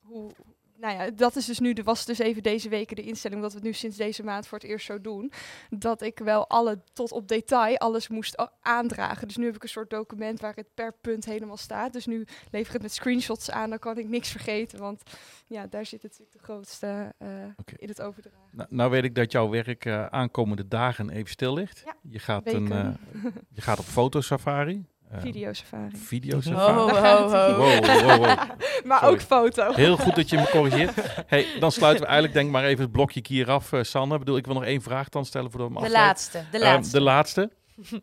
[0.00, 0.30] hoe,
[0.78, 3.52] nou ja, dat is dus nu, de was dus even deze weken de instelling, omdat
[3.52, 5.32] we het nu sinds deze maand voor het eerst zo doen,
[5.70, 9.26] dat ik wel alle, tot op detail, alles moest aandragen.
[9.26, 11.92] Dus nu heb ik een soort document waar het per punt helemaal staat.
[11.92, 15.02] Dus nu lever ik het met screenshots aan, dan kan ik niks vergeten, want
[15.46, 17.28] ja, daar zit natuurlijk de grootste uh,
[17.76, 18.48] in het overdragen.
[18.52, 21.82] Nou, nou, weet ik dat jouw werk uh, aankomende dagen even stil ligt.
[21.84, 22.94] Ja, je, gaat een, uh,
[23.56, 24.84] je gaat op fotosafari.
[25.12, 25.96] Video safari.
[25.96, 26.72] Video safari.
[26.72, 27.56] Ho, ho, ho.
[27.56, 28.20] Wow, wow, wow.
[28.84, 29.14] maar Sorry.
[29.14, 29.72] ook foto.
[29.72, 30.94] Heel goed dat je me corrigeert.
[31.26, 34.12] Hey, dan sluiten we eigenlijk denk maar even het blokje hier af, uh, Sanne.
[34.14, 36.32] Ik bedoel, ik wil nog één vraag dan stellen voordat we hem De afsluiten.
[36.32, 36.96] laatste, de Ehm, laatste.
[36.96, 37.50] de laatste.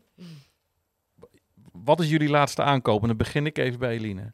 [1.71, 3.01] Wat is jullie laatste aankoop?
[3.01, 4.33] En dan begin ik even bij Eline.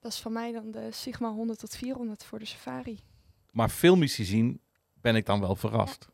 [0.00, 3.00] Dat is van mij dan de Sigma 100 tot 400 voor de safari.
[3.50, 4.60] Maar filmisch gezien
[5.00, 6.08] ben ik dan wel verrast.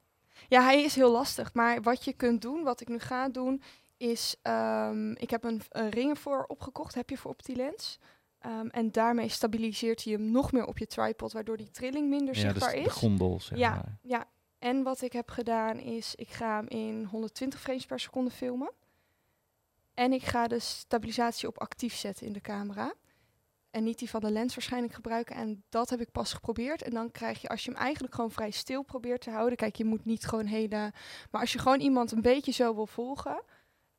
[0.49, 1.55] Ja, hij is heel lastig.
[1.55, 3.63] Maar wat je kunt doen, wat ik nu ga doen,
[3.97, 4.37] is...
[4.43, 7.99] Um, ik heb een, een ring voor opgekocht, heb je voor op die lens.
[8.47, 12.35] Um, en daarmee stabiliseert hij hem nog meer op je tripod, waardoor die trilling minder
[12.35, 12.85] ja, zichtbaar dus is.
[12.85, 13.99] de gondel, zeg ja, maar.
[14.03, 14.27] ja,
[14.59, 18.73] en wat ik heb gedaan is, ik ga hem in 120 frames per seconde filmen.
[19.95, 22.95] En ik ga de stabilisatie op actief zetten in de camera.
[23.71, 25.37] En niet die van de lens waarschijnlijk gebruiken.
[25.37, 26.83] En dat heb ik pas geprobeerd.
[26.83, 29.57] En dan krijg je, als je hem eigenlijk gewoon vrij stil probeert te houden.
[29.57, 30.93] Kijk, je moet niet gewoon hele.
[31.31, 33.43] Maar als je gewoon iemand een beetje zo wil volgen,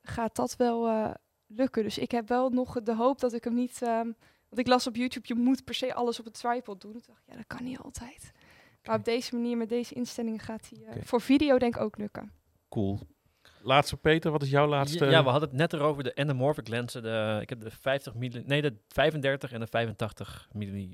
[0.07, 1.11] gaat dat wel uh,
[1.47, 1.83] lukken.
[1.83, 3.81] Dus ik heb wel nog de hoop dat ik hem niet.
[3.81, 4.15] Um,
[4.49, 6.91] want ik las op YouTube, je moet per se alles op een tripod doen.
[6.91, 8.31] Toen dacht ik, ja, dat kan niet altijd.
[8.31, 8.81] Okay.
[8.83, 11.03] Maar op deze manier, met deze instellingen, gaat hij uh, okay.
[11.03, 12.31] voor video denk ik ook lukken.
[12.69, 12.99] Cool.
[13.61, 15.05] Laatste Peter, wat is jouw laatste?
[15.05, 17.01] Ja, we hadden het net erover de anamorphic lenzen.
[17.01, 20.93] De, ik heb de 50 mm, nee, de 35 en de 85 mm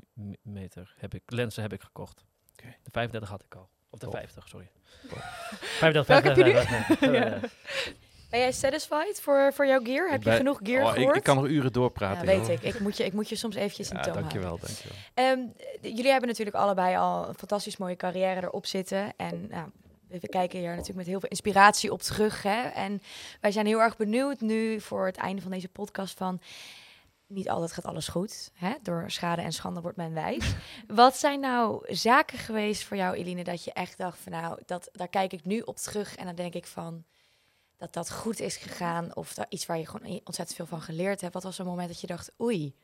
[0.98, 2.26] heb ik, lenzen heb ik gekocht.
[2.52, 2.78] Okay.
[2.84, 3.70] De 35 had ik al.
[3.90, 4.12] Of de oh.
[4.12, 4.72] 50, sorry.
[5.06, 5.12] Oh.
[5.12, 7.12] 35, Welke heb je nu?
[7.12, 7.40] Nee, ja.
[8.34, 10.10] Ben jij satisfied voor, voor jouw gear?
[10.10, 11.10] Heb je genoeg gear oh, gehoord?
[11.10, 12.30] Ik, ik, kan nog uren doorpraten.
[12.30, 12.62] Ja, weet ik.
[12.62, 14.68] Ik moet, je, ik moet je soms eventjes in ja, toon dankjewel, houden.
[14.68, 15.32] dankjewel.
[15.32, 15.54] Um,
[15.96, 19.14] jullie hebben natuurlijk allebei al een fantastisch mooie carrière erop zitten.
[19.18, 19.70] En nou,
[20.08, 22.44] we kijken hier natuurlijk met heel veel inspiratie op terug.
[22.44, 22.62] Hè?
[22.62, 23.02] En
[23.42, 26.42] wij zijn heel erg benieuwd nu voor het einde van deze podcast van...
[27.28, 28.52] Niet altijd gaat alles goed.
[28.54, 28.74] Hè?
[28.82, 30.54] Door schade en schande wordt men wijs.
[30.88, 34.90] Wat zijn nou zaken geweest voor jou, Eline, dat je echt dacht van nou, dat,
[34.92, 37.04] daar kijk ik nu op terug en dan denk ik van
[37.84, 41.22] dat dat goed is gegaan of dat iets waar je gewoon ontzettend veel van geleerd
[41.22, 41.34] hebt.
[41.34, 42.76] Wat was zo'n moment dat je dacht, oei,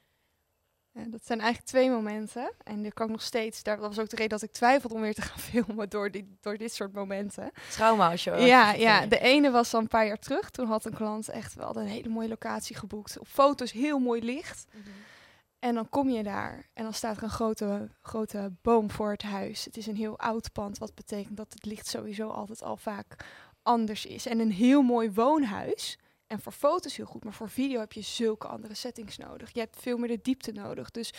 [0.91, 2.51] ja, dat zijn eigenlijk twee momenten.
[2.63, 3.63] En dat kan ik nog steeds.
[3.63, 6.37] Daar, was ook de reden dat ik twijfelde om weer te gaan filmen door, die,
[6.41, 7.51] door dit soort momenten.
[7.69, 10.49] Trauma als je Ja, ja, de ene was dan een paar jaar terug.
[10.49, 13.19] Toen had een klant echt wel een hele mooie locatie geboekt.
[13.19, 14.65] Op foto's heel mooi licht.
[14.73, 14.91] Mm -hmm.
[15.59, 19.21] En dan kom je daar en dan staat er een grote, grote boom voor het
[19.21, 19.65] huis.
[19.65, 23.25] Het is een heel oud pand, wat betekent dat het licht sowieso altijd al vaak
[23.69, 24.25] anders is.
[24.25, 25.97] En een heel mooi woonhuis.
[26.27, 29.53] En voor foto's heel goed, maar voor video heb je zulke andere settings nodig.
[29.53, 30.91] Je hebt veel meer de diepte nodig.
[30.91, 31.13] Dus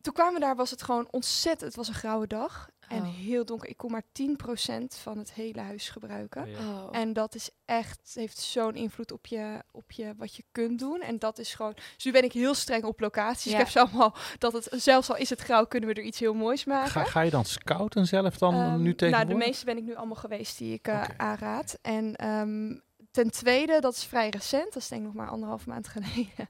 [0.00, 1.66] toen kwamen we daar, was het gewoon ontzettend.
[1.66, 2.96] Het was een grauwe dag oh.
[2.96, 3.68] en heel donker.
[3.68, 6.48] Ik kon maar 10% van het hele huis gebruiken.
[6.48, 6.88] Oh.
[6.90, 11.00] En dat is echt, heeft zo'n invloed op je, op je, wat je kunt doen.
[11.00, 11.74] En dat is gewoon.
[11.94, 13.52] Dus nu ben ik heel streng op locaties.
[13.52, 13.58] Ja.
[13.58, 16.18] Ik heb ze allemaal dat het, zelfs al is het grauw, kunnen we er iets
[16.18, 16.90] heel moois maken.
[16.90, 19.16] Ga, ga je dan scouten zelf dan um, nu tegen?
[19.16, 21.14] Nou, de meeste ben ik nu allemaal geweest die ik uh, okay.
[21.16, 21.78] aanraad.
[21.82, 25.66] En um, ten tweede, dat is vrij recent, dat is denk ik nog maar anderhalf
[25.66, 26.48] maand geleden.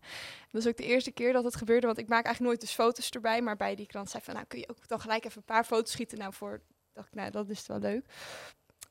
[0.51, 2.75] dat is ook de eerste keer dat het gebeurde, want ik maak eigenlijk nooit dus
[2.75, 3.43] foto's erbij.
[3.43, 5.65] Maar bij die klant zei van, nou kun je ook dan gelijk even een paar
[5.65, 6.19] foto's schieten.
[6.19, 6.61] Nou, voor,
[6.93, 8.05] dacht ik, nou dat is wel leuk.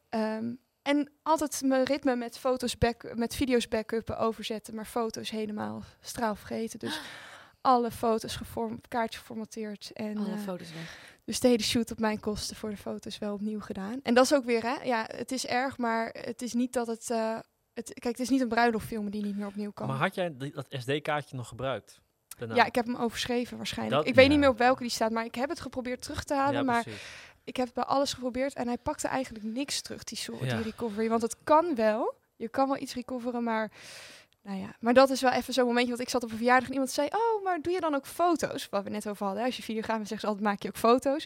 [0.09, 5.83] Um, en altijd mijn ritme met foto's back, met video's backuppen, overzetten, maar foto's helemaal
[6.01, 6.79] straal vergeten.
[6.79, 7.01] Dus
[7.61, 9.91] alle foto's geform, kaartje geformateerd.
[9.93, 10.97] En, alle uh, foto's weg.
[11.23, 13.99] Dus de hele shoot op mijn kosten voor de foto's wel opnieuw gedaan.
[14.03, 16.87] En dat is ook weer, hè, ja, het is erg, maar het is niet dat
[16.87, 17.09] het...
[17.09, 17.39] Uh,
[17.79, 19.87] het, kijk, het is niet een bruiloftfilm die niet meer opnieuw kan.
[19.87, 21.99] Maar had jij dat SD-kaartje nog gebruikt?
[22.37, 22.55] Daarna?
[22.55, 23.97] Ja, ik heb hem overschreven waarschijnlijk.
[23.97, 24.31] Dat, ik weet ja.
[24.31, 26.53] niet meer op welke die staat, maar ik heb het geprobeerd terug te halen.
[26.53, 26.85] Ja, maar
[27.43, 31.09] ik heb bij alles geprobeerd en hij pakte eigenlijk niks terug, die, soort, die recovery.
[31.09, 33.71] Want het kan wel, je kan wel iets recoveren, maar...
[34.41, 36.67] Nou ja, maar dat is wel even zo'n momentje, want ik zat op een verjaardag
[36.67, 37.07] en iemand zei...
[37.07, 38.69] Oh, maar doe je dan ook foto's?
[38.69, 40.77] Wat we net over hadden, als je videograaf bent, zeggen ze altijd, maak je ook
[40.77, 41.25] foto's?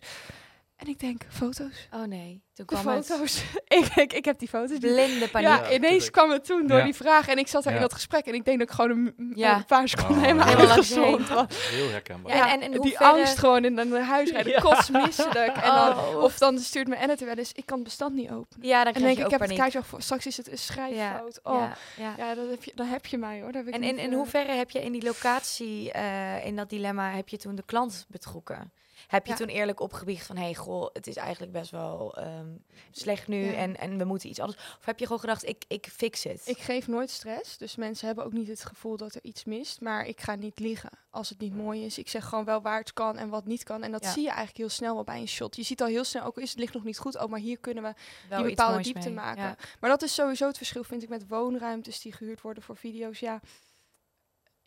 [0.76, 1.88] En ik denk, foto's.
[1.94, 3.06] Oh nee, toen De kwam het.
[3.06, 3.44] foto's.
[4.18, 4.78] ik heb die foto's.
[4.80, 5.48] Blinde paniek.
[5.48, 6.84] Ja, Ja, ineens kwam het toen door Ja.
[6.84, 7.28] die vraag.
[7.28, 7.80] En ik zat daar Ja.
[7.80, 8.26] in dat gesprek.
[8.26, 9.56] En ik denk dat ik gewoon een, m- Ja.
[9.56, 11.46] een paar seconden Oh, helemaal helemaal uitgezond was.
[11.76, 12.36] Heel herkenbaar.
[12.36, 14.52] Ja, en- en in die hoeverre- angst gewoon in een huis rijden.
[14.52, 14.60] Ja.
[14.60, 15.56] Kotsmisselijk.
[15.56, 16.24] En dan, Oh.
[16.24, 18.68] Of dan stuurt mijn editor wel eens, ik kan het bestand niet openen.
[18.68, 19.58] Ja, dan En krijg dan denk je ik, ook ik heb het paniek.
[19.62, 20.02] kaartje al voor.
[20.02, 21.40] Straks is het een schrijffout.
[21.44, 22.36] Oh, ja, Ja, ja.
[22.36, 23.52] dan, heb je, dan heb je mij hoor.
[23.52, 26.56] Daar heb ik En in, in eh, hoeverre heb je in die locatie, eh, in
[26.56, 28.72] dat dilemma, heb je toen de klant betrokken?
[29.14, 29.38] Heb je Ja.
[29.38, 32.48] toen eerlijk opgebiecht van, hé, hey, goh, het is eigenlijk best wel ehm,
[32.92, 33.54] slecht nu Ja.
[33.54, 34.76] en, en we moeten iets anders?
[34.80, 36.42] Of heb je gewoon gedacht, ik, ik fix het?
[36.46, 39.82] Ik geef nooit stress, dus mensen hebben ook niet het gevoel dat er iets mist.
[39.82, 41.98] Maar ik ga niet liegen als het niet mooi is.
[41.98, 43.84] Ik zeg gewoon wel waar het kan en wat niet kan.
[43.84, 44.12] En dat Ja.
[44.12, 45.56] zie je eigenlijk heel snel wel bij een shot.
[45.56, 47.58] Je ziet al heel snel, ook is het licht nog niet goed, oh, maar hier
[47.60, 47.94] kunnen we
[48.30, 49.14] Wel die bepaalde diepte mee.
[49.18, 49.56] maken.
[49.80, 53.20] Maar dat is sowieso het verschil, vind ik, met woonruimtes die gehuurd worden voor video's.
[53.20, 53.42] Ja,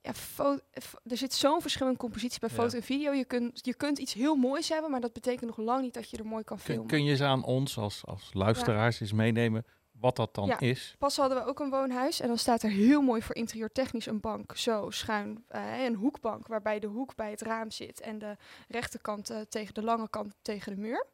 [0.07, 0.59] ja
[1.07, 2.55] er zit zo'n verschil in compositie bij Ja.
[2.57, 3.13] foto en video.
[3.13, 6.11] Je kunt, je kunt iets heel moois hebben, maar dat betekent nog lang niet dat
[6.11, 6.87] je er mooi kan Kun, filmen.
[6.87, 9.65] kun je eens aan ons als, als luisteraars eens meenemen
[10.01, 10.61] wat dat dan Ja.
[10.61, 10.95] is?
[10.99, 14.21] Pas hadden we ook een woonhuis en dan staat er heel mooi voor interieurtechnisch een
[14.21, 18.37] bank, zo schuin, eh, een hoekbank waarbij de hoek bij het raam zit en de
[18.69, 21.07] rechterkant eh, tegen de lange kant tegen de muur.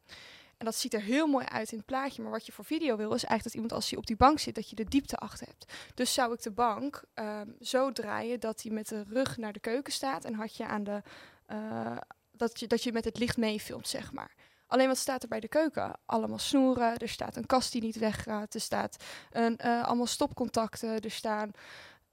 [0.63, 2.95] En dat ziet er heel mooi uit in het plaatje, maar wat je voor video
[2.95, 5.15] wil is eigenlijk dat iemand als hij op die bank zit, dat je de diepte
[5.15, 5.73] achter hebt.
[5.93, 9.59] Dus zou ik de bank ehm, zo draaien dat hij met de rug naar de
[9.59, 11.01] keuken staat en had je aan de,
[11.45, 11.97] eh,
[12.31, 14.35] dat, je, dat je met het licht meefilmt, zeg maar.
[14.67, 15.99] Alleen wat staat er bij de keuken?
[16.05, 20.99] Allemaal snoeren, er staat een kast die niet weggaat, er staat een, eh, allemaal stopcontacten,
[20.99, 21.51] er staan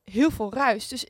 [0.04, 0.88] heel veel ruis.
[0.88, 1.06] Dus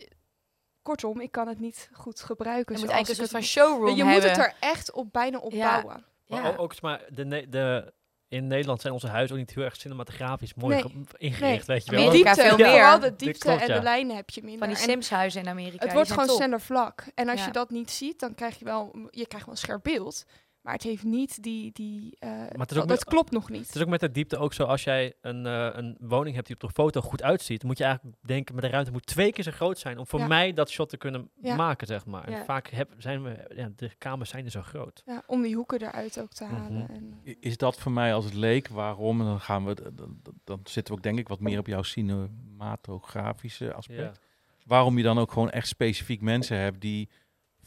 [0.82, 2.74] kortom, ik kan het niet goed gebruiken.
[2.74, 3.96] Je moet eigenlijk een soort van het showroom.
[3.96, 4.22] Je hebben.
[4.22, 5.80] moet het er echt op bijna op Ja.
[5.80, 6.08] bouwen.
[6.30, 6.48] Maar Ja.
[6.48, 7.92] ook, ook maar de, de,
[8.28, 11.04] in Nederland zijn onze huizen ook niet heel erg cinematografisch mooi Nee.
[11.16, 12.00] ingericht, weet je wel.
[12.08, 12.66] Amerika diepte, veel meer.
[12.70, 13.74] Vooral de diepte klopt, en ja.
[13.76, 14.58] de lijnen heb je minder.
[14.58, 15.84] Van die En Sims-huizen in Amerika.
[15.84, 17.04] het wordt gewoon sneller vlak.
[17.14, 17.46] En als Ja.
[17.46, 20.24] je dat niet ziet, dan krijg je wel, je krijgt wel een scherp beeld.
[20.62, 22.42] Maar het heeft niet die, die eh,
[22.76, 23.66] ook dat klopt nog niet.
[23.66, 26.46] Het is ook met de diepte ook zo, als jij een, eh, een woning hebt
[26.46, 29.06] die op de foto goed uitziet, dan moet je eigenlijk denken, maar de ruimte moet
[29.06, 30.26] twee keer zo groot zijn om voor Ja.
[30.26, 31.54] mij dat shot te kunnen Ja.
[31.54, 32.24] maken, zeg maar.
[32.28, 35.02] En vaak heb, zijn we, ja, de kamers zijn er zo groot.
[35.06, 36.72] Ja, om die hoeken eruit ook te halen.
[36.72, 36.92] Mhm.
[36.92, 38.68] en, I- Is dat voor mij als het leek?
[38.68, 39.20] Waarom?
[39.20, 41.58] En dan gaan we, d- d- d- dan zitten we ook denk ik wat meer
[41.58, 43.98] op jouw cinematografische aspect.
[44.16, 44.28] Ja.
[44.66, 47.08] Waarom je dan ook gewoon echt specifiek mensen hebt die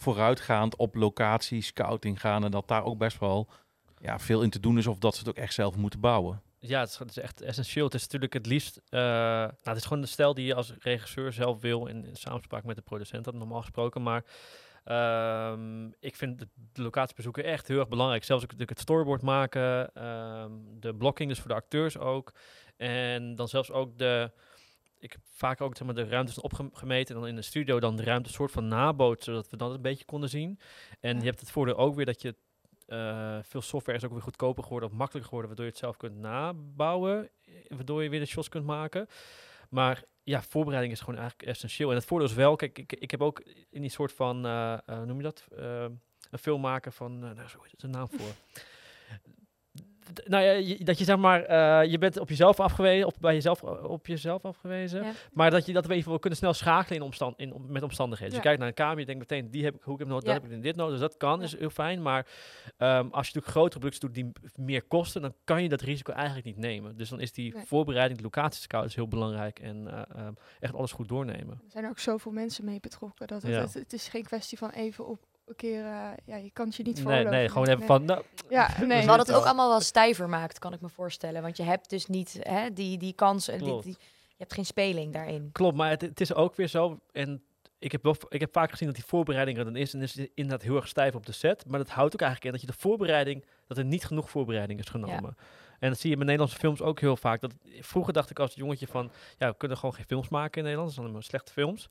[0.03, 3.49] vooruitgaand op locatie scouting gaan en dat daar ook best wel
[3.97, 6.41] ja, veel in te doen is of dat ze het ook echt zelf moeten bouwen.
[6.59, 7.85] Ja, het is, het is echt essentieel.
[7.85, 8.81] Het is natuurlijk het liefst...
[8.89, 12.15] eh, nou, het is gewoon de stijl die je als regisseur zelf wil in, in
[12.15, 14.03] samenspraak met de producent, dat normaal gesproken.
[14.03, 14.23] Maar
[14.83, 18.23] ehm, ik vind de, locatiebezoeken echt heel erg belangrijk.
[18.23, 22.33] Zelfs ook het storyboard maken, ehm, de blocking dus voor de acteurs ook.
[22.77, 24.31] En dan zelfs ook de...
[25.03, 27.95] Ik heb vaak ook zeg maar, de ruimtes opgemeten en dan in de studio dan
[27.95, 30.59] de ruimte soort van naboot, zodat we dat een beetje konden zien.
[30.99, 32.35] En je hebt het voordeel ook weer dat je
[32.87, 35.97] eh, veel software is ook weer goedkoper geworden of makkelijker geworden, waardoor je het zelf
[35.97, 39.07] kunt nabouwen, eh, waardoor je weer de shots kunt maken.
[39.69, 41.89] Maar ja, voorbereiding is gewoon eigenlijk essentieel.
[41.89, 43.39] En het voordeel is wel, kijk, ik, ik heb ook
[43.69, 44.45] in die soort van,
[44.85, 48.33] hoe noem je dat, een film maken van, nou, zo is het een naam voor.
[50.25, 53.63] Nou ja, dat je zeg maar, eh, je bent op jezelf afgewezen, op, bij jezelf,
[53.63, 55.03] op jezelf afgewezen.
[55.03, 55.11] Ja.
[55.33, 58.29] Maar dat je dat we even kunnen snel schakelen in omstand, in, om- met omstandigheden.
[58.33, 60.07] Dus je kijkt naar een kamer, je denkt meteen, die heb ik, hoe ik heb
[60.07, 60.91] nodig, dat heb ik in dit nodig.
[60.99, 62.01] Dus dat kan, is heel fijn.
[62.01, 62.25] Maar
[62.77, 66.11] ehm, als je natuurlijk grotere producties doet die meer kosten, dan kan je dat risico
[66.13, 66.97] eigenlijk niet nemen.
[66.97, 67.65] Dus dan is die Nee.
[67.65, 69.59] voorbereiding, de locatiescout is heel belangrijk.
[69.59, 71.61] En eh, ehm, echt alles goed doornemen.
[71.65, 73.27] Er zijn ook zoveel mensen mee betrokken.
[73.27, 75.85] Dat het, het, het is geen kwestie van even op een keer...
[75.85, 77.31] eh, ja, je kan het je niet Nee, veroorloven.
[77.31, 77.97] nee, gewoon Nee, even nee.
[77.97, 79.05] van, nou, Ja, nee.
[79.05, 81.41] Wat het ook allemaal wel stijver maakt, kan ik me voorstellen.
[81.41, 83.83] Want je hebt dus niet hè, die, die kans, en die, Klopt.
[83.83, 83.95] die,
[84.27, 85.49] je hebt geen speling daarin.
[85.51, 86.99] Klopt, maar het, het is ook weer zo.
[87.11, 87.43] En
[87.79, 89.93] ik heb, wel, ik heb vaak gezien dat die voorbereiding er dan is.
[89.93, 91.65] En is het inderdaad heel erg stijf op de set.
[91.67, 93.45] Maar dat houdt ook eigenlijk in dat je de voorbereiding.
[93.67, 95.37] dat er niet genoeg voorbereiding is genomen.
[95.79, 97.41] En dat zie je met Nederlandse films ook heel vaak.
[97.41, 99.11] Dat, vroeger dacht ik als jongetje van.
[99.37, 100.85] ja, we kunnen gewoon geen films maken in Nederland.
[100.87, 101.87] Dat zijn allemaal slechte films.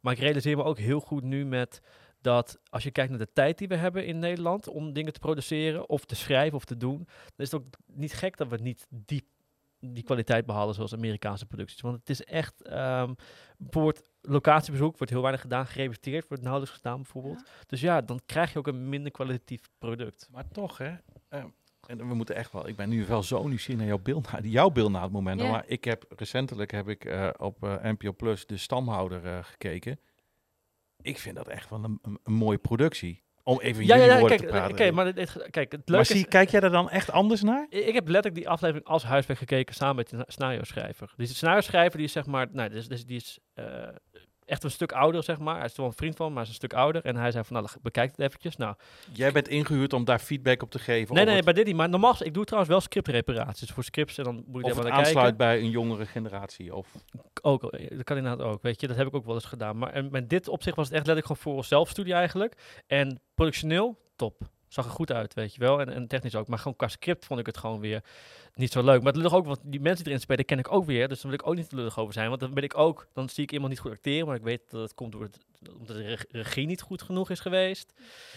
[0.00, 1.80] Maar ik realiseer me ook heel goed nu met.
[2.20, 4.68] Dat als je kijkt naar de tijd die we hebben in Nederland.
[4.68, 5.88] om dingen te produceren.
[5.88, 6.96] of te schrijven of te doen.
[6.96, 9.34] dan is het ook niet gek dat we niet die
[9.80, 11.80] die kwaliteit behalen zoals Amerikaanse producties.
[11.80, 13.14] Want het is echt, ehm
[13.58, 17.42] bijvoorbeeld locatiebezoek wordt heel weinig gedaan, gerepeteerd wordt nauwelijks gedaan bijvoorbeeld.
[17.66, 20.28] Dus ja, dan krijg je ook een minder kwalitatief product.
[20.30, 20.94] Maar toch, hè?
[21.28, 21.44] eh,
[21.86, 22.68] en we moeten echt wel.
[22.68, 25.40] Ik ben nu wel zo nieuwsgierig naar jouw beeld, naar jouw beeld na het moment.
[25.40, 30.00] Maar ik heb recentelijk heb ik eh, op eh, NPO Plus de stamhouder eh, gekeken.
[31.02, 33.24] Ik vind dat echt wel een, een, een mooie productie.
[33.42, 34.72] Om even Ja, ja, jullie ja, woorden kijk, te praten.
[34.72, 37.42] oké, maar dit, kijk, het Maar leuke zie, is, kijk jij er dan echt anders
[37.42, 37.66] naar?
[37.70, 41.12] ik ik heb letterlijk die aflevering als huiswerk gekeken samen met de scenario schrijver.
[41.16, 43.88] Dus de scenario schrijver die is zeg maar, nou, dus, dus die is eh,
[44.46, 45.56] echt een stuk ouder, zeg maar.
[45.56, 47.04] Hij is wel een vriend van, maar hij is een stuk ouder.
[47.04, 48.56] En hij zei van, nou, bekijk het eventjes.
[48.56, 48.74] Nou,
[49.12, 51.14] Jij bent ingehuurd om daar feedback op te geven.
[51.14, 51.76] nee, nee, het, bij dit niet.
[51.76, 54.18] Maar normaal, ik doe trouwens wel scriptreparaties voor scripts.
[54.18, 55.06] En dan moet ik of het naar kijken.
[55.06, 56.74] aansluit bij een jongere generatie.
[56.74, 56.88] Of,
[57.42, 58.86] Ook, eh, dat kan inderdaad ook, weet je.
[58.86, 59.78] Dat heb ik ook wel eens gedaan.
[59.78, 62.82] Maar en met dit opzicht was het echt letterlijk gewoon voor zelfstudie eigenlijk.
[62.86, 64.54] En productioneel, top.
[64.68, 65.80] Zag er goed uit, weet je wel.
[65.80, 66.48] En, en technisch ook.
[66.48, 68.02] Maar gewoon qua script vond ik het gewoon weer
[68.54, 69.02] niet zo leuk.
[69.02, 71.08] Maar het lucht ook, want die mensen die erin spelen, ken ik ook weer.
[71.08, 72.28] Dus dan wil ik ook niet te lullig over zijn.
[72.28, 74.26] Want dan ben ik ook, dan zie ik iemand niet goed acteren.
[74.26, 75.38] Maar ik weet dat het komt door het,
[75.78, 77.92] omdat de reg- regie niet goed genoeg is geweest.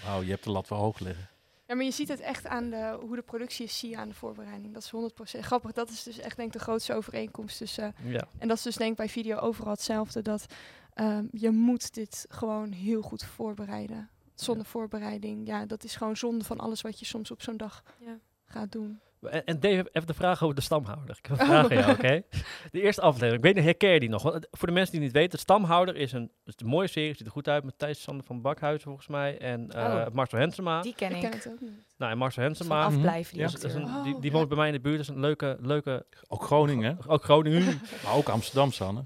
[0.06, 1.30] wauw, je hebt de lat wel hoog liggen.
[1.68, 4.08] Ja, maar je ziet het echt aan de, hoe de productie is, zie je aan
[4.10, 4.74] de voorbereiding.
[4.74, 5.72] Dat is 100% grappig.
[5.72, 7.96] Dat is dus echt denk ik de grootste overeenkomst tussen...
[8.04, 8.28] Ja.
[8.38, 10.22] En dat is dus denk ik bij video overal hetzelfde.
[10.22, 10.46] Dat
[10.94, 14.10] ehm, je moet dit gewoon heel goed voorbereiden.
[14.40, 17.84] Zonder voorbereiding, ja, dat is gewoon zonde van alles wat je soms op zo'n dag
[18.00, 18.18] Ja.
[18.46, 19.00] gaat doen.
[19.22, 21.18] En, en Dave, even de vraag over de stamhouder.
[21.18, 22.22] Ik heb een vraag aan jou, oké?
[22.72, 24.22] De eerste aflevering, ik weet niet, herken je die nog?
[24.22, 26.68] Want het- voor de mensen die het niet weten, de stamhouder is een, is een
[26.68, 29.84] mooie serie, ziet er goed uit, met Thijs Sander van Bakhuizen volgens mij en eh,
[29.84, 30.06] Oh.
[30.14, 30.82] Marcel Hensema.
[30.82, 31.22] Die ken Ik ik.
[31.22, 31.72] ken het ook niet.
[31.98, 32.84] Nou, en Marcel Hensema.
[32.84, 33.48] afblijven, die Ja.
[33.52, 33.82] Dat is acteur.
[33.98, 34.38] een, die, Oh, die ja.
[34.38, 37.82] woont bij mij in de buurt, dat is een leuke, leuke, Ook Groningen, ook Groningen.
[38.04, 39.04] maar ook Amsterdam, Sanne.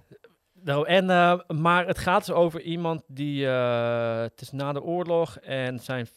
[0.64, 4.82] Nou, en, eh, maar het gaat dus over iemand die, eh, het is na de
[4.82, 6.08] oorlog en zijn,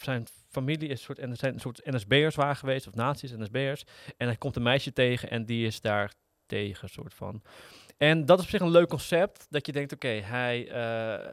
[0.00, 3.84] zijn familie is soort, en er zijn een soort NSB'ers waar geweest, of nazi's, NSB'ers.
[4.16, 6.12] En hij komt een meisje tegen en die is daar
[6.46, 7.42] tegen, soort van.
[7.96, 11.26] En dat is op zich een leuk concept, dat je denkt, oké, hij, eh,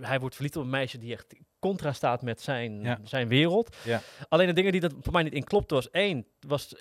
[0.00, 2.98] hij wordt verliefd op een meisje die echt contra staat met zijn, Ja.
[3.02, 3.76] zijn wereld.
[3.84, 4.00] Ja.
[4.28, 6.74] Alleen de dingen die dat voor mij niet in klopte was, één, was...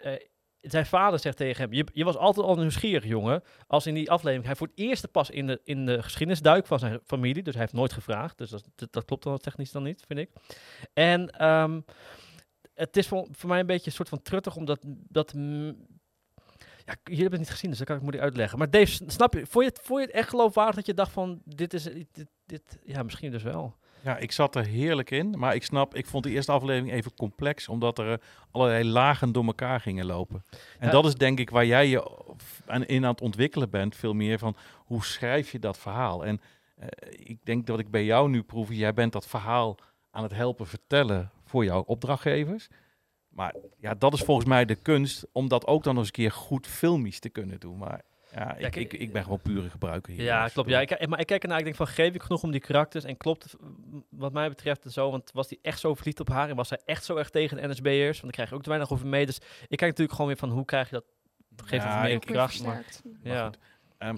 [0.61, 3.43] zijn vader zegt tegen hem: je, je was altijd al nieuwsgierig, jongen.
[3.67, 4.45] Als in die aflevering.
[4.45, 7.43] Hij voor het eerst pas in de, in de geschiedenis duikt van zijn familie.
[7.43, 8.37] Dus hij heeft nooit gevraagd.
[8.37, 10.29] Dus dat, dat, klopt dan technisch dan niet, vind ik.
[10.93, 11.81] En ehm,
[12.73, 15.31] het is voor, voor mij een beetje een soort van truttig, omdat dat.
[15.31, 18.57] ja, jullie hebben het niet gezien, dus dat kan ik moeilijk uitleggen.
[18.57, 21.41] Maar Dave, snap je, vond je, het, vond je echt geloofwaardig dat je dacht van,
[21.45, 23.75] dit is, dit, dit, ja, misschien dus wel.
[24.03, 27.13] Ja, ik zat er heerlijk in, maar ik snap, ik vond de eerste aflevering even
[27.15, 28.17] complex, omdat er eh,
[28.51, 30.43] allerlei lagen door elkaar gingen lopen.
[30.79, 30.91] En Ja.
[30.91, 32.11] dat is denk ik waar jij je
[32.65, 36.25] aan, in aan het ontwikkelen bent, veel meer van hoe schrijf je dat verhaal.
[36.25, 36.41] En
[36.75, 39.77] eh, ik denk dat ik bij jou nu proef, jij bent dat verhaal
[40.11, 42.67] aan het helpen vertellen voor jouw opdrachtgevers.
[43.29, 46.23] Maar ja, dat is volgens mij de kunst om dat ook dan nog eens een
[46.23, 47.77] keer goed filmisch te kunnen doen.
[47.77, 48.01] Maar
[48.33, 50.23] ja, ik, ik, ik ben gewoon pure gebruiker hier.
[50.23, 50.69] Ja, klopt.
[50.69, 53.03] Ja, ik, maar ik kijk ernaar, ik denk van, geef ik genoeg om die karakters?
[53.03, 56.49] En klopt m, wat mij betreft zo, want was hij echt zo verliefd op haar?
[56.49, 58.05] En was hij echt zo erg tegen de NSB'ers?
[58.05, 59.25] Want dan krijg je ook te weinig over mee.
[59.25, 61.05] Dus ik kijk natuurlijk gewoon weer van, hoe krijg je dat?
[61.65, 62.63] Geef Ja, het meer kracht.
[62.63, 62.85] Maar,
[63.23, 63.45] ja.
[63.45, 63.57] goed.
[63.97, 64.15] Ehm,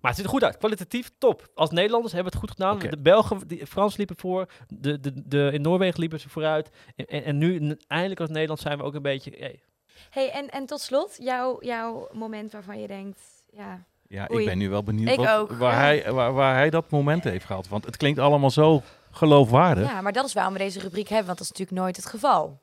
[0.00, 0.58] maar het ziet er goed uit.
[0.58, 1.48] Kwalitatief top.
[1.54, 2.90] Als Nederlanders hebben we het goed gedaan.
[2.90, 4.46] De Belgen, die, Frans liepen voor.
[4.68, 6.70] De, de, de, in Noorwegen liepen ze vooruit.
[6.96, 9.32] En, en, en nu, eindelijk als Nederland, zijn we ook een beetje...
[9.38, 9.62] Hey,
[10.10, 13.20] Hey, en, en tot slot, jouw, jouw moment waarvan je denkt,
[13.50, 14.40] ja, Ja, Oei.
[14.42, 15.50] ik ben nu wel benieuwd wat-.
[15.50, 15.78] Waar, Ja.
[15.78, 17.68] hij, waar, waar hij dat moment heeft gehad.
[17.68, 19.88] Want het klinkt allemaal zo geloofwaardig.
[19.90, 22.06] ja, maar dat is waarom we deze rubriek hebben, want dat is natuurlijk nooit het
[22.06, 22.60] geval.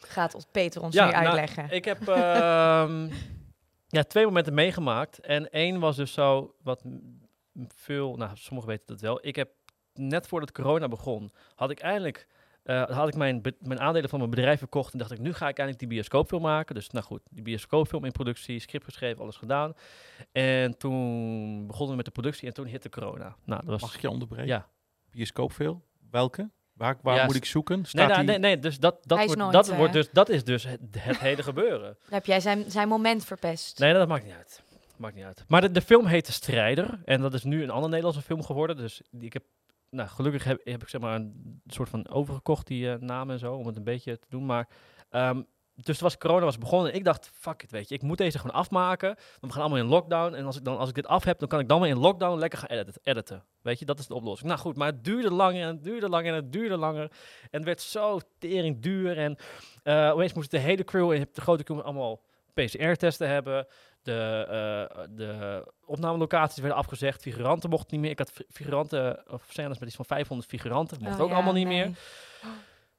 [0.00, 1.70] Gaat ons Peter ons Ja, nu nou, uitleggen.
[1.70, 3.08] Ik heb ehm,
[3.98, 5.18] ja, twee momenten meegemaakt.
[5.20, 6.82] En één was dus zo wat
[7.68, 9.18] veel, nou, sommigen weten dat wel.
[9.22, 9.48] Ik heb
[9.94, 12.26] net voordat corona begon, had ik eindelijk.
[12.68, 15.48] Eh, had ik mijn, mijn aandelen van mijn bedrijf verkocht en dacht ik, nu ga
[15.48, 16.74] ik eindelijk die bioscoopfilm maken.
[16.74, 19.74] Dus nou goed, die bioscoopfilm in productie, script geschreven, alles gedaan.
[20.32, 23.36] En toen begonnen we met de productie en toen hitte corona.
[23.44, 23.80] Nou, dat was...
[23.80, 24.46] Mag ik je onderbreken?
[24.46, 24.68] Ja.
[25.10, 25.82] Bioscoopfilm?
[26.10, 26.50] Welke?
[26.72, 27.76] Waar, waar Ja, moet ik zoeken?
[27.76, 30.10] Nee, Staat nou, die- nee, nee, dus dat, dat, wordt, nooit, dat, wordt eh, dus,
[30.12, 31.96] dat is dus het, het hele gebeuren.
[32.04, 33.78] Dan heb jij zijn, zijn moment verpest.
[33.78, 34.62] Nee, dat maakt niet uit.
[34.96, 35.44] Maakt niet uit.
[35.48, 37.00] Maar de, de film heet De Strijder.
[37.04, 38.76] En dat is nu een andere Nederlandse film geworden.
[38.76, 39.44] Dus ik heb,
[39.90, 43.38] nou, gelukkig heb, heb ik zeg maar een soort van overgekocht, die eh, naam en
[43.38, 44.46] zo, om het een beetje te doen.
[44.46, 44.68] Maar,
[45.10, 45.42] ehm,
[45.74, 46.92] dus was corona was begonnen.
[46.92, 49.16] En ik dacht, fuck it, weet je, ik moet deze gewoon afmaken.
[49.40, 50.34] We gaan allemaal in lockdown.
[50.34, 51.98] En als ik, dan, als ik dit af heb, dan kan ik dan weer in
[51.98, 53.00] lockdown lekker gaan editen.
[53.02, 53.44] editen.
[53.62, 54.48] Weet je, dat is de oplossing.
[54.48, 57.02] Nou goed, maar het duurde langer en het duurde langer en het duurde langer.
[57.42, 59.18] En het werd zo tering duur.
[59.18, 59.36] En
[59.82, 62.20] eh opeens moest de hele crew en de grote crew allemaal
[62.54, 63.66] PCR-testen hebben.
[64.02, 67.22] De, eh, de opnamelocaties werden afgezegd.
[67.22, 68.10] Figuranten mochten niet meer.
[68.10, 70.98] Ik had fi- figuranten, of scènes met iets van 500 figuranten.
[71.02, 71.84] Mocht Oh, ook ja, allemaal niet nee.
[71.86, 71.96] meer.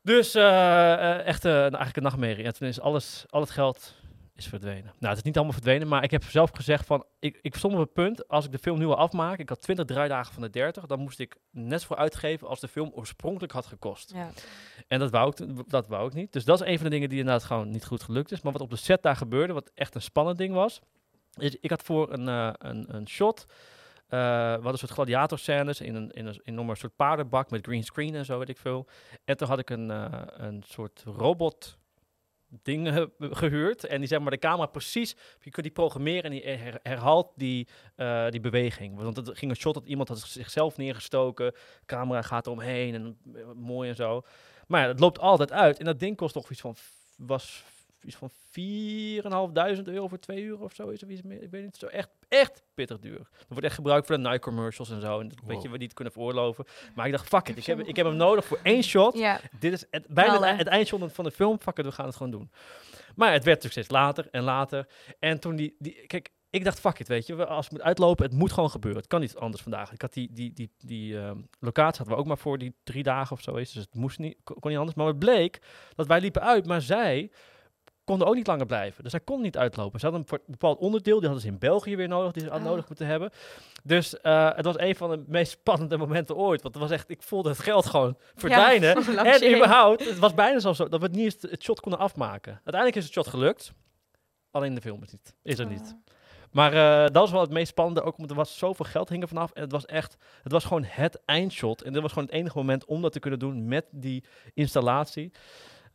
[0.02, 2.45] Dus eh, echt eh, nou, eigenlijk een nachtmerrie.
[2.45, 3.95] En toen is alles, al het geld
[4.40, 4.84] is verdwenen.
[4.84, 7.06] Nou, het is niet allemaal verdwenen, maar ik heb zelf gezegd van...
[7.20, 9.40] Ik, ik stond op het punt, als ik de film nu wil afmaken...
[9.40, 10.86] Ik had 20 draaidagen van de 30.
[10.86, 14.12] Dan moest ik net voor uitgeven als de film oorspronkelijk had gekost.
[14.14, 14.30] Ja.
[14.88, 16.34] En dat wou, ik, dat wou ik niet.
[16.34, 18.42] Dus dat is een van de dingen die inderdaad gewoon niet goed gelukt is.
[18.42, 20.80] Maar wat op de set daar gebeurde, wat echt een spannend ding was...
[21.38, 23.46] Is, ik had voor een, eh, een, een shot...
[24.08, 28.16] eh hadden een soort gladiatorscènes in een, in een, een soort paardenbak met green screen
[28.16, 28.88] en zo, weet ik veel.
[29.26, 31.79] En toen had ik een, eh, een soort robot
[32.63, 33.86] ding eh, gehuurd.
[33.86, 37.32] En die zeg maar de camera precies, je kunt die programmeren en die her- herhaalt
[37.36, 38.96] die, eh, die beweging.
[38.96, 41.54] Want het ging een shot dat iemand had zichzelf neergestoken.
[41.86, 44.21] camera gaat eromheen en eh, mooi en zo.
[44.67, 45.80] Maar ja, het loopt altijd uit.
[45.80, 46.76] En dat ding kost toch iets van,
[47.17, 47.63] was
[48.04, 50.88] iets van 4.500 euro voor twee uur of zo.
[50.88, 51.42] Is of iets meer.
[51.43, 53.17] Ik weet niet, zo echt, echt pittig duur.
[53.17, 55.20] Dat wordt echt gebruikt voor de Nike commercials en zo.
[55.20, 55.63] En dat weet Wow.
[55.66, 56.66] je, we niet kunnen veroorloven.
[56.96, 59.17] Maar ik dacht, fuck it, ik heb, ik heb hem nodig voor één shot.
[59.17, 60.58] Ja, Dit is het, bijna Knallen.
[60.58, 61.59] het, eindshot van de film.
[61.59, 62.51] Fuck it, we gaan het gewoon doen.
[63.16, 64.88] Maar het werd steeds later en later.
[65.20, 67.82] En toen die, die kijk, ik dacht, fuck it, weet je, we- als het moet
[67.84, 69.00] uitlopen, het moet gewoon gebeuren.
[69.01, 69.92] Het kan niet anders vandaag.
[69.92, 73.04] Ik had die, die, die, die ehm, locatie hadden we ook maar voor die drie
[73.04, 74.97] dagen of zo is, dus het moest niet, kon niet anders.
[74.97, 75.59] Maar het bleek
[75.96, 77.32] dat wij liepen uit, maar zij
[78.10, 79.04] konden ook niet langer blijven.
[79.04, 80.00] Dus zij kon niet uitlopen.
[80.00, 82.68] Ze hadden een bepaald onderdeel, die hadden ze in België weer nodig, die ze hadden
[82.68, 82.72] Oh.
[82.74, 83.30] nodig moeten hebben.
[83.84, 86.62] Dus eh, het was een van de meest spannende momenten ooit.
[86.62, 88.96] Want het was echt, ik voelde het geld gewoon verdwijnen.
[89.26, 92.52] en überhaupt, het was bijna zo dat we het niet eens het shot konden afmaken.
[92.52, 93.74] Uiteindelijk is het shot gelukt.
[94.52, 95.96] Alleen de film is, niet, is er niet.
[96.52, 99.22] Maar eh, dat was wel het meest spannende, ook omdat er was zoveel geld hing
[99.22, 99.52] er vanaf.
[99.52, 101.82] En het was echt, het was gewoon het eindshot.
[101.82, 104.24] En dit was gewoon het enige moment om dat te kunnen doen met die
[104.54, 105.32] installatie.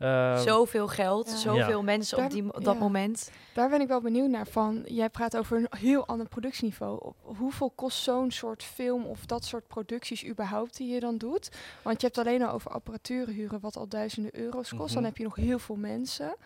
[0.05, 1.37] Eh, zoveel geld, Ja.
[1.37, 1.83] zoveel Ja.
[1.83, 2.81] mensen op, die, op dat ja.
[2.81, 3.31] moment.
[3.55, 4.83] Daar ben ik wel benieuwd naar van.
[4.87, 6.99] Jij praat over een heel ander productieniveau.
[7.03, 11.49] Op hoeveel kost zo'n soort film of dat soort producties überhaupt die je dan doet?
[11.83, 14.85] Want je hebt alleen al over apparatuur huren, wat al duizenden euro's kost.
[14.85, 14.95] Mhm.
[14.95, 16.37] Dan heb je nog heel veel mensen.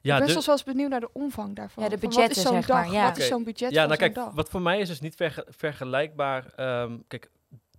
[0.00, 1.82] ja, ik ben dus- soms wel eens benieuwd naar de omvang daarvan.
[1.82, 2.92] Ja, de Van budgetten, wat is zo'n zeg maar, dag?
[2.92, 3.04] ja.
[3.08, 4.34] Wat is zo'n budget Ja, nou kijk, dag?
[4.34, 6.52] wat voor mij is dus niet verge- vergelijkbaar.
[6.56, 7.30] ehm, kijk,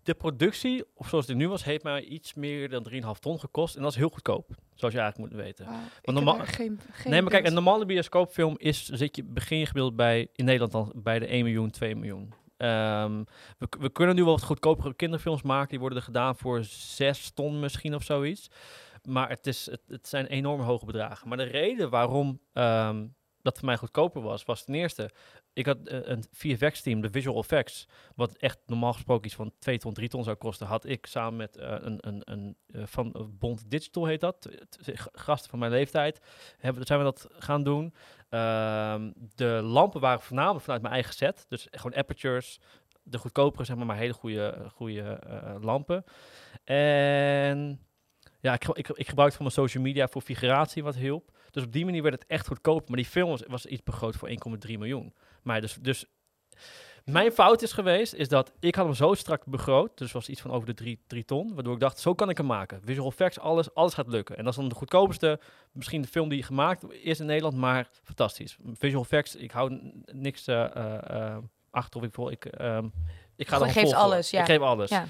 [0.06, 3.76] de productie, of zoals die nu was, heeft mij iets meer dan 3,5 ton gekost.
[3.76, 5.66] En dat is heel goedkoop, zoals je eigenlijk moet weten.
[5.66, 9.24] Ah, ik heb normaal- geen, geen nee, maar kijk, een normale bioscoopfilm is, zit je,
[9.24, 12.34] begin je gemiddeld bij, in Nederland dan, bij de 1 miljoen, 2 miljoen.
[12.58, 13.24] Ehm,
[13.58, 15.70] we, we kunnen nu wel wat goedkopere kinderfilms maken.
[15.70, 18.48] Die worden er gedaan voor 6 ton misschien of zoiets.
[19.04, 21.28] Maar het, is, het, het zijn enorm hoge bedragen.
[21.28, 23.08] Maar de reden waarom ehm,
[23.42, 25.10] dat voor mij goedkoper was, was ten eerste...
[25.56, 29.78] Ik had eh, een VFX-team, de Visual Effects, wat echt normaal gesproken iets van 2
[29.78, 33.32] ton, 3 ton zou kosten, had ik samen met eh, een, een, een eh, van
[33.40, 34.50] Bond Digital heet dat,
[35.14, 36.20] gasten van mijn leeftijd,
[36.58, 37.94] hebben, zijn we dat gaan doen.
[38.30, 42.60] Ehm, de lampen waren voornamelijk vanuit mijn eigen set, dus gewoon apertures,
[43.04, 45.20] de goedkopere zeg maar, maar hele goede, goede
[45.62, 46.04] lampen.
[46.64, 47.80] En
[48.40, 51.32] ja, ik, ik, ik gebruikte van mijn social media voor figuratie wat hielp.
[51.52, 52.88] Dus op die manier werd het echt goedkoop.
[52.88, 55.14] Maar die film was iets begroot voor 1,3 miljoen.
[55.46, 56.06] Maar dus, dus
[57.06, 59.98] mijn fout is geweest, is dat ik had hem zo strak begroot.
[59.98, 61.54] Dus was iets van over de 3, 3 ton.
[61.54, 62.82] Waardoor ik dacht, zo kan ik hem maken.
[62.86, 64.38] Visual effects, alles, alles gaat lukken.
[64.38, 65.40] En dat is dan de goedkoopste,
[65.72, 68.58] misschien de film die gemaakt is in Nederland, maar fantastisch.
[68.74, 71.38] Visual effects, ik hou niks eh, eh, eh,
[71.70, 72.32] achter of ik wil.
[72.32, 72.88] Ik, ehm,
[73.36, 73.96] ik ga voor.
[73.96, 74.40] alles, ja.
[74.40, 74.90] Ik geef alles.
[74.90, 75.06] Ja.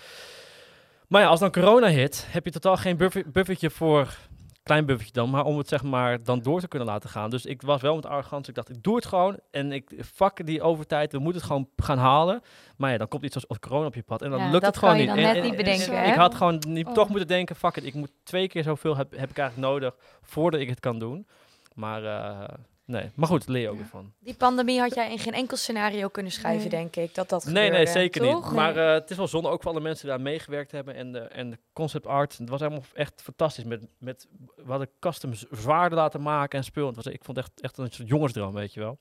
[1.08, 4.18] Maar ja, als dan corona hit, heb je totaal geen buffer, buffertje voor
[4.66, 7.30] klein buffertje dan, maar om het zeg maar dan door te kunnen laten gaan.
[7.30, 8.50] Dus ik was wel met arrogantie.
[8.50, 11.12] Ik dacht, ik doe het gewoon en ik fuck die overtijd.
[11.12, 12.42] We moeten het gewoon gaan halen.
[12.78, 14.78] Maar ja, dan komt iets als, corona op je pad en dan Ja, lukt het
[14.78, 15.16] gewoon kan je niet.
[15.16, 16.10] dan En- net en- niet en- bedenken, en?
[16.12, 16.94] Ik had gewoon niet, Oh.
[16.94, 19.96] toch moeten denken, fuck it, ik moet twee keer zoveel heb, heb ik eigenlijk nodig
[20.22, 21.28] voordat ik het kan doen.
[21.74, 22.48] Maar eh,
[22.86, 23.80] nee, maar goed, leer je ook Ja.
[23.80, 24.14] weer van.
[24.20, 26.70] Die pandemie had jij in geen enkel scenario kunnen schrijven, Nee.
[26.70, 27.16] denk ik.
[27.16, 28.44] Dat dat Nee, nee, gebeurde, zeker toch?
[28.46, 28.54] niet.
[28.54, 30.96] Maar eh, het is wel zonde ook voor alle mensen die daar meegewerkt hebben.
[30.96, 33.64] En de, en de concept art, het was helemaal echt fantastisch.
[33.64, 36.88] Met, met, we hadden custom z- zwaarden laten maken en spul.
[36.88, 38.98] Het was, ik vond het echt, echt een soort jongensdroom, weet je wel.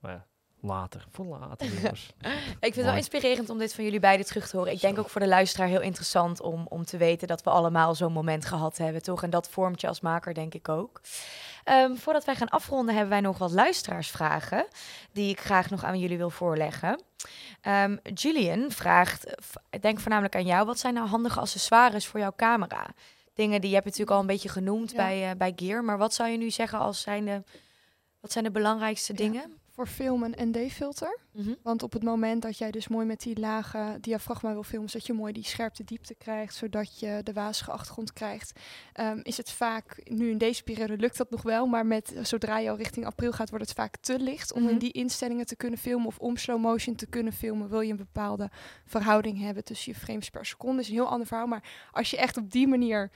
[0.00, 0.26] Maar ja,
[0.60, 2.12] later, voor later jongens.
[2.60, 4.72] Ik vind het wel inspirerend om dit van jullie beiden terug te horen.
[4.72, 5.00] Ik denk Zo.
[5.00, 8.44] ook voor de luisteraar heel interessant om, om te weten dat we allemaal zo'n moment
[8.44, 9.22] gehad hebben, toch?
[9.22, 11.00] En dat vormt je als maker, denk ik ook.
[11.64, 14.66] Ehm, voordat wij gaan afronden, hebben wij nog wat luisteraarsvragen
[15.12, 17.02] die ik graag nog aan jullie wil voorleggen.
[17.60, 19.34] Ehm, Julian vraagt,
[19.70, 22.86] ik denk voornamelijk aan jou, wat zijn nou handige accessoires voor jouw camera?
[23.34, 24.96] Dingen die je hebt natuurlijk al een beetje genoemd Ja.
[24.96, 27.42] bij, eh, bij Gear, maar wat zou je nu zeggen als zijn de,
[28.20, 29.44] wat zijn de belangrijkste Ja.
[29.78, 31.18] Voor film een ND-filter.
[31.32, 31.54] Mhm.
[31.62, 35.06] Want op het moment dat jij dus mooi met die lage diafragma wil filmen, zodat
[35.06, 38.60] je mooi die scherpte diepte krijgt, zodat je de wazige achtergrond krijgt,
[38.92, 42.58] ehm, is het vaak, nu in deze periode lukt dat nog wel, maar met, zodra
[42.58, 44.70] je al richting april gaat, wordt het vaak te licht om Mhm.
[44.70, 47.68] in die instellingen te kunnen filmen of om slow motion te kunnen filmen.
[47.68, 48.50] Wil je een bepaalde
[48.84, 51.46] verhouding hebben tussen je frames per seconde, is een heel ander verhaal.
[51.46, 53.10] Maar als je echt op die manier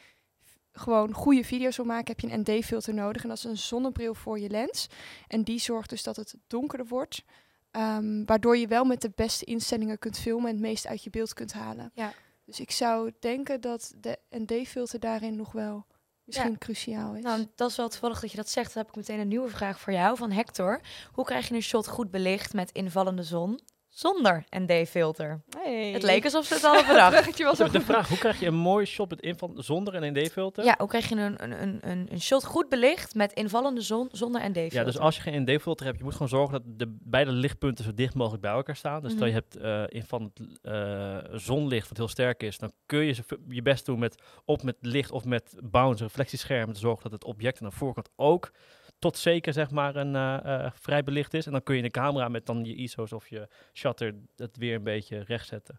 [0.73, 3.23] gewoon goede video's wil maken, heb je een ND-filter nodig.
[3.23, 4.87] En dat is een zonnebril voor je lens.
[5.29, 7.25] En die zorgt dus dat het donkerder wordt.
[7.71, 11.11] Ehm, waardoor je wel met de beste instellingen kunt filmen en het meest uit je
[11.11, 11.91] beeld kunt halen.
[11.95, 12.13] Ja.
[12.45, 15.87] Dus ik zou denken dat de ND-filter daarin nog wel
[16.25, 16.57] misschien Ja.
[16.59, 17.23] cruciaal is.
[17.23, 18.75] Nou, dat is wel toevallig dat je dat zegt.
[18.75, 20.81] Dan heb ik meteen een nieuwe vraag voor jou van Hector.
[21.13, 23.61] Hoe krijg je een shot goed belicht met invallende zon,
[23.93, 25.43] zonder ND-filter.
[25.59, 25.93] Hey.
[25.93, 27.43] Het leek alsof ze het hadden bedacht.
[27.43, 30.65] Was De, vraag, hoe krijg je een mooi shot met inval zonder een ND-filter?
[30.65, 34.41] Ja, hoe krijg je een, een, een, een, shot goed belicht met invallende zon zonder
[34.49, 34.79] ND-filter?
[34.79, 37.85] Ja, dus als je geen ND-filter hebt, je moet gewoon zorgen dat de beide lichtpunten
[37.85, 39.03] zo dicht mogelijk bij elkaar staan.
[39.03, 43.17] Dus stel je hebt eh invallend eh, zonlicht wat heel sterk is, dan kun je
[43.49, 47.25] je best doen met op met licht of met bounce, reflectieschermen, te zorgen dat het
[47.25, 48.51] object aan de voorkant ook
[49.03, 51.47] tot zeker zeg maar een eh, eh, vrij belicht is.
[51.47, 54.75] En dan kun je de camera met dan je ISO's of je shutter het weer
[54.75, 55.79] een beetje recht zetten.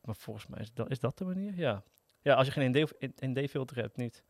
[0.00, 1.82] Maar volgens mij is dat, is dat de manier, ja.
[2.22, 4.22] Ja, als je geen ND ND-filter hebt, niet.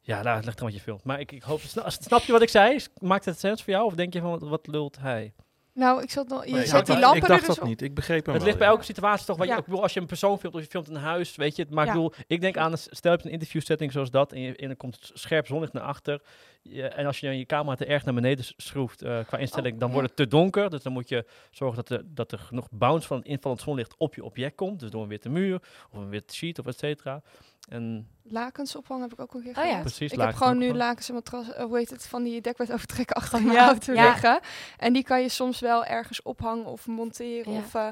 [0.00, 1.04] Ja, nou, het ligt er wat je filmt.
[1.04, 2.84] Maar ik, ik hoop, sna- snap je wat ik zei?
[3.00, 3.86] Maakt het sens voor jou?
[3.86, 5.32] Of denk je van, wat, wat lult hij?
[5.74, 6.44] Nou, ik zat nog.
[6.46, 7.68] Je Nee, zet ik die dacht- lampen Ik er dacht dus dat op.
[7.70, 7.82] niet.
[7.82, 8.72] Ik begreep hem Het wel, ligt bij ja.
[8.72, 10.88] elke situatie toch, wat je, ik bedoel, als je een persoon filmt of je filmt
[10.88, 11.70] een huis, weet je het.
[11.70, 11.90] Maar Ja.
[11.92, 14.56] ik bedoel, ik denk aan, een- stel je een interview setting zoals dat en, je,
[14.56, 16.22] en er komt scherp zonlicht naar achter.
[16.62, 19.74] Je- en als je dan je camera te erg naar beneden schroeft eh, qua instelling,
[19.74, 19.94] Oh, dan ja.
[19.94, 20.70] wordt het te donker.
[20.70, 23.94] Dus dan moet je zorgen dat er, dat er genoeg bounce van het invallend zonlicht
[23.98, 24.80] op je object komt.
[24.80, 27.22] Dus door een witte muur of een wit sheet of et cetera.
[27.68, 29.62] En Lakens ophangen heb ik ook een keer Oh ja.
[29.64, 29.80] gedaan.
[29.80, 32.72] precies, Ik heb gewoon nu lakens en matras, eh, hoe heet het, van die dekbed
[32.72, 33.66] overtrekken achter Oh, mijn ja.
[33.66, 34.08] auto Ja.
[34.08, 34.40] liggen.
[34.76, 37.52] En die kan je soms wel ergens ophangen of monteren.
[37.52, 37.58] Ja.
[37.58, 37.88] Of, eh,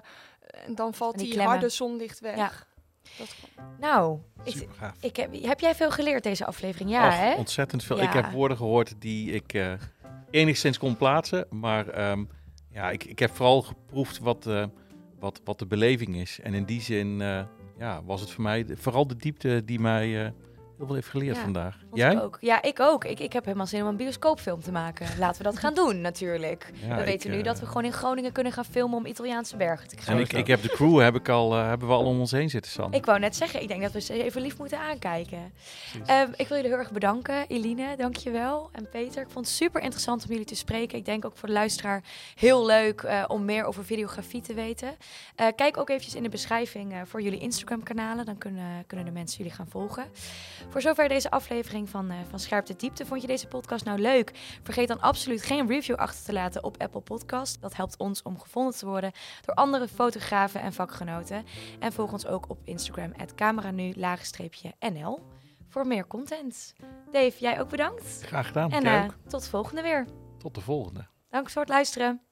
[0.67, 2.37] en dan valt die harde zonlicht weg.
[2.37, 2.51] Ja.
[3.19, 3.35] Dat,
[3.81, 4.19] Nou,
[5.01, 6.91] ik, heb, heb jij veel geleerd deze aflevering?
[6.91, 7.35] Ja, hè?
[7.35, 7.97] Ontzettend veel.
[7.97, 8.03] Ja.
[8.03, 9.73] Ik heb woorden gehoord die ik eh,
[10.31, 11.47] enigszins kon plaatsen.
[11.51, 12.25] Maar ehm,
[12.73, 14.65] ja, ik, ik heb vooral geproefd wat, eh,
[15.19, 16.41] wat, wat de beleving is.
[16.43, 17.43] En in die zin eh,
[17.81, 20.31] ja, was het voor mij vooral de diepte die mij eh,
[20.81, 21.79] heel veel heeft geleerd Ja, vandaag.
[21.93, 22.13] Jij?
[22.13, 22.39] Ik ook.
[22.41, 23.05] Ja, ik ook.
[23.05, 25.07] Ik, ik heb helemaal zin om een bioscoopfilm te maken.
[25.19, 26.73] Laten we dat gaan doen, natuurlijk.
[26.75, 29.07] Ja, we ik, weten nu eh, dat we gewoon in Groningen kunnen gaan filmen om
[29.07, 30.25] Italiaanse bergen te En krijgen.
[30.25, 32.51] ik, ik heb de crew heb ik al, eh, hebben we al om ons heen
[32.51, 32.93] zitten, San.
[32.93, 35.53] Ik wou net zeggen, ik denk dat we ze even lief moeten aankijken.
[36.07, 37.47] Ehm, ik wil jullie heel erg bedanken.
[37.49, 38.69] Eline, dankjewel.
[38.73, 40.99] En Peter, ik vond het super interessant om jullie te spreken.
[40.99, 42.03] Ik denk ook voor de luisteraar
[42.35, 44.97] heel leuk eh, om meer over videografie te weten.
[45.57, 48.25] Kijk ook eventjes in de beschrijving voor jullie Instagram-kanalen.
[48.25, 50.05] Dan kunnen, kunnen de mensen jullie gaan volgen.
[50.71, 53.07] Voor zover deze aflevering van, eh van Scherpte Diepte.
[53.07, 54.31] Vond je deze podcast nou leuk?
[54.63, 57.61] Vergeet dan absoluut geen review achter te laten op Apple Podcast.
[57.61, 59.13] Dat helpt ons om gevonden te worden
[59.45, 61.45] door andere fotografen en vakgenoten.
[61.79, 65.21] En volg ons ook op Instagram, cameranu-nl,
[65.69, 66.75] voor meer content.
[67.11, 68.21] Dave, jij ook bedankt.
[68.23, 68.73] Graag gedaan.
[68.73, 70.07] En Jij eh, tot de volgende weer.
[70.39, 71.07] Tot de volgende.
[71.31, 72.30] Dank voor het luisteren.